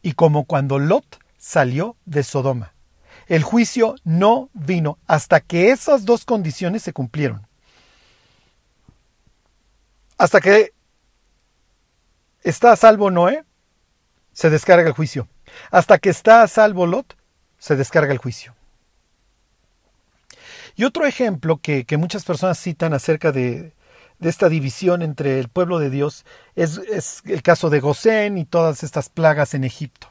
y 0.01 0.13
como 0.13 0.45
cuando 0.45 0.77
Lot 0.77 1.19
salió 1.37 1.95
de 2.05 2.23
Sodoma. 2.23 2.73
El 3.27 3.41
juicio 3.41 3.95
no 4.03 4.49
vino 4.53 4.99
hasta 5.07 5.39
que 5.39 5.71
esas 5.71 6.05
dos 6.05 6.25
condiciones 6.25 6.83
se 6.83 6.93
cumplieron. 6.93 7.47
Hasta 10.17 10.39
que 10.41 10.73
está 12.43 12.71
a 12.71 12.75
salvo 12.75 13.09
Noé, 13.09 13.43
se 14.35 14.49
descarga 14.49 14.87
el 14.87 14.93
juicio. 14.93 15.27
Hasta 15.71 15.97
que 15.97 16.09
está 16.09 16.43
a 16.43 16.47
salvo 16.47 16.85
Lot, 16.85 17.15
se 17.57 17.75
descarga 17.75 18.11
el 18.11 18.19
juicio. 18.19 18.53
Y 20.75 20.83
otro 20.83 21.07
ejemplo 21.07 21.57
que, 21.61 21.85
muchas 21.97 22.25
personas 22.25 22.59
citan 22.59 22.93
acerca 22.93 23.31
de, 23.31 23.71
esta 24.19 24.49
división 24.49 25.01
entre 25.01 25.39
el 25.39 25.47
pueblo 25.47 25.79
de 25.79 25.89
Dios 25.89 26.25
es, 26.55 26.79
es 26.89 27.21
el 27.25 27.43
caso 27.43 27.69
de 27.69 27.79
Gosén 27.79 28.37
y 28.37 28.45
todas 28.45 28.83
estas 28.83 29.09
plagas 29.09 29.53
en 29.53 29.63
Egipto, 29.63 30.07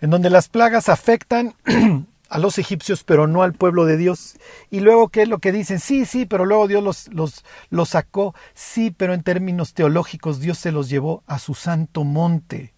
en 0.00 0.10
donde 0.10 0.30
las 0.30 0.48
plagas 0.48 0.88
afectan 0.88 1.54
a 2.28 2.38
los 2.38 2.58
egipcios, 2.58 3.04
pero 3.04 3.28
no 3.28 3.44
al 3.44 3.52
pueblo 3.52 3.84
de 3.84 3.96
Dios. 3.96 4.34
Y 4.70 4.80
luego, 4.80 5.08
¿qué 5.08 5.22
es 5.22 5.28
lo 5.28 5.38
que 5.38 5.52
dicen? 5.52 5.78
Sí, 5.78 6.04
sí, 6.04 6.26
pero 6.26 6.46
luego 6.46 6.66
Dios 6.66 6.82
los, 6.82 7.08
los, 7.14 7.44
los 7.70 7.90
sacó. 7.90 8.34
Sí, 8.54 8.90
pero 8.90 9.14
en 9.14 9.22
términos 9.22 9.72
teológicos, 9.72 10.40
Dios 10.40 10.58
se 10.58 10.72
los 10.72 10.88
llevó 10.88 11.22
a 11.28 11.38
su 11.38 11.54
santo 11.54 12.02
monte. 12.02 12.73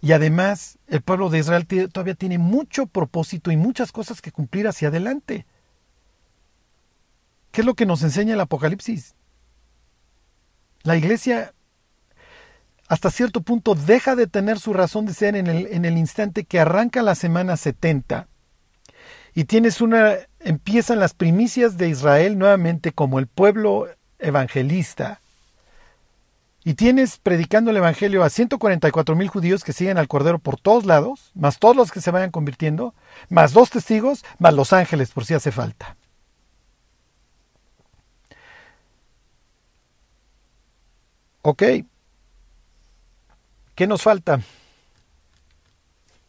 Y 0.00 0.12
además, 0.12 0.78
el 0.86 1.02
pueblo 1.02 1.28
de 1.28 1.40
Israel 1.40 1.66
todavía 1.66 2.14
tiene 2.14 2.38
mucho 2.38 2.86
propósito 2.86 3.50
y 3.50 3.56
muchas 3.56 3.90
cosas 3.90 4.20
que 4.20 4.30
cumplir 4.30 4.68
hacia 4.68 4.88
adelante. 4.88 5.46
¿Qué 7.50 7.62
es 7.62 7.66
lo 7.66 7.74
que 7.74 7.86
nos 7.86 8.02
enseña 8.02 8.34
el 8.34 8.40
Apocalipsis? 8.40 9.14
La 10.82 10.96
iglesia 10.96 11.52
hasta 12.88 13.10
cierto 13.10 13.42
punto 13.42 13.74
deja 13.74 14.16
de 14.16 14.26
tener 14.26 14.58
su 14.58 14.72
razón 14.72 15.04
de 15.04 15.14
ser 15.14 15.36
en 15.36 15.46
el, 15.46 15.66
en 15.66 15.84
el 15.84 15.98
instante 15.98 16.44
que 16.44 16.60
arranca 16.60 17.02
la 17.02 17.14
semana 17.14 17.56
70 17.56 18.28
y 19.34 19.44
tienes 19.44 19.80
una, 19.80 20.14
empiezan 20.40 20.98
las 20.98 21.14
primicias 21.14 21.76
de 21.76 21.88
Israel 21.88 22.38
nuevamente 22.38 22.92
como 22.92 23.18
el 23.18 23.26
pueblo 23.26 23.86
evangelista 24.18 25.20
y 26.68 26.74
tienes 26.74 27.16
predicando 27.16 27.70
el 27.70 27.78
evangelio 27.78 28.22
a 28.22 28.28
144 28.28 29.16
mil 29.16 29.28
judíos 29.28 29.64
que 29.64 29.72
siguen 29.72 29.96
al 29.96 30.06
Cordero 30.06 30.38
por 30.38 30.60
todos 30.60 30.84
lados, 30.84 31.30
más 31.34 31.58
todos 31.58 31.74
los 31.74 31.90
que 31.90 32.02
se 32.02 32.10
vayan 32.10 32.30
convirtiendo, 32.30 32.92
más 33.30 33.54
dos 33.54 33.70
testigos, 33.70 34.22
más 34.38 34.52
los 34.52 34.74
ángeles 34.74 35.10
por 35.12 35.24
si 35.24 35.32
hace 35.32 35.50
falta. 35.50 35.96
Ok, 41.40 41.62
¿Qué 43.74 43.86
nos 43.86 44.02
falta? 44.02 44.38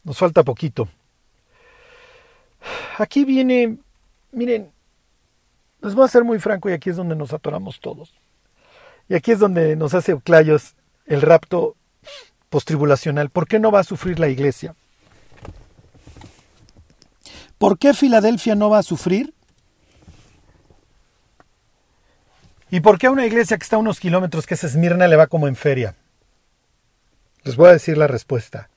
Nos 0.05 0.17
falta 0.17 0.43
poquito. 0.43 0.87
Aquí 2.97 3.25
viene, 3.25 3.77
miren, 4.31 4.71
les 5.81 5.95
voy 5.95 6.05
a 6.05 6.07
ser 6.07 6.23
muy 6.23 6.39
franco 6.39 6.69
y 6.69 6.73
aquí 6.73 6.91
es 6.91 6.95
donde 6.95 7.17
nos 7.17 7.33
atoramos 7.33 7.81
todos. 7.81 8.13
Y 9.09 9.15
aquí 9.15 9.31
es 9.31 9.39
donde 9.39 9.75
nos 9.75 9.95
hace 9.95 10.15
clayos 10.21 10.75
el 11.07 11.21
rapto 11.21 11.75
postribulacional. 12.49 13.29
¿Por 13.29 13.47
qué 13.47 13.59
no 13.59 13.71
va 13.71 13.79
a 13.79 13.83
sufrir 13.83 14.19
la 14.19 14.29
iglesia? 14.29 14.75
¿Por 17.57 17.77
qué 17.77 17.93
Filadelfia 17.93 18.55
no 18.55 18.69
va 18.69 18.77
a 18.77 18.83
sufrir? 18.83 19.33
¿Y 22.71 22.81
por 22.81 22.99
qué 22.99 23.07
a 23.07 23.11
una 23.11 23.25
iglesia 23.25 23.57
que 23.57 23.63
está 23.63 23.77
a 23.77 23.79
unos 23.79 23.99
kilómetros, 23.99 24.45
que 24.45 24.53
es 24.53 24.63
Esmirna, 24.63 25.07
le 25.07 25.15
va 25.15 25.25
como 25.25 25.47
en 25.47 25.55
feria? 25.55 25.95
Les 27.43 27.55
voy 27.55 27.69
a 27.69 27.73
decir 27.73 27.97
la 27.97 28.07
respuesta. 28.07 28.69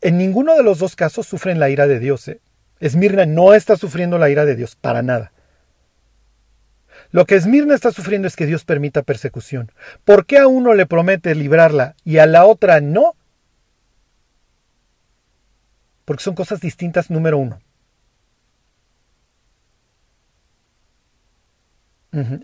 En 0.00 0.18
ninguno 0.18 0.54
de 0.54 0.62
los 0.62 0.78
dos 0.78 0.94
casos 0.94 1.26
sufren 1.26 1.58
la 1.58 1.68
ira 1.68 1.88
de 1.88 1.98
Dios. 1.98 2.28
¿eh? 2.28 2.40
Esmirna 2.78 3.26
no 3.26 3.54
está 3.54 3.76
sufriendo 3.76 4.18
la 4.18 4.30
ira 4.30 4.44
de 4.44 4.54
Dios, 4.54 4.76
para 4.76 5.02
nada. 5.02 5.31
Lo 7.12 7.26
que 7.26 7.36
Esmirna 7.36 7.74
está 7.74 7.92
sufriendo 7.92 8.26
es 8.26 8.36
que 8.36 8.46
Dios 8.46 8.64
permita 8.64 9.02
persecución. 9.02 9.70
¿Por 10.04 10.26
qué 10.26 10.38
a 10.38 10.48
uno 10.48 10.74
le 10.74 10.86
promete 10.86 11.34
librarla 11.34 11.94
y 12.04 12.18
a 12.18 12.26
la 12.26 12.46
otra 12.46 12.80
no? 12.80 13.14
Porque 16.06 16.24
son 16.24 16.34
cosas 16.34 16.60
distintas, 16.60 17.10
número 17.10 17.38
uno. 17.38 17.60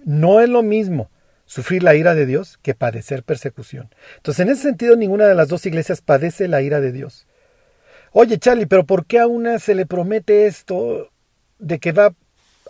No 0.04 0.40
es 0.40 0.48
lo 0.48 0.62
mismo 0.62 1.10
sufrir 1.44 1.82
la 1.82 1.94
ira 1.94 2.14
de 2.14 2.26
Dios 2.26 2.58
que 2.62 2.74
padecer 2.74 3.22
persecución. 3.22 3.90
Entonces, 4.16 4.40
en 4.40 4.52
ese 4.52 4.62
sentido, 4.62 4.96
ninguna 4.96 5.26
de 5.26 5.34
las 5.34 5.48
dos 5.48 5.64
iglesias 5.66 6.02
padece 6.02 6.46
la 6.46 6.62
ira 6.62 6.80
de 6.80 6.92
Dios. 6.92 7.26
Oye, 8.12 8.38
Charlie, 8.38 8.66
pero 8.66 8.84
¿por 8.84 9.06
qué 9.06 9.18
a 9.18 9.26
una 9.26 9.58
se 9.58 9.74
le 9.74 9.86
promete 9.86 10.46
esto 10.46 11.10
de 11.58 11.78
que 11.78 11.92
va 11.92 12.14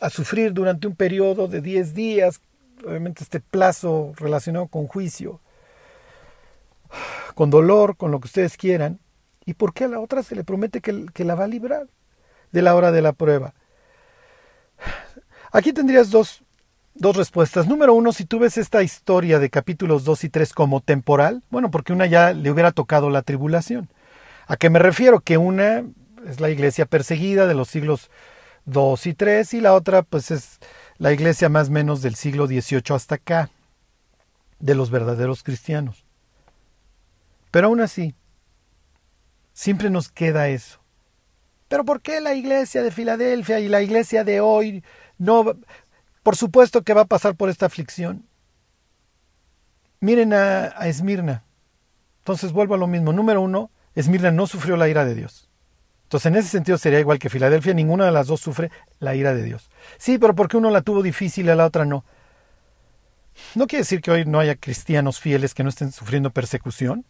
a 0.01 0.11
sufrir 0.11 0.53
durante 0.53 0.87
un 0.87 0.95
periodo 0.95 1.49
de 1.49 1.61
10 1.61 1.95
días? 1.95 2.41
Obviamente 2.87 3.25
este 3.25 3.41
plazo 3.41 4.13
relacionado 4.17 4.69
con 4.69 4.87
juicio, 4.87 5.41
con 7.35 7.51
dolor, 7.51 7.97
con 7.97 8.11
lo 8.11 8.21
que 8.21 8.27
ustedes 8.27 8.57
quieran. 8.57 9.01
¿Y 9.45 9.55
por 9.55 9.73
qué 9.73 9.85
a 9.85 9.89
la 9.89 10.01
otra 10.01 10.23
se 10.23 10.37
le 10.37 10.45
promete 10.45 10.81
que, 10.81 11.07
que 11.13 11.25
la 11.25 11.35
va 11.35 11.45
a 11.45 11.49
librar 11.49 11.89
de 12.53 12.63
la 12.63 12.75
hora 12.75 12.93
de 12.93 13.03
la 13.03 13.13
prueba? 13.13 13.55
Aquí 15.53 15.73
tendrías 15.73 16.11
dos 16.11 16.43
Dos 17.01 17.15
respuestas. 17.15 17.69
Número 17.69 17.95
uno, 17.95 18.13
si 18.13 18.25
tú 18.25 18.41
ves 18.41 18.59
esta 18.59 18.83
historia 18.83 19.39
de 19.39 19.51
capítulos 19.51 20.03
2 20.03 20.25
y 20.25 20.31
3 20.31 20.53
como 20.53 20.81
temporal, 20.81 21.45
bueno, 21.49 21.71
porque 21.71 21.93
una 21.93 22.07
ya 22.07 22.33
le 22.33 22.51
hubiera 22.51 22.73
tocado 22.73 23.09
la 23.09 23.23
tribulación. 23.23 23.89
¿A 24.49 24.57
qué 24.57 24.69
me 24.69 24.81
refiero? 24.81 25.21
Que 25.21 25.39
una 25.39 25.85
es 26.27 26.41
la 26.41 26.51
iglesia 26.51 26.87
perseguida 26.87 27.47
de 27.47 27.55
los 27.55 27.69
siglos 27.69 28.11
2 28.69 29.07
y 29.07 29.15
3 29.15 29.55
y 29.55 29.61
la 29.61 29.75
otra 29.75 30.03
pues 30.03 30.31
es 30.31 30.59
la 30.99 31.13
iglesia 31.13 31.49
más 31.49 31.69
o 31.69 31.73
menos 31.73 32.03
del 32.03 32.15
siglo 32.15 32.47
XVIII 32.47 32.95
hasta 32.95 33.17
acá, 33.17 33.51
de 34.59 34.75
los 34.75 34.91
verdaderos 34.91 35.43
cristianos. 35.43 36.05
Pero 37.51 37.69
aún 37.69 37.81
así, 37.81 38.15
siempre 39.53 39.91
nos 39.91 40.11
queda 40.11 40.49
eso. 40.49 40.81
Pero 41.69 41.85
¿por 41.85 42.01
qué 42.01 42.21
la 42.21 42.35
iglesia 42.35 42.83
de 42.83 42.91
Filadelfia 42.91 43.61
y 43.61 43.69
la 43.69 43.83
iglesia 43.83 44.25
de 44.25 44.41
hoy 44.41 44.83
no 45.19 45.57
por 46.29 46.37
supuesto 46.37 46.83
que 46.83 46.93
va 46.93 47.01
a 47.01 47.07
pasar 47.07 47.37
por 47.37 47.49
esta 47.49 47.65
aflicción. 47.65 48.29
Miren 49.99 50.35
a, 50.35 50.67
Esmirna. 50.87 51.45
Entonces 52.19 52.53
vuelvo 52.53 52.75
a 52.75 52.77
lo 52.77 52.87
mismo. 52.87 53.15
Número 53.15 53.41
uno, 53.41 53.71
Esmirna 53.95 54.31
no 54.31 54.47
sufrió 54.47 54.77
la 54.77 54.91
ira 54.91 55.07
de 55.07 55.15
Dios. 55.15 55.48
Entonces 56.09 56.33
en 56.33 56.37
ese 56.37 56.49
sentido 56.49 56.79
sería 56.79 57.01
igual 57.01 57.19
que 57.19 57.29
Filadelfia, 57.29 57.75
ninguna 57.75 58.07
de 58.07 58.13
las 58.13 58.29
dos 58.29 58.41
sufre 58.41 58.71
la 58.99 59.15
ira 59.15 59.35
de 59.35 59.43
Dios. 59.43 59.71
Sí, 59.99 60.17
pero 60.17 60.35
porque 60.35 60.57
uno 60.57 60.71
la 60.71 60.81
tuvo 60.81 61.03
difícil 61.03 61.51
y 61.51 61.55
la 61.55 61.67
otra 61.67 61.85
no. 61.85 62.03
No 63.55 63.67
quiere 63.67 63.83
decir 63.83 64.01
que 64.01 64.11
hoy 64.11 64.25
no 64.25 64.41
haya 64.41 64.57
cristianos 64.57 65.21
fieles 65.21 65.53
que 65.53 65.65
no 65.65 65.69
estén 65.69 65.93
sufriendo 65.93 66.31
persecución. 66.31 67.05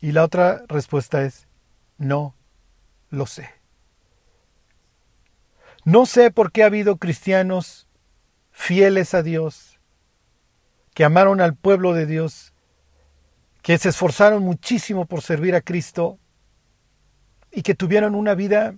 Y 0.00 0.12
la 0.12 0.24
otra 0.24 0.62
respuesta 0.68 1.22
es, 1.22 1.46
no 1.98 2.34
lo 3.10 3.26
sé. 3.26 3.50
No 5.84 6.06
sé 6.06 6.30
por 6.30 6.50
qué 6.50 6.62
ha 6.62 6.66
habido 6.66 6.96
cristianos 6.96 7.86
fieles 8.52 9.12
a 9.12 9.22
Dios, 9.22 9.78
que 10.94 11.04
amaron 11.04 11.42
al 11.42 11.56
pueblo 11.56 11.92
de 11.92 12.06
Dios, 12.06 12.54
que 13.70 13.78
se 13.78 13.90
esforzaron 13.90 14.42
muchísimo 14.42 15.06
por 15.06 15.22
servir 15.22 15.54
a 15.54 15.60
Cristo 15.60 16.18
y 17.52 17.62
que 17.62 17.76
tuvieron 17.76 18.16
una 18.16 18.34
vida, 18.34 18.74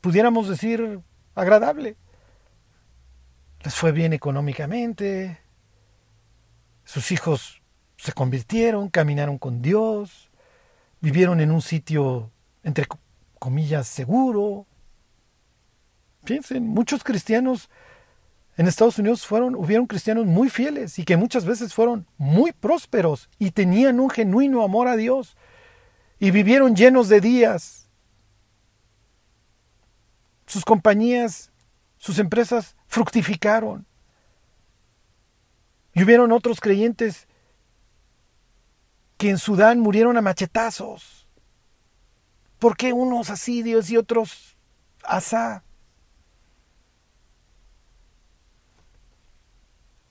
pudiéramos 0.00 0.48
decir, 0.48 1.00
agradable. 1.34 1.96
Les 3.64 3.74
fue 3.74 3.90
bien 3.90 4.12
económicamente, 4.12 5.40
sus 6.84 7.10
hijos 7.10 7.62
se 7.96 8.12
convirtieron, 8.12 8.90
caminaron 8.90 9.38
con 9.38 9.60
Dios, 9.60 10.30
vivieron 11.00 11.40
en 11.40 11.50
un 11.50 11.62
sitio 11.62 12.30
entre 12.62 12.86
comillas, 13.40 13.88
seguro. 13.88 14.68
Piensen, 16.24 16.64
muchos 16.64 17.02
cristianos 17.02 17.70
en 18.56 18.66
Estados 18.66 18.98
Unidos 18.98 19.26
fueron, 19.26 19.54
hubieron 19.54 19.86
cristianos 19.86 20.24
muy 20.24 20.48
fieles 20.48 20.98
y 20.98 21.04
que 21.04 21.16
muchas 21.16 21.44
veces 21.44 21.74
fueron 21.74 22.06
muy 22.16 22.52
prósperos 22.52 23.28
y 23.38 23.50
tenían 23.50 24.00
un 24.00 24.08
genuino 24.08 24.62
amor 24.62 24.88
a 24.88 24.96
Dios 24.96 25.36
y 26.18 26.30
vivieron 26.30 26.74
llenos 26.74 27.08
de 27.08 27.20
días. 27.20 27.90
Sus 30.46 30.64
compañías, 30.64 31.50
sus 31.98 32.18
empresas 32.18 32.76
fructificaron. 32.86 33.86
Y 35.92 36.02
hubieron 36.02 36.32
otros 36.32 36.60
creyentes 36.60 37.26
que 39.18 39.30
en 39.30 39.38
Sudán 39.38 39.80
murieron 39.80 40.16
a 40.16 40.22
machetazos. 40.22 41.28
¿Por 42.58 42.76
qué 42.76 42.92
unos 42.92 43.28
así, 43.28 43.62
Dios, 43.62 43.90
y 43.90 43.98
otros 43.98 44.56
asá? 45.02 45.65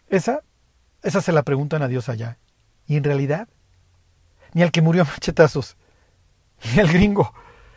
Esa, 0.10 0.41
esa 1.01 1.22
se 1.22 1.32
la 1.32 1.43
preguntan 1.43 1.82
a 1.82 1.88
Dios 1.88 2.10
allá. 2.10 2.38
Y 2.88 2.97
en 2.97 3.03
realidad, 3.03 3.47
ni 4.53 4.62
al 4.64 4.72
que 4.72 4.82
murió 4.82 5.03
a 5.03 5.06
machetazos, 5.06 5.78
ni 6.74 6.80
al 6.80 6.88
gringo 6.88 7.34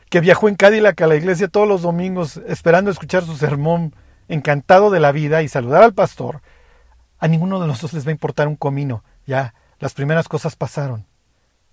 que 0.08 0.20
viajó 0.20 0.48
en 0.48 0.54
Cadillac 0.54 1.00
a 1.02 1.06
la 1.06 1.16
iglesia 1.16 1.48
todos 1.48 1.68
los 1.68 1.82
domingos 1.82 2.40
esperando 2.46 2.90
escuchar 2.90 3.24
su 3.24 3.36
sermón, 3.36 3.94
encantado 4.28 4.90
de 4.90 5.00
la 5.00 5.12
vida 5.12 5.42
y 5.42 5.48
saludar 5.48 5.82
al 5.82 5.94
pastor, 5.94 6.42
a 7.18 7.28
ninguno 7.28 7.60
de 7.60 7.66
nosotros 7.66 7.94
les 7.94 8.06
va 8.06 8.10
a 8.10 8.12
importar 8.12 8.48
un 8.48 8.56
comino. 8.56 9.04
Ya, 9.26 9.54
las 9.78 9.94
primeras 9.94 10.28
cosas 10.28 10.56
pasaron. 10.56 11.06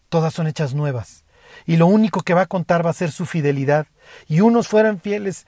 Todas 0.10 0.34
son 0.34 0.47
hechas 0.47 0.74
nuevas. 0.74 1.24
Y 1.66 1.78
lo 1.78 1.88
único 1.88 2.22
que 2.22 2.34
va 2.34 2.41
a 2.41 2.47
contar 2.47 2.86
va 2.86 2.89
a 2.89 2.93
ser 2.93 3.12
su 3.12 3.26
fidelidad. 3.26 3.88
Y 4.28 4.41
unos 4.41 4.68
fueran 4.68 4.99
fieles 4.99 5.45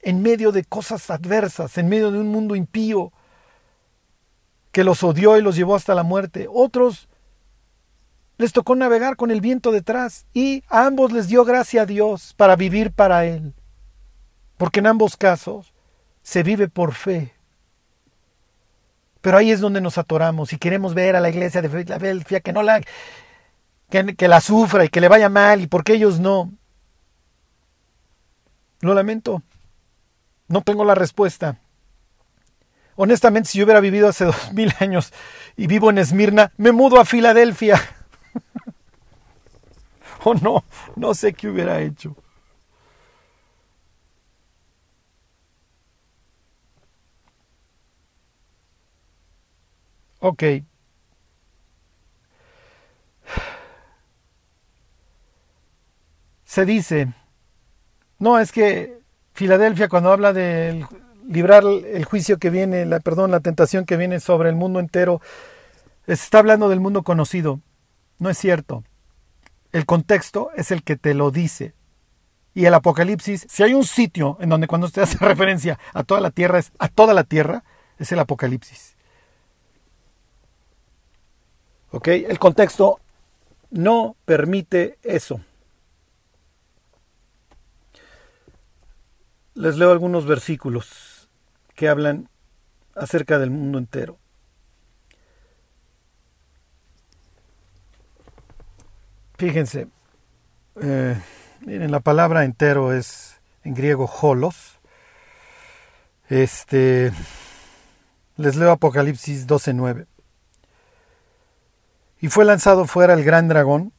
en 0.00 0.22
medio 0.22 0.52
de 0.52 0.64
cosas 0.64 1.10
adversas, 1.10 1.78
en 1.78 1.88
medio 1.88 2.10
de 2.10 2.18
un 2.18 2.28
mundo 2.28 2.56
impío 2.56 3.12
que 4.76 4.84
los 4.84 5.02
odió 5.02 5.38
y 5.38 5.40
los 5.40 5.56
llevó 5.56 5.74
hasta 5.74 5.94
la 5.94 6.02
muerte. 6.02 6.48
Otros 6.52 7.08
les 8.36 8.52
tocó 8.52 8.76
navegar 8.76 9.16
con 9.16 9.30
el 9.30 9.40
viento 9.40 9.72
detrás 9.72 10.26
y 10.34 10.64
a 10.68 10.84
ambos 10.84 11.12
les 11.12 11.28
dio 11.28 11.46
gracia 11.46 11.80
a 11.80 11.86
Dios 11.86 12.34
para 12.36 12.56
vivir 12.56 12.92
para 12.92 13.24
Él. 13.24 13.54
Porque 14.58 14.80
en 14.80 14.88
ambos 14.88 15.16
casos 15.16 15.72
se 16.20 16.42
vive 16.42 16.68
por 16.68 16.92
fe. 16.92 17.32
Pero 19.22 19.38
ahí 19.38 19.50
es 19.50 19.60
donde 19.60 19.80
nos 19.80 19.96
atoramos 19.96 20.52
y 20.52 20.58
queremos 20.58 20.92
ver 20.92 21.16
a 21.16 21.20
la 21.20 21.30
iglesia 21.30 21.62
de 21.62 21.70
Filadelfia 21.70 22.40
que 22.40 22.52
no 22.52 22.62
la 22.62 22.82
que, 23.88 24.14
que 24.14 24.28
la 24.28 24.42
sufra 24.42 24.84
y 24.84 24.90
que 24.90 25.00
le 25.00 25.08
vaya 25.08 25.30
mal 25.30 25.62
y 25.62 25.68
porque 25.68 25.94
ellos 25.94 26.20
no. 26.20 26.52
Lo 28.80 28.92
lamento. 28.92 29.42
No 30.48 30.60
tengo 30.60 30.84
la 30.84 30.94
respuesta. 30.94 31.62
Honestamente, 32.96 33.50
si 33.50 33.58
yo 33.58 33.64
hubiera 33.64 33.80
vivido 33.80 34.08
hace 34.08 34.24
dos 34.26 34.52
mil 34.52 34.72
años 34.80 35.12
y 35.56 35.66
vivo 35.66 35.90
en 35.90 35.98
Esmirna, 35.98 36.52
me 36.56 36.72
mudo 36.72 36.98
a 37.00 37.04
Filadelfia. 37.04 37.80
o 40.24 40.34
no, 40.34 40.64
no 40.96 41.14
sé 41.14 41.32
qué 41.34 41.48
hubiera 41.48 41.80
hecho. 41.80 42.16
Ok. 50.20 50.42
Se 56.44 56.64
dice, 56.64 57.12
no, 58.18 58.38
es 58.38 58.50
que 58.50 59.00
Filadelfia 59.34 59.88
cuando 59.88 60.10
habla 60.12 60.32
de 60.32 60.86
librar 61.28 61.64
el 61.64 62.04
juicio 62.04 62.38
que 62.38 62.50
viene, 62.50 62.86
la, 62.86 63.00
perdón, 63.00 63.30
la 63.30 63.40
tentación 63.40 63.84
que 63.84 63.96
viene 63.96 64.20
sobre 64.20 64.48
el 64.48 64.54
mundo 64.54 64.80
entero, 64.80 65.20
está 66.06 66.38
hablando 66.38 66.68
del 66.68 66.80
mundo 66.80 67.02
conocido. 67.02 67.60
No 68.18 68.30
es 68.30 68.38
cierto. 68.38 68.84
El 69.72 69.86
contexto 69.86 70.50
es 70.56 70.70
el 70.70 70.82
que 70.82 70.96
te 70.96 71.14
lo 71.14 71.30
dice. 71.30 71.74
Y 72.54 72.64
el 72.64 72.74
Apocalipsis, 72.74 73.46
si 73.50 73.62
hay 73.62 73.74
un 73.74 73.84
sitio 73.84 74.38
en 74.40 74.48
donde 74.48 74.66
cuando 74.66 74.86
usted 74.86 75.02
hace 75.02 75.18
referencia 75.20 75.78
a 75.92 76.04
toda 76.04 76.20
la 76.20 76.30
tierra, 76.30 76.58
es 76.58 76.72
a 76.78 76.88
toda 76.88 77.12
la 77.12 77.24
tierra, 77.24 77.64
es 77.98 78.12
el 78.12 78.18
Apocalipsis. 78.18 78.96
¿Ok? 81.90 82.08
El 82.08 82.38
contexto 82.38 83.00
no 83.70 84.16
permite 84.24 84.98
eso. 85.02 85.40
Les 89.54 89.76
leo 89.76 89.90
algunos 89.90 90.26
versículos 90.26 91.15
que 91.76 91.88
hablan 91.88 92.28
acerca 92.96 93.38
del 93.38 93.50
mundo 93.50 93.78
entero. 93.78 94.18
Fíjense, 99.36 99.86
eh, 100.80 101.20
miren, 101.60 101.90
la 101.90 102.00
palabra 102.00 102.44
entero 102.44 102.94
es 102.94 103.38
en 103.64 103.74
griego 103.74 104.10
holos. 104.22 104.78
Este, 106.30 107.12
les 108.36 108.56
leo 108.56 108.70
Apocalipsis 108.70 109.46
12:9. 109.46 110.06
Y 112.18 112.28
fue 112.28 112.46
lanzado 112.46 112.86
fuera 112.86 113.12
el 113.12 113.24
gran 113.24 113.46
dragón, 113.46 113.92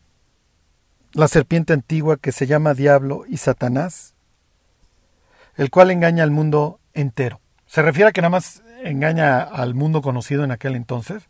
la 1.13 1.27
serpiente 1.27 1.73
antigua 1.73 2.17
que 2.17 2.31
se 2.31 2.47
llama 2.47 2.73
Diablo 2.73 3.23
y 3.27 3.37
Satanás, 3.37 4.15
el 5.55 5.69
cual 5.69 5.91
engaña 5.91 6.23
al 6.23 6.31
mundo 6.31 6.79
entero. 6.95 7.39
¿Se 7.67 7.81
refiere 7.81 8.09
a 8.09 8.11
que 8.11 8.21
nada 8.21 8.31
más 8.31 8.63
engaña 8.83 9.41
al 9.41 9.75
mundo 9.75 10.01
conocido 10.01 10.43
en 10.43 10.51
aquel 10.51 10.75
entonces? 10.75 11.23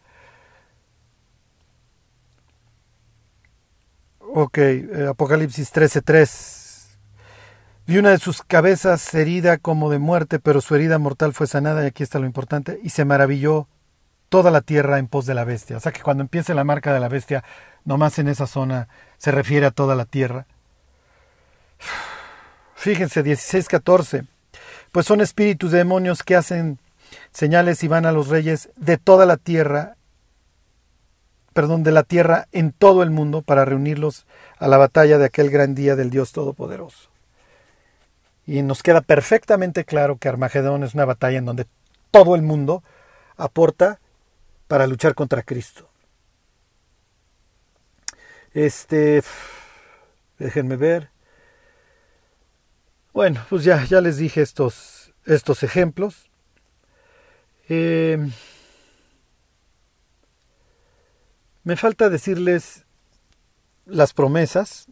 Ok, 4.19 4.57
eh, 4.57 5.07
Apocalipsis 5.09 5.71
13:3. 5.71 6.97
Vi 7.87 7.97
una 7.97 8.11
de 8.11 8.19
sus 8.19 8.43
cabezas 8.43 9.13
herida 9.13 9.57
como 9.57 9.89
de 9.89 9.97
muerte, 9.97 10.39
pero 10.39 10.61
su 10.61 10.75
herida 10.75 10.99
mortal 10.99 11.33
fue 11.33 11.47
sanada, 11.47 11.83
y 11.83 11.87
aquí 11.87 12.03
está 12.03 12.19
lo 12.19 12.25
importante, 12.25 12.79
y 12.83 12.89
se 12.89 13.05
maravilló 13.05 13.67
toda 14.29 14.51
la 14.51 14.61
tierra 14.61 14.99
en 14.99 15.07
pos 15.07 15.25
de 15.25 15.33
la 15.33 15.45
bestia. 15.45 15.77
O 15.77 15.79
sea 15.79 15.91
que 15.91 16.01
cuando 16.01 16.21
empiece 16.21 16.53
la 16.53 16.65
marca 16.65 16.93
de 16.93 16.99
la 16.99 17.07
bestia, 17.07 17.43
nomás 17.85 18.19
en 18.19 18.27
esa 18.27 18.45
zona 18.45 18.89
se 19.17 19.31
refiere 19.31 19.65
a 19.65 19.71
toda 19.71 19.95
la 19.95 20.05
tierra. 20.05 20.45
Fíjense, 22.75 23.23
16.14. 23.23 24.27
Pues 24.91 25.05
son 25.05 25.21
espíritus 25.21 25.71
de 25.71 25.79
demonios 25.79 26.23
que 26.23 26.35
hacen 26.35 26.79
señales 27.31 27.83
y 27.83 27.87
van 27.87 28.05
a 28.05 28.11
los 28.11 28.27
reyes 28.27 28.69
de 28.75 28.97
toda 28.97 29.25
la 29.25 29.37
tierra, 29.37 29.95
perdón, 31.53 31.83
de 31.83 31.91
la 31.91 32.03
tierra 32.03 32.47
en 32.51 32.71
todo 32.71 33.03
el 33.03 33.11
mundo 33.11 33.41
para 33.41 33.65
reunirlos 33.65 34.25
a 34.59 34.67
la 34.67 34.77
batalla 34.77 35.17
de 35.17 35.25
aquel 35.25 35.49
gran 35.49 35.75
día 35.75 35.95
del 35.95 36.09
Dios 36.09 36.31
Todopoderoso. 36.31 37.09
Y 38.45 38.61
nos 38.61 38.81
queda 38.81 39.01
perfectamente 39.01 39.83
claro 39.83 40.17
que 40.17 40.29
Armagedón 40.29 40.83
es 40.83 40.93
una 40.93 41.05
batalla 41.05 41.37
en 41.37 41.45
donde 41.45 41.67
todo 42.11 42.35
el 42.35 42.41
mundo 42.41 42.83
aporta 43.35 43.99
para 44.67 44.87
luchar 44.87 45.15
contra 45.15 45.43
Cristo. 45.43 45.89
Este, 48.53 49.21
déjenme 50.39 50.77
ver. 50.77 51.09
Bueno, 53.17 53.43
pues 53.49 53.63
ya, 53.63 53.83
ya 53.83 53.99
les 53.99 54.17
dije 54.17 54.43
estos, 54.43 55.11
estos 55.25 55.63
ejemplos. 55.63 56.29
Eh, 57.67 58.29
me 61.63 61.75
falta 61.77 62.09
decirles 62.09 62.85
las 63.87 64.13
promesas, 64.13 64.85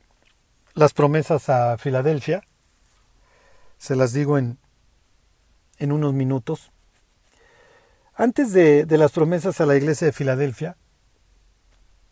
las 0.74 0.94
promesas 0.94 1.50
a 1.50 1.78
Filadelfia. 1.78 2.42
Se 3.78 3.96
las 3.96 4.12
digo 4.12 4.40
en, 4.40 4.58
en 5.78 5.92
unos 5.92 6.16
minutos. 6.16 6.72
Antes 8.16 8.54
de, 8.54 8.88
las 8.90 9.12
promesas 9.12 9.62
a 9.62 9.68
la 9.68 9.76
iglesia 9.76 10.08
de 10.08 10.14
Filadelfia, 10.14 10.78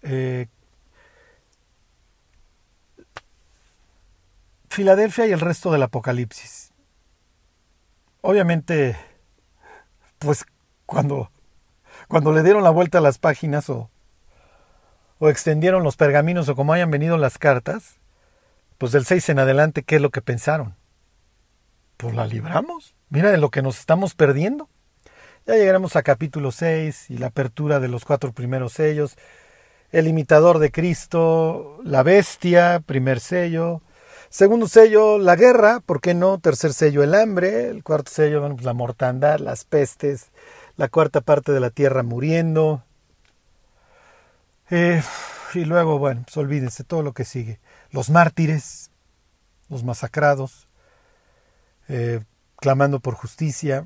eh, 0.03 0.45
Filadelfia 4.74 5.28
y 5.28 5.32
el 5.32 5.39
resto 5.39 5.71
del 5.71 5.84
Apocalipsis. 5.84 6.71
Obviamente, 8.21 8.97
pues 10.17 10.45
cuando, 10.88 11.30
cuando 12.07 12.32
le 12.32 12.41
dieron 12.41 12.63
la 12.63 12.71
vuelta 12.71 12.97
a 12.97 13.01
las 13.01 13.19
páginas 13.19 13.69
o, 13.69 13.91
o 15.19 15.30
extendieron 15.30 15.84
los 15.84 15.95
pergaminos 15.95 16.49
o 16.49 16.55
como 16.55 16.74
hayan 16.74 16.89
venido 16.89 17.17
las 17.17 17.38
cartas, 17.38 17.99
pues 18.80 18.91
del 18.91 19.05
6 19.05 19.30
en 19.30 19.39
adelante, 19.39 19.84
¿qué 19.84 19.97
es 19.97 20.01
lo 20.01 20.09
que 20.09 20.21
pensaron? 20.21 20.76
Pues 21.97 22.15
la 22.15 22.26
libramos. 22.26 22.95
Mira 23.09 23.30
de 23.30 23.38
lo 23.38 23.51
que 23.51 23.61
nos 23.61 23.80
estamos 23.80 24.15
perdiendo. 24.15 24.69
Ya 25.45 25.53
llegaremos 25.53 25.95
a 25.95 26.01
capítulo 26.01 26.51
6 26.51 27.11
y 27.11 27.17
la 27.19 27.28
apertura 27.28 27.80
de 27.80 27.89
los 27.89 28.05
cuatro 28.05 28.32
primeros 28.32 28.74
sellos. 28.74 29.17
El 29.91 30.07
imitador 30.07 30.57
de 30.57 30.71
Cristo, 30.71 31.80
la 31.84 32.01
bestia, 32.01 32.82
primer 32.84 33.19
sello, 33.19 33.84
Segundo 34.34 34.68
sello, 34.68 35.20
la 35.20 35.36
guerra, 35.36 35.80
¿por 35.80 36.02
qué 36.02 36.16
no? 36.16 36.40
Tercer 36.40 36.74
sello, 36.74 37.04
el 37.04 37.14
hambre. 37.14 37.68
El 37.70 37.84
cuarto 37.84 38.12
sello, 38.12 38.40
bueno, 38.40 38.56
pues 38.56 38.66
la 38.66 38.74
mortandad, 38.74 39.38
las 39.38 39.64
pestes. 39.64 40.32
La 40.76 40.88
cuarta 40.88 41.22
parte 41.22 41.52
de 41.52 41.60
la 41.60 41.70
tierra 41.70 42.02
muriendo. 42.02 42.84
Eh, 44.72 45.04
y 45.54 45.66
luego, 45.66 46.00
bueno, 46.00 46.24
pues 46.24 46.36
olvídense 46.36 46.84
todo 46.84 47.04
lo 47.04 47.14
que 47.14 47.26
sigue. 47.26 47.60
Los 47.92 48.10
mártires, 48.10 48.90
los 49.70 49.84
masacrados, 49.84 50.68
eh, 51.88 52.24
clamando 52.56 53.00
por 53.02 53.14
justicia. 53.14 53.86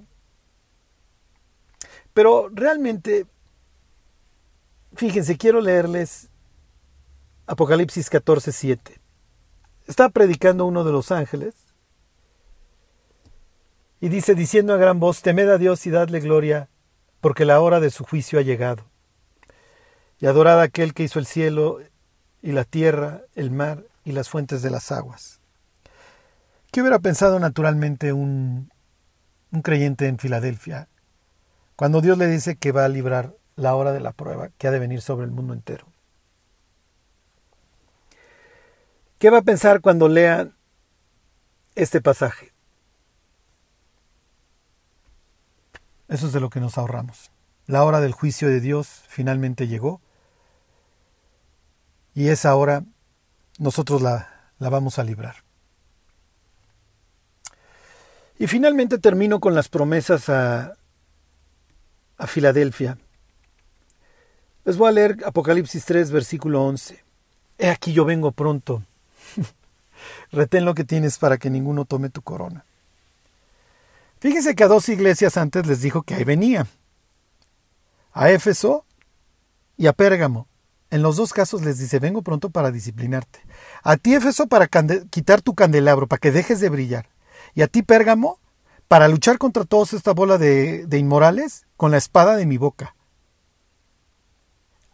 Pero 2.13 2.47
realmente, 2.53 3.25
fíjense, 4.95 5.35
quiero 5.35 5.59
leerles 5.59 6.29
Apocalipsis 7.47 8.09
14, 8.09 8.53
7. 8.53 9.06
Está 9.87 10.09
predicando 10.09 10.65
uno 10.65 10.83
de 10.83 10.91
los 10.91 11.11
ángeles 11.11 11.55
y 14.01 14.09
dice, 14.09 14.35
diciendo 14.35 14.73
a 14.73 14.77
gran 14.77 14.99
voz, 14.99 15.21
temed 15.21 15.49
a 15.49 15.57
Dios 15.57 15.85
y 15.87 15.91
dadle 15.91 16.19
gloria, 16.19 16.69
porque 17.21 17.45
la 17.45 17.61
hora 17.61 17.79
de 17.79 17.89
su 17.89 18.03
juicio 18.03 18.37
ha 18.37 18.43
llegado. 18.43 18.83
Y 20.19 20.25
adorad 20.25 20.59
a 20.59 20.63
aquel 20.63 20.93
que 20.93 21.03
hizo 21.03 21.19
el 21.19 21.25
cielo 21.25 21.79
y 22.41 22.51
la 22.51 22.65
tierra, 22.65 23.21
el 23.33 23.49
mar 23.49 23.85
y 24.03 24.11
las 24.11 24.29
fuentes 24.29 24.61
de 24.61 24.69
las 24.69 24.91
aguas. 24.91 25.39
¿Qué 26.71 26.81
hubiera 26.81 26.99
pensado 26.99 27.39
naturalmente 27.39 28.11
un, 28.11 28.69
un 29.51 29.61
creyente 29.61 30.07
en 30.07 30.19
Filadelfia 30.19 30.89
cuando 31.75 32.01
Dios 32.01 32.17
le 32.17 32.27
dice 32.27 32.57
que 32.57 32.73
va 32.73 32.85
a 32.85 32.89
librar 32.89 33.35
la 33.55 33.73
hora 33.73 33.93
de 33.93 34.01
la 34.01 34.11
prueba 34.11 34.49
que 34.57 34.67
ha 34.67 34.71
de 34.71 34.79
venir 34.79 35.01
sobre 35.01 35.25
el 35.25 35.31
mundo 35.31 35.53
entero? 35.53 35.87
¿Qué 39.19 39.31
va 39.31 39.39
a 39.39 39.43
pensar 39.43 39.81
cuando 39.81 40.07
lea 40.07 40.49
este 41.75 42.01
pasaje? 42.01 42.53
Eso 46.07 46.27
es 46.27 46.33
de 46.33 46.39
lo 46.39 46.49
que 46.49 46.59
nos 46.59 46.77
ahorramos. 46.77 47.31
La 47.65 47.83
hora 47.83 47.99
del 47.99 48.13
juicio 48.13 48.47
de 48.47 48.61
Dios 48.61 49.03
finalmente 49.07 49.67
llegó 49.67 50.01
y 52.13 52.29
esa 52.29 52.55
hora 52.55 52.83
nosotros 53.57 54.01
la, 54.01 54.51
la 54.59 54.69
vamos 54.69 54.99
a 54.99 55.03
librar. 55.03 55.37
Y 58.39 58.45
finalmente 58.45 58.99
termino 58.99 59.39
con 59.39 59.55
las 59.55 59.67
promesas 59.67 60.29
a, 60.29 60.77
a 62.17 62.27
Filadelfia. 62.27 62.99
Les 64.63 64.77
voy 64.77 64.89
a 64.89 64.91
leer 64.91 65.17
Apocalipsis 65.25 65.85
3, 65.85 66.11
versículo 66.11 66.63
11. 66.63 67.03
He 67.57 67.69
aquí 67.69 67.93
yo 67.93 68.05
vengo 68.05 68.31
pronto. 68.31 68.83
Retén 70.31 70.65
lo 70.65 70.73
que 70.73 70.83
tienes 70.83 71.17
para 71.17 71.37
que 71.37 71.49
ninguno 71.49 71.85
tome 71.85 72.09
tu 72.09 72.21
corona. 72.21 72.65
Fíjense 74.19 74.55
que 74.55 74.63
a 74.63 74.67
dos 74.67 74.89
iglesias 74.89 75.37
antes 75.37 75.67
les 75.67 75.81
dijo 75.81 76.01
que 76.01 76.15
ahí 76.15 76.23
venía. 76.23 76.67
A 78.13 78.31
Éfeso 78.31 78.85
y 79.77 79.87
a 79.87 79.93
Pérgamo. 79.93 80.47
En 80.89 81.01
los 81.01 81.17
dos 81.17 81.33
casos 81.33 81.63
les 81.63 81.77
dice, 81.77 81.99
vengo 81.99 82.21
pronto 82.21 82.49
para 82.49 82.71
disciplinarte. 82.71 83.39
A 83.83 83.97
ti, 83.97 84.15
Éfeso, 84.15 84.47
para 84.47 84.67
quitar 85.09 85.41
tu 85.41 85.53
candelabro, 85.53 86.07
para 86.07 86.19
que 86.19 86.31
dejes 86.31 86.59
de 86.59 86.69
brillar. 86.69 87.09
Y 87.53 87.61
a 87.61 87.67
ti, 87.67 87.83
Pérgamo, 87.83 88.39
para 88.87 89.07
luchar 89.07 89.37
contra 89.37 89.65
toda 89.65 89.85
esta 89.91 90.13
bola 90.13 90.37
de, 90.37 90.87
de 90.87 90.97
inmorales 90.97 91.67
con 91.75 91.91
la 91.91 91.97
espada 91.97 92.37
de 92.37 92.45
mi 92.45 92.57
boca. 92.57 92.95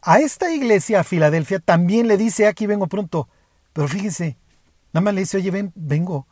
A 0.02 0.20
esta 0.20 0.52
iglesia, 0.52 1.00
a 1.00 1.04
Filadelfia, 1.04 1.60
también 1.60 2.08
le 2.08 2.18
dice, 2.18 2.48
aquí 2.48 2.66
vengo 2.66 2.88
pronto. 2.88 3.30
Pero 3.72 3.88
fíjense, 3.88 4.36
nada 4.94 5.04
más 5.04 5.14
le 5.14 5.22
dice, 5.22 5.38
oye, 5.38 5.52
ven, 5.52 5.72
vengo, 5.76 6.28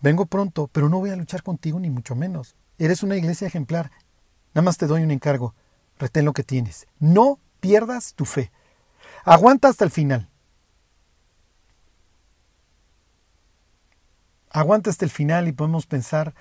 vengo 0.00 0.26
pronto, 0.26 0.68
pero 0.72 0.88
no 0.88 0.98
voy 0.98 1.10
a 1.10 1.16
luchar 1.16 1.42
contigo 1.42 1.78
ni 1.78 1.90
mucho 1.90 2.16
menos. 2.16 2.56
Eres 2.78 3.02
una 3.02 3.16
iglesia 3.16 3.46
ejemplar. 3.46 3.90
Nada 4.54 4.64
más 4.64 4.78
te 4.78 4.86
doy 4.86 5.02
un 5.02 5.10
encargo. 5.10 5.54
Retén 5.98 6.24
lo 6.24 6.32
que 6.32 6.44
tienes. 6.44 6.86
No 6.98 7.38
pierdas 7.60 8.14
tu 8.14 8.24
fe. 8.24 8.50
Aguanta 9.24 9.68
hasta 9.68 9.84
el 9.84 9.90
final. 9.90 10.28
Aguanta 14.50 14.90
hasta 14.90 15.04
el 15.04 15.10
final 15.10 15.48
y 15.48 15.52
podemos 15.52 15.86
pensar, 15.86 16.34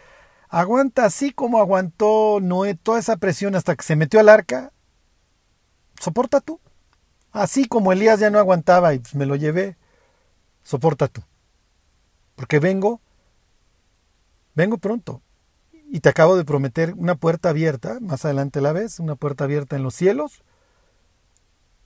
aguanta 0.50 1.06
así 1.06 1.32
como 1.32 1.60
aguantó 1.60 2.40
Noé 2.42 2.76
toda 2.76 3.00
esa 3.00 3.18
presión 3.18 3.56
hasta 3.56 3.76
que 3.76 3.84
se 3.84 3.96
metió 3.96 4.20
al 4.20 4.30
arca. 4.30 4.72
Soporta 6.00 6.40
tú. 6.40 6.60
Así 7.32 7.68
como 7.68 7.92
Elías 7.92 8.20
ya 8.20 8.30
no 8.30 8.40
aguantaba 8.40 8.94
y 8.94 9.00
pues 9.00 9.14
me 9.16 9.26
lo 9.26 9.36
llevé, 9.36 9.76
soporta 10.68 11.08
tú. 11.08 11.24
Porque 12.36 12.60
vengo, 12.60 13.00
vengo 14.54 14.78
pronto. 14.78 15.22
Y 15.90 16.02
te 16.02 16.10
acabo 16.10 16.36
de 16.36 16.44
prometer 16.44 16.94
una 16.98 17.16
puerta 17.16 17.50
abierta, 17.50 18.00
más 18.02 18.26
adelante 18.26 18.60
la 18.60 18.74
ves, 18.74 19.00
una 19.00 19.16
puerta 19.16 19.46
abierta 19.46 19.78
en 19.78 19.84
los 19.84 19.96
cielos. 19.96 20.44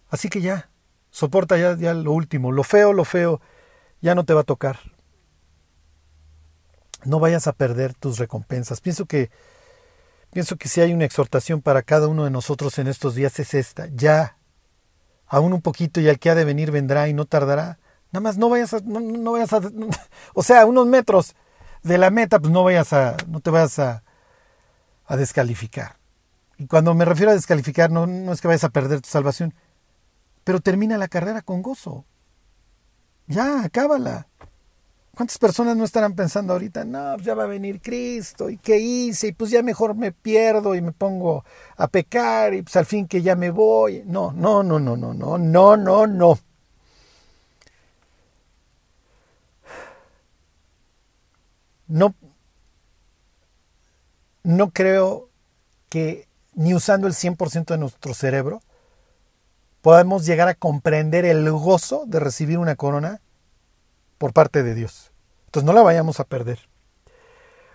Así 0.10 0.30
que 0.30 0.42
ya, 0.42 0.72
soporta 1.12 1.58
ya, 1.58 1.78
ya 1.78 1.94
lo 1.94 2.12
último, 2.12 2.52
lo 2.52 2.64
feo, 2.64 2.92
lo 2.92 3.06
feo, 3.06 3.40
ya 4.02 4.16
no 4.16 4.26
te 4.26 4.34
va 4.34 4.42
a 4.42 4.46
tocar 4.46 4.80
no 7.06 7.20
vayas 7.20 7.48
a 7.48 7.54
perder 7.54 7.94
tus 7.94 8.20
recompensas. 8.20 8.82
Pienso 8.82 9.06
que 9.06 9.32
pienso 10.32 10.56
que 10.58 10.70
si 10.70 10.82
hay 10.82 10.94
una 10.94 11.06
exhortación 11.06 11.62
para 11.62 11.82
cada 11.82 12.08
uno 12.08 12.24
de 12.24 12.32
nosotros 12.32 12.78
en 12.80 12.88
estos 12.88 13.16
días 13.16 13.40
es 13.40 13.54
esta, 13.54 13.88
ya 13.94 14.38
aún 15.28 15.54
un 15.54 15.62
poquito 15.62 16.00
y 16.00 16.10
al 16.10 16.20
que 16.20 16.30
ha 16.30 16.36
de 16.36 16.46
venir 16.46 16.72
vendrá 16.72 17.08
y 17.10 17.14
no 17.14 17.26
tardará. 17.26 17.80
Nada 18.12 18.22
más 18.22 18.38
no 18.38 18.50
vayas 18.50 18.74
a 18.74 18.80
no, 18.82 19.32
vayas 19.32 19.54
a 19.54 19.62
o 20.34 20.44
sea, 20.44 20.66
unos 20.66 20.88
metros 20.88 21.36
de 21.84 21.98
la 21.98 22.10
meta, 22.10 22.40
pues 22.40 22.52
no 22.52 22.64
vayas 22.64 22.94
a 22.94 23.18
no 23.28 23.40
te 23.40 23.50
vayas 23.50 23.80
a, 23.80 24.04
a 25.06 25.18
descalificar. 25.18 25.98
Y 26.58 26.68
cuando 26.68 26.94
me 26.94 27.06
refiero 27.06 27.32
a 27.32 27.36
descalificar 27.36 27.90
no, 27.92 28.06
no 28.08 28.34
es 28.34 28.42
que 28.42 28.48
vayas 28.48 28.64
a 28.64 28.70
perder 28.70 29.02
tu 29.02 29.10
salvación, 29.10 29.54
pero 30.44 30.60
termina 30.60 30.98
la 30.98 31.08
carrera 31.08 31.42
con 31.42 31.62
gozo. 31.62 32.06
Ya, 33.28 33.64
acábala. 33.64 34.28
¿Cuántas 35.16 35.38
personas 35.38 35.76
no 35.76 35.84
estarán 35.84 36.16
pensando 36.16 36.54
ahorita, 36.54 36.86
no, 36.86 37.14
pues 37.16 37.26
ya 37.26 37.36
va 37.36 37.44
a 37.44 37.48
venir 37.48 37.82
Cristo, 37.82 38.50
¿y 38.50 38.58
qué 38.58 38.80
hice? 38.80 39.28
Y 39.28 39.32
pues 39.34 39.52
ya 39.52 39.62
mejor 39.62 39.94
me 39.94 40.14
pierdo 40.14 40.74
y 40.74 40.82
me 40.82 40.94
pongo 40.94 41.44
a 41.76 41.88
pecar 41.90 42.54
y 42.54 42.62
pues 42.62 42.76
al 42.78 42.86
fin 42.86 43.08
que 43.08 43.22
ya 43.22 43.36
me 43.36 43.52
voy. 43.52 44.04
No, 44.06 44.32
no, 44.32 44.64
no, 44.64 44.80
no, 44.80 44.96
no, 44.96 45.14
no, 45.14 45.38
no, 45.38 45.78
no, 45.78 46.08
no. 46.08 46.40
No, 51.92 52.16
no 54.44 54.70
creo 54.70 55.28
que 55.90 56.26
ni 56.54 56.74
usando 56.74 57.06
el 57.06 57.14
100% 57.14 57.74
de 57.74 57.78
nuestro 57.78 58.14
cerebro 58.14 58.62
podamos 59.82 60.26
llegar 60.26 60.48
a 60.48 60.56
comprender 60.56 61.26
el 61.26 61.52
gozo 61.52 62.06
de 62.08 62.22
recibir 62.22 62.60
una 62.60 62.78
corona 62.78 63.20
por 64.18 64.32
parte 64.32 64.64
de 64.64 64.74
Dios. 64.74 65.12
Entonces 65.48 65.66
no 65.66 65.74
la 65.74 65.82
vayamos 65.82 66.22
a 66.22 66.24
perder. 66.24 66.60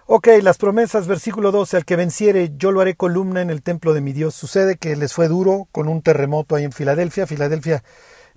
Ok, 0.06 0.28
las 0.40 0.56
promesas, 0.56 1.06
versículo 1.06 1.52
12, 1.52 1.76
al 1.76 1.84
que 1.84 1.96
venciere 1.96 2.52
yo 2.56 2.72
lo 2.72 2.80
haré 2.80 2.94
columna 2.94 3.42
en 3.42 3.50
el 3.50 3.62
templo 3.62 3.92
de 3.92 4.00
mi 4.00 4.14
Dios. 4.14 4.34
Sucede 4.34 4.78
que 4.78 4.96
les 4.96 5.12
fue 5.12 5.28
duro 5.28 5.68
con 5.72 5.88
un 5.88 6.00
terremoto 6.00 6.54
ahí 6.54 6.64
en 6.64 6.72
Filadelfia. 6.72 7.26
Filadelfia 7.26 7.84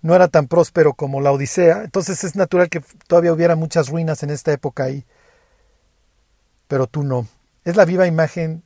no 0.02 0.14
era 0.14 0.28
tan 0.28 0.48
próspero 0.48 0.94
como 0.94 1.22
la 1.22 1.32
Odisea, 1.32 1.84
entonces 1.86 2.26
es 2.26 2.36
natural 2.36 2.68
que 2.68 2.84
todavía 3.08 3.32
hubiera 3.32 3.56
muchas 3.56 3.88
ruinas 3.88 4.24
en 4.24 4.32
esta 4.32 4.52
época 4.52 4.84
ahí. 4.84 5.06
Pero 6.70 6.88
tú 6.88 7.04
no. 7.04 7.28
Es 7.66 7.76
la 7.76 7.84
viva 7.84 8.08
imagen 8.08 8.64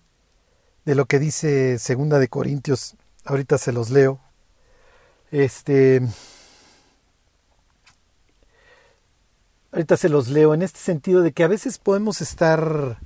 de 0.86 0.94
lo 0.94 1.08
que 1.08 1.18
dice 1.18 1.80
Segunda 1.80 2.20
de 2.20 2.28
Corintios. 2.28 2.96
Ahorita 3.26 3.58
se 3.58 3.72
los 3.72 3.90
leo. 3.90 4.20
Este 5.32 6.04
ahorita 9.72 9.98
se 9.98 10.10
los 10.10 10.28
leo, 10.28 10.54
en 10.54 10.62
este 10.62 10.80
sentido 10.80 11.22
de 11.22 11.32
que 11.32 11.44
a 11.44 11.48
veces 11.48 11.80
podemos 11.80 12.22
estar 12.22 13.00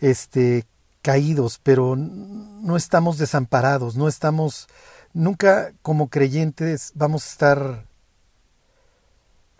este, 0.00 0.66
caídos, 1.02 1.60
pero 1.62 1.94
no 1.96 2.76
estamos 2.76 3.16
desamparados, 3.16 3.94
no 3.94 4.08
estamos, 4.08 4.66
nunca 5.12 5.72
como 5.82 6.08
creyentes 6.08 6.90
vamos 6.96 7.24
a 7.24 7.30
estar, 7.30 7.86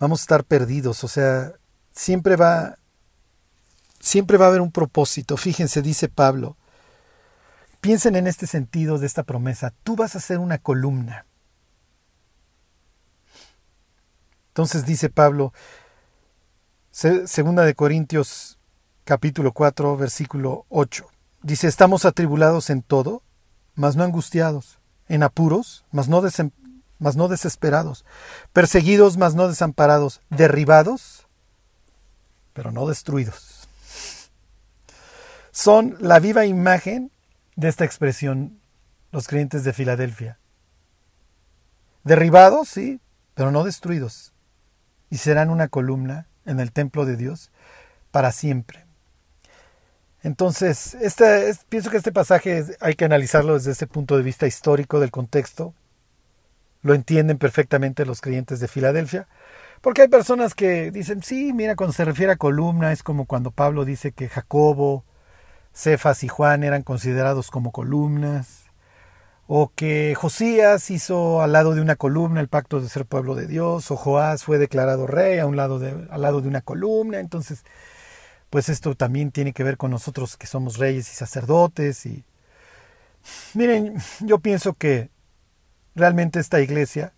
vamos 0.00 0.20
a 0.20 0.24
estar 0.24 0.44
perdidos, 0.44 1.04
o 1.04 1.08
sea, 1.08 1.52
siempre 1.92 2.34
va, 2.34 2.79
siempre 4.10 4.36
va 4.38 4.46
a 4.46 4.48
haber 4.48 4.60
un 4.60 4.72
propósito. 4.72 5.36
Fíjense, 5.36 5.82
dice 5.82 6.08
Pablo, 6.08 6.56
piensen 7.80 8.16
en 8.16 8.26
este 8.26 8.48
sentido 8.48 8.98
de 8.98 9.06
esta 9.06 9.22
promesa, 9.22 9.72
tú 9.84 9.94
vas 9.94 10.16
a 10.16 10.20
ser 10.20 10.38
una 10.38 10.58
columna. 10.58 11.26
Entonces 14.48 14.84
dice 14.84 15.10
Pablo, 15.10 15.52
Segunda 16.90 17.64
de 17.64 17.74
Corintios 17.74 18.58
capítulo 19.04 19.52
4 19.52 19.96
versículo 19.96 20.66
8. 20.70 21.08
Dice, 21.42 21.68
estamos 21.68 22.04
atribulados 22.04 22.68
en 22.68 22.82
todo, 22.82 23.22
mas 23.76 23.94
no 23.94 24.02
angustiados, 24.02 24.80
en 25.08 25.22
apuros, 25.22 25.84
mas 25.92 26.08
no, 26.08 26.20
mas 26.98 27.16
no 27.16 27.28
desesperados, 27.28 28.04
perseguidos, 28.52 29.16
mas 29.16 29.36
no 29.36 29.46
desamparados, 29.46 30.20
derribados, 30.30 31.28
pero 32.52 32.72
no 32.72 32.86
destruidos. 32.88 33.59
Son 35.52 35.96
la 36.00 36.18
viva 36.18 36.46
imagen 36.46 37.10
de 37.56 37.68
esta 37.68 37.84
expresión 37.84 38.60
los 39.12 39.26
creyentes 39.26 39.64
de 39.64 39.72
Filadelfia. 39.72 40.38
Derribados, 42.04 42.68
sí, 42.68 43.00
pero 43.34 43.50
no 43.50 43.64
destruidos. 43.64 44.32
Y 45.10 45.16
serán 45.16 45.50
una 45.50 45.68
columna 45.68 46.28
en 46.46 46.60
el 46.60 46.72
templo 46.72 47.04
de 47.04 47.16
Dios 47.16 47.50
para 48.10 48.32
siempre. 48.32 48.86
Entonces, 50.22 50.94
este, 50.94 51.52
pienso 51.68 51.90
que 51.90 51.96
este 51.96 52.12
pasaje 52.12 52.64
hay 52.80 52.94
que 52.94 53.04
analizarlo 53.04 53.54
desde 53.54 53.72
ese 53.72 53.86
punto 53.86 54.16
de 54.16 54.22
vista 54.22 54.46
histórico 54.46 55.00
del 55.00 55.10
contexto. 55.10 55.74
Lo 56.82 56.94
entienden 56.94 57.38
perfectamente 57.38 58.06
los 58.06 58.20
creyentes 58.20 58.60
de 58.60 58.68
Filadelfia, 58.68 59.28
porque 59.80 60.02
hay 60.02 60.08
personas 60.08 60.54
que 60.54 60.90
dicen, 60.90 61.22
sí, 61.22 61.52
mira, 61.52 61.76
cuando 61.76 61.92
se 61.92 62.04
refiere 62.04 62.32
a 62.32 62.36
columna 62.36 62.92
es 62.92 63.02
como 63.02 63.26
cuando 63.26 63.50
Pablo 63.50 63.84
dice 63.84 64.12
que 64.12 64.28
Jacobo, 64.28 65.04
Cefas 65.80 66.22
y 66.24 66.28
Juan 66.28 66.62
eran 66.62 66.82
considerados 66.82 67.50
como 67.50 67.72
columnas 67.72 68.64
o 69.46 69.72
que 69.74 70.14
Josías 70.14 70.90
hizo 70.90 71.42
al 71.42 71.52
lado 71.52 71.74
de 71.74 71.80
una 71.80 71.96
columna 71.96 72.40
el 72.40 72.48
pacto 72.48 72.80
de 72.80 72.88
ser 72.88 73.04
pueblo 73.04 73.34
de 73.34 73.48
Dios, 73.48 73.90
o 73.90 73.96
Joás 73.96 74.44
fue 74.44 74.58
declarado 74.58 75.08
rey 75.08 75.38
a 75.40 75.46
un 75.46 75.56
lado 75.56 75.80
de, 75.80 76.06
al 76.10 76.22
lado 76.22 76.40
de 76.40 76.48
una 76.48 76.60
columna. 76.60 77.18
Entonces, 77.18 77.64
pues 78.50 78.68
esto 78.68 78.94
también 78.94 79.32
tiene 79.32 79.52
que 79.52 79.64
ver 79.64 79.76
con 79.76 79.90
nosotros 79.90 80.36
que 80.36 80.46
somos 80.46 80.76
reyes 80.76 81.10
y 81.10 81.16
sacerdotes 81.16 82.06
y 82.06 82.24
miren, 83.54 83.96
yo 84.20 84.38
pienso 84.38 84.74
que 84.74 85.10
realmente 85.94 86.40
esta 86.40 86.60
iglesia 86.60 87.14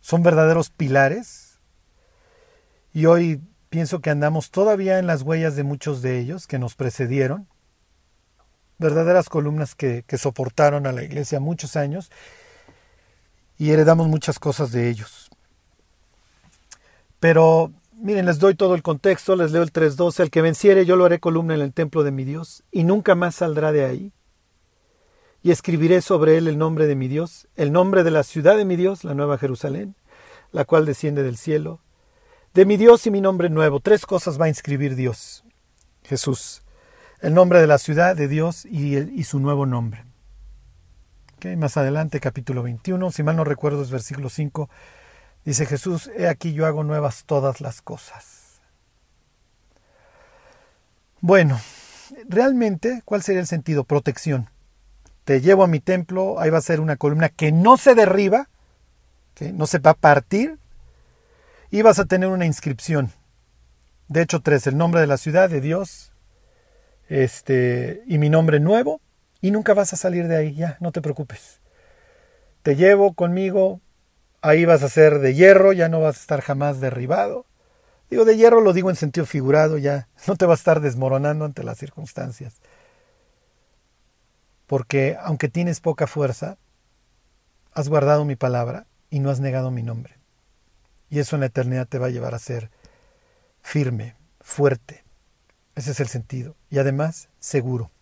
son 0.00 0.22
verdaderos 0.22 0.70
pilares 0.70 1.58
y 2.92 3.06
hoy 3.06 3.40
pienso 3.68 4.00
que 4.00 4.10
andamos 4.10 4.50
todavía 4.50 4.98
en 4.98 5.06
las 5.06 5.22
huellas 5.22 5.54
de 5.56 5.64
muchos 5.64 6.02
de 6.02 6.18
ellos 6.18 6.46
que 6.46 6.58
nos 6.58 6.74
precedieron, 6.74 7.46
verdaderas 8.78 9.28
columnas 9.28 9.74
que, 9.74 10.04
soportaron 10.16 10.86
a 10.86 10.92
la 10.92 11.02
iglesia 11.02 11.40
muchos 11.40 11.76
años 11.76 12.10
y 13.58 13.70
heredamos 13.70 14.08
muchas 14.08 14.38
cosas 14.38 14.72
de 14.72 14.88
ellos. 14.88 15.30
Pero 17.20 17.72
miren, 17.94 18.26
les 18.26 18.38
doy 18.38 18.54
todo 18.54 18.74
el 18.74 18.82
contexto, 18.82 19.34
les 19.34 19.50
leo 19.50 19.62
el 19.62 19.72
3.12, 19.72 20.20
el 20.22 20.30
que 20.30 20.42
venciere 20.42 20.86
yo 20.86 20.96
lo 20.96 21.04
haré 21.04 21.18
columna 21.18 21.54
en 21.54 21.60
el 21.60 21.74
templo 21.74 22.04
de 22.04 22.12
mi 22.12 22.24
Dios 22.24 22.62
y 22.70 22.84
nunca 22.84 23.14
más 23.14 23.36
saldrá 23.36 23.72
de 23.72 23.84
ahí. 23.84 24.12
Y 25.42 25.50
escribiré 25.50 26.00
sobre 26.00 26.36
él 26.36 26.48
el 26.48 26.58
nombre 26.58 26.86
de 26.86 26.94
mi 26.94 27.08
Dios, 27.08 27.48
el 27.56 27.72
nombre 27.72 28.04
de 28.04 28.10
la 28.10 28.22
ciudad 28.22 28.56
de 28.56 28.64
mi 28.64 28.76
Dios, 28.76 29.04
la 29.04 29.14
nueva 29.14 29.38
Jerusalén, 29.38 29.94
la 30.52 30.64
cual 30.64 30.86
desciende 30.86 31.22
del 31.22 31.36
cielo, 31.36 31.80
de 32.54 32.64
mi 32.64 32.76
Dios 32.76 33.06
y 33.06 33.10
mi 33.10 33.20
nombre 33.20 33.50
nuevo. 33.50 33.80
Tres 33.80 34.06
cosas 34.06 34.40
va 34.40 34.46
a 34.46 34.48
inscribir 34.48 34.94
Dios, 34.94 35.44
Jesús. 36.04 36.62
El 37.20 37.34
nombre 37.34 37.60
de 37.60 37.66
la 37.66 37.78
ciudad 37.78 38.14
de 38.14 38.28
Dios 38.28 38.64
y, 38.64 39.24
su 39.24 39.40
nuevo 39.40 39.66
nombre. 39.66 40.04
más 41.56 41.76
adelante, 41.76 42.20
capítulo 42.20 42.62
21, 42.62 43.10
si 43.10 43.24
mal 43.24 43.34
no 43.34 43.42
recuerdo 43.42 43.82
es 43.82 43.90
versículo 43.90 44.28
5, 44.28 44.70
dice 45.44 45.66
Jesús, 45.66 46.08
he 46.16 46.28
aquí 46.28 46.52
yo 46.52 46.64
hago 46.64 46.84
nuevas 46.84 47.24
todas 47.24 47.60
las 47.60 47.82
cosas. 47.82 48.60
Bueno, 51.20 51.60
realmente, 52.28 53.02
¿cuál 53.04 53.24
sería 53.24 53.40
el 53.40 53.48
sentido? 53.48 53.82
Protección. 53.82 54.48
Te 55.24 55.40
llevo 55.40 55.64
a 55.64 55.68
mi 55.68 55.80
templo, 55.80 56.38
ahí 56.38 56.50
va 56.50 56.58
a 56.58 56.62
ser 56.62 56.78
una 56.78 56.94
columna 56.94 57.30
que 57.30 57.50
no 57.50 57.78
se 57.78 57.96
derriba, 57.96 58.48
que 59.34 59.52
no 59.52 59.66
se 59.66 59.80
va 59.80 59.90
a 59.90 59.94
partir, 59.94 60.56
y 61.70 61.82
vas 61.82 61.98
a 61.98 62.04
tener 62.04 62.28
una 62.28 62.46
inscripción. 62.46 63.10
De 64.06 64.22
hecho, 64.22 64.40
tres, 64.40 64.68
el 64.68 64.76
nombre 64.76 65.00
de 65.00 65.08
la 65.08 65.16
ciudad, 65.16 65.50
de 65.50 65.60
Dios, 65.60 66.12
este, 67.08 68.02
y 68.06 68.18
mi 68.18 68.30
nombre 68.30 68.60
nuevo, 68.60 69.00
y 69.40 69.50
nunca 69.50 69.74
vas 69.74 69.92
a 69.92 69.96
salir 69.96 70.28
de 70.28 70.36
ahí, 70.36 70.54
ya, 70.54 70.76
no 70.80 70.92
te 70.92 71.00
preocupes. 71.00 71.60
Te 72.62 72.76
llevo 72.76 73.14
conmigo, 73.14 73.80
ahí 74.42 74.64
vas 74.64 74.82
a 74.82 74.88
ser 74.88 75.20
de 75.20 75.34
hierro, 75.34 75.72
ya 75.72 75.88
no 75.88 76.00
vas 76.00 76.16
a 76.16 76.20
estar 76.20 76.40
jamás 76.40 76.80
derribado. 76.80 77.46
Digo, 78.10 78.24
de 78.24 78.36
hierro 78.36 78.60
lo 78.60 78.72
digo 78.72 78.90
en 78.90 78.96
sentido 78.96 79.26
figurado, 79.26 79.78
ya 79.78 80.08
no 80.26 80.36
te 80.36 80.46
vas 80.46 80.60
a 80.60 80.62
estar 80.62 80.80
desmoronando 80.80 81.44
ante 81.44 81.62
las 81.62 81.78
circunstancias. 81.78 82.60
Porque 84.66 85.16
aunque 85.20 85.48
tienes 85.48 85.80
poca 85.80 86.06
fuerza, 86.06 86.58
has 87.72 87.88
guardado 87.88 88.24
mi 88.24 88.36
palabra 88.36 88.86
y 89.08 89.20
no 89.20 89.30
has 89.30 89.40
negado 89.40 89.70
mi 89.70 89.82
nombre. 89.82 90.18
Y 91.10 91.20
eso 91.20 91.36
en 91.36 91.40
la 91.40 91.46
eternidad 91.46 91.86
te 91.86 91.98
va 91.98 92.08
a 92.08 92.10
llevar 92.10 92.34
a 92.34 92.38
ser 92.38 92.70
firme, 93.62 94.14
fuerte. 94.40 95.04
Ese 95.78 95.92
es 95.92 96.00
el 96.00 96.08
sentido. 96.08 96.56
Y 96.70 96.78
además, 96.78 97.28
seguro. 97.38 97.92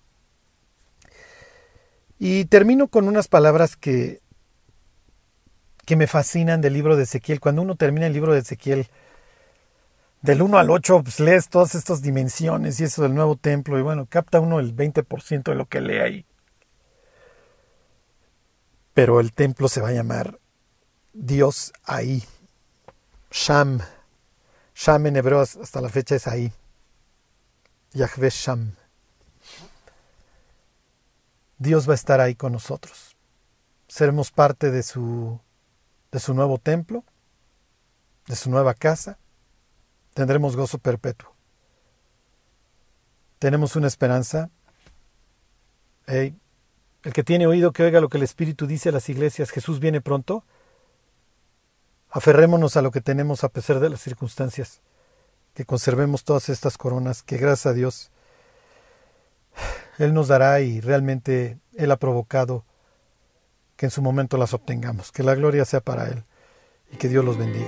Y 2.19 2.47
termino 2.47 2.89
con 2.89 3.07
unas 3.07 3.29
palabras 3.29 3.77
que, 3.77 4.23
que 5.85 5.95
me 5.95 6.07
fascinan 6.07 6.63
del 6.63 6.73
libro 6.73 6.97
de 6.97 7.03
Ezequiel. 7.03 7.39
Cuando 7.39 7.61
uno 7.61 7.77
termina 7.77 8.07
el 8.07 8.15
libro 8.15 8.33
de 8.33 8.39
Ezequiel, 8.39 8.89
del 10.23 10.41
1 10.41 10.59
al 10.59 10.71
8, 10.71 11.03
pues 11.03 11.21
lees 11.21 11.51
todas 11.51 11.75
estas 11.75 12.01
dimensiones 12.01 12.81
y 12.81 12.85
eso 12.85 13.03
del 13.03 13.15
nuevo 13.15 13.37
templo, 13.37 13.79
y 13.79 13.83
bueno, 13.83 14.07
capta 14.07 14.41
uno 14.41 14.59
el 14.59 14.75
20% 14.75 15.43
de 15.43 15.55
lo 15.55 15.67
que 15.67 15.83
lee 15.83 15.99
ahí. 15.99 16.27
Pero 18.95 19.21
el 19.21 19.35
templo 19.35 19.69
se 19.69 19.83
va 19.83 19.91
a 19.91 19.93
llamar 19.93 20.41
Dios 21.13 21.75
ahí. 21.85 22.25
Sham. 23.31 23.81
Sham 24.75 25.09
en 25.09 25.17
hebreo 25.17 25.41
hasta 25.43 25.83
la 25.83 25.91
fecha 25.91 26.15
es 26.15 26.27
ahí. 26.27 26.51
Yahvé 27.97 28.29
Sham. 28.29 28.75
Dios 31.57 31.89
va 31.89 31.93
a 31.93 31.95
estar 31.95 32.21
ahí 32.21 32.35
con 32.35 32.53
nosotros. 32.53 33.17
Seremos 33.89 34.31
parte 34.31 34.71
de 34.71 34.83
su, 34.83 35.41
de 36.13 36.21
su 36.21 36.35
nuevo 36.35 36.59
templo, 36.59 37.05
de 38.27 38.37
su 38.37 38.51
nueva 38.51 38.75
casa. 38.75 39.19
Tendremos 40.13 40.57
gozo 40.57 40.77
perpetuo. 40.79 41.35
Tenemos 43.39 43.77
una 43.77 43.87
esperanza. 43.87 44.51
el 46.07 46.35
que 47.15 47.25
tiene 47.25 47.47
oído 47.47 47.73
que 47.73 47.83
oiga 47.83 48.03
lo 48.03 48.11
que 48.11 48.19
el 48.19 48.25
Espíritu 48.25 48.67
dice 48.67 48.91
a 48.91 48.93
las 48.93 49.09
iglesias, 49.09 49.51
Jesús 49.51 49.81
viene 49.81 50.03
pronto. 50.03 50.45
Aferrémonos 52.11 52.77
a 52.77 52.83
lo 52.83 52.91
que 52.91 53.01
tenemos 53.01 53.43
a 53.43 53.49
pesar 53.49 53.81
de 53.81 53.89
las 53.89 54.01
circunstancias, 54.03 54.83
que 55.57 55.65
conservemos 55.65 56.23
todas 56.23 56.51
estas 56.51 56.77
coronas 56.77 57.23
que 57.23 57.39
gracias 57.39 57.67
a 57.67 57.73
Dios 57.73 58.11
Él 59.99 60.13
nos 60.13 60.29
dará 60.29 60.61
y 60.61 60.83
realmente 60.83 61.59
Él 61.75 61.91
ha 61.91 61.97
provocado 61.97 62.67
que 63.77 63.87
en 63.87 63.91
su 63.91 64.03
momento 64.03 64.37
las 64.37 64.53
obtengamos. 64.53 65.13
Que 65.13 65.23
la 65.23 65.35
gloria 65.35 65.65
sea 65.65 65.81
para 65.81 66.09
Él 66.09 66.25
y 66.93 66.99
que 66.99 67.09
Dios 67.09 67.25
los 67.25 67.39
bendiga. 67.39 67.67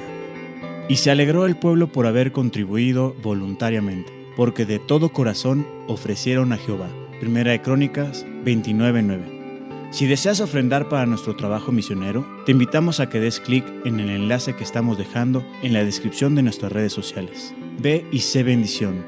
Y 0.91 0.97
se 0.97 1.11
alegró 1.11 1.47
el 1.47 1.59
pueblo 1.59 1.91
por 1.91 2.07
haber 2.07 2.33
contribuido 2.33 3.15
voluntariamente, 3.23 4.13
porque 4.37 4.67
de 4.67 4.79
todo 4.79 5.13
corazón 5.13 5.67
ofrecieron 5.89 6.53
a 6.53 6.59
Jehová. 6.59 6.89
Primera 7.21 7.53
de 7.53 7.63
Crónicas 7.63 8.27
29.9. 8.45 9.93
Si 9.93 10.07
deseas 10.07 10.41
ofrendar 10.41 10.91
para 10.91 11.07
nuestro 11.07 11.37
trabajo 11.37 11.73
misionero, 11.73 12.27
te 12.45 12.53
invitamos 12.53 13.01
a 13.01 13.09
que 13.09 13.19
des 13.19 13.41
clic 13.41 13.65
en 13.87 13.99
el 13.99 14.11
enlace 14.11 14.55
que 14.55 14.65
estamos 14.65 14.99
dejando 14.99 15.43
en 15.63 15.73
la 15.73 15.83
descripción 15.83 16.35
de 16.35 16.43
nuestras 16.43 16.71
redes 16.71 16.93
sociales. 16.93 17.55
Ve 17.79 18.05
y 18.11 18.19
sé 18.21 18.43
bendición. 18.43 19.05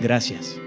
Gracias. 0.00 0.58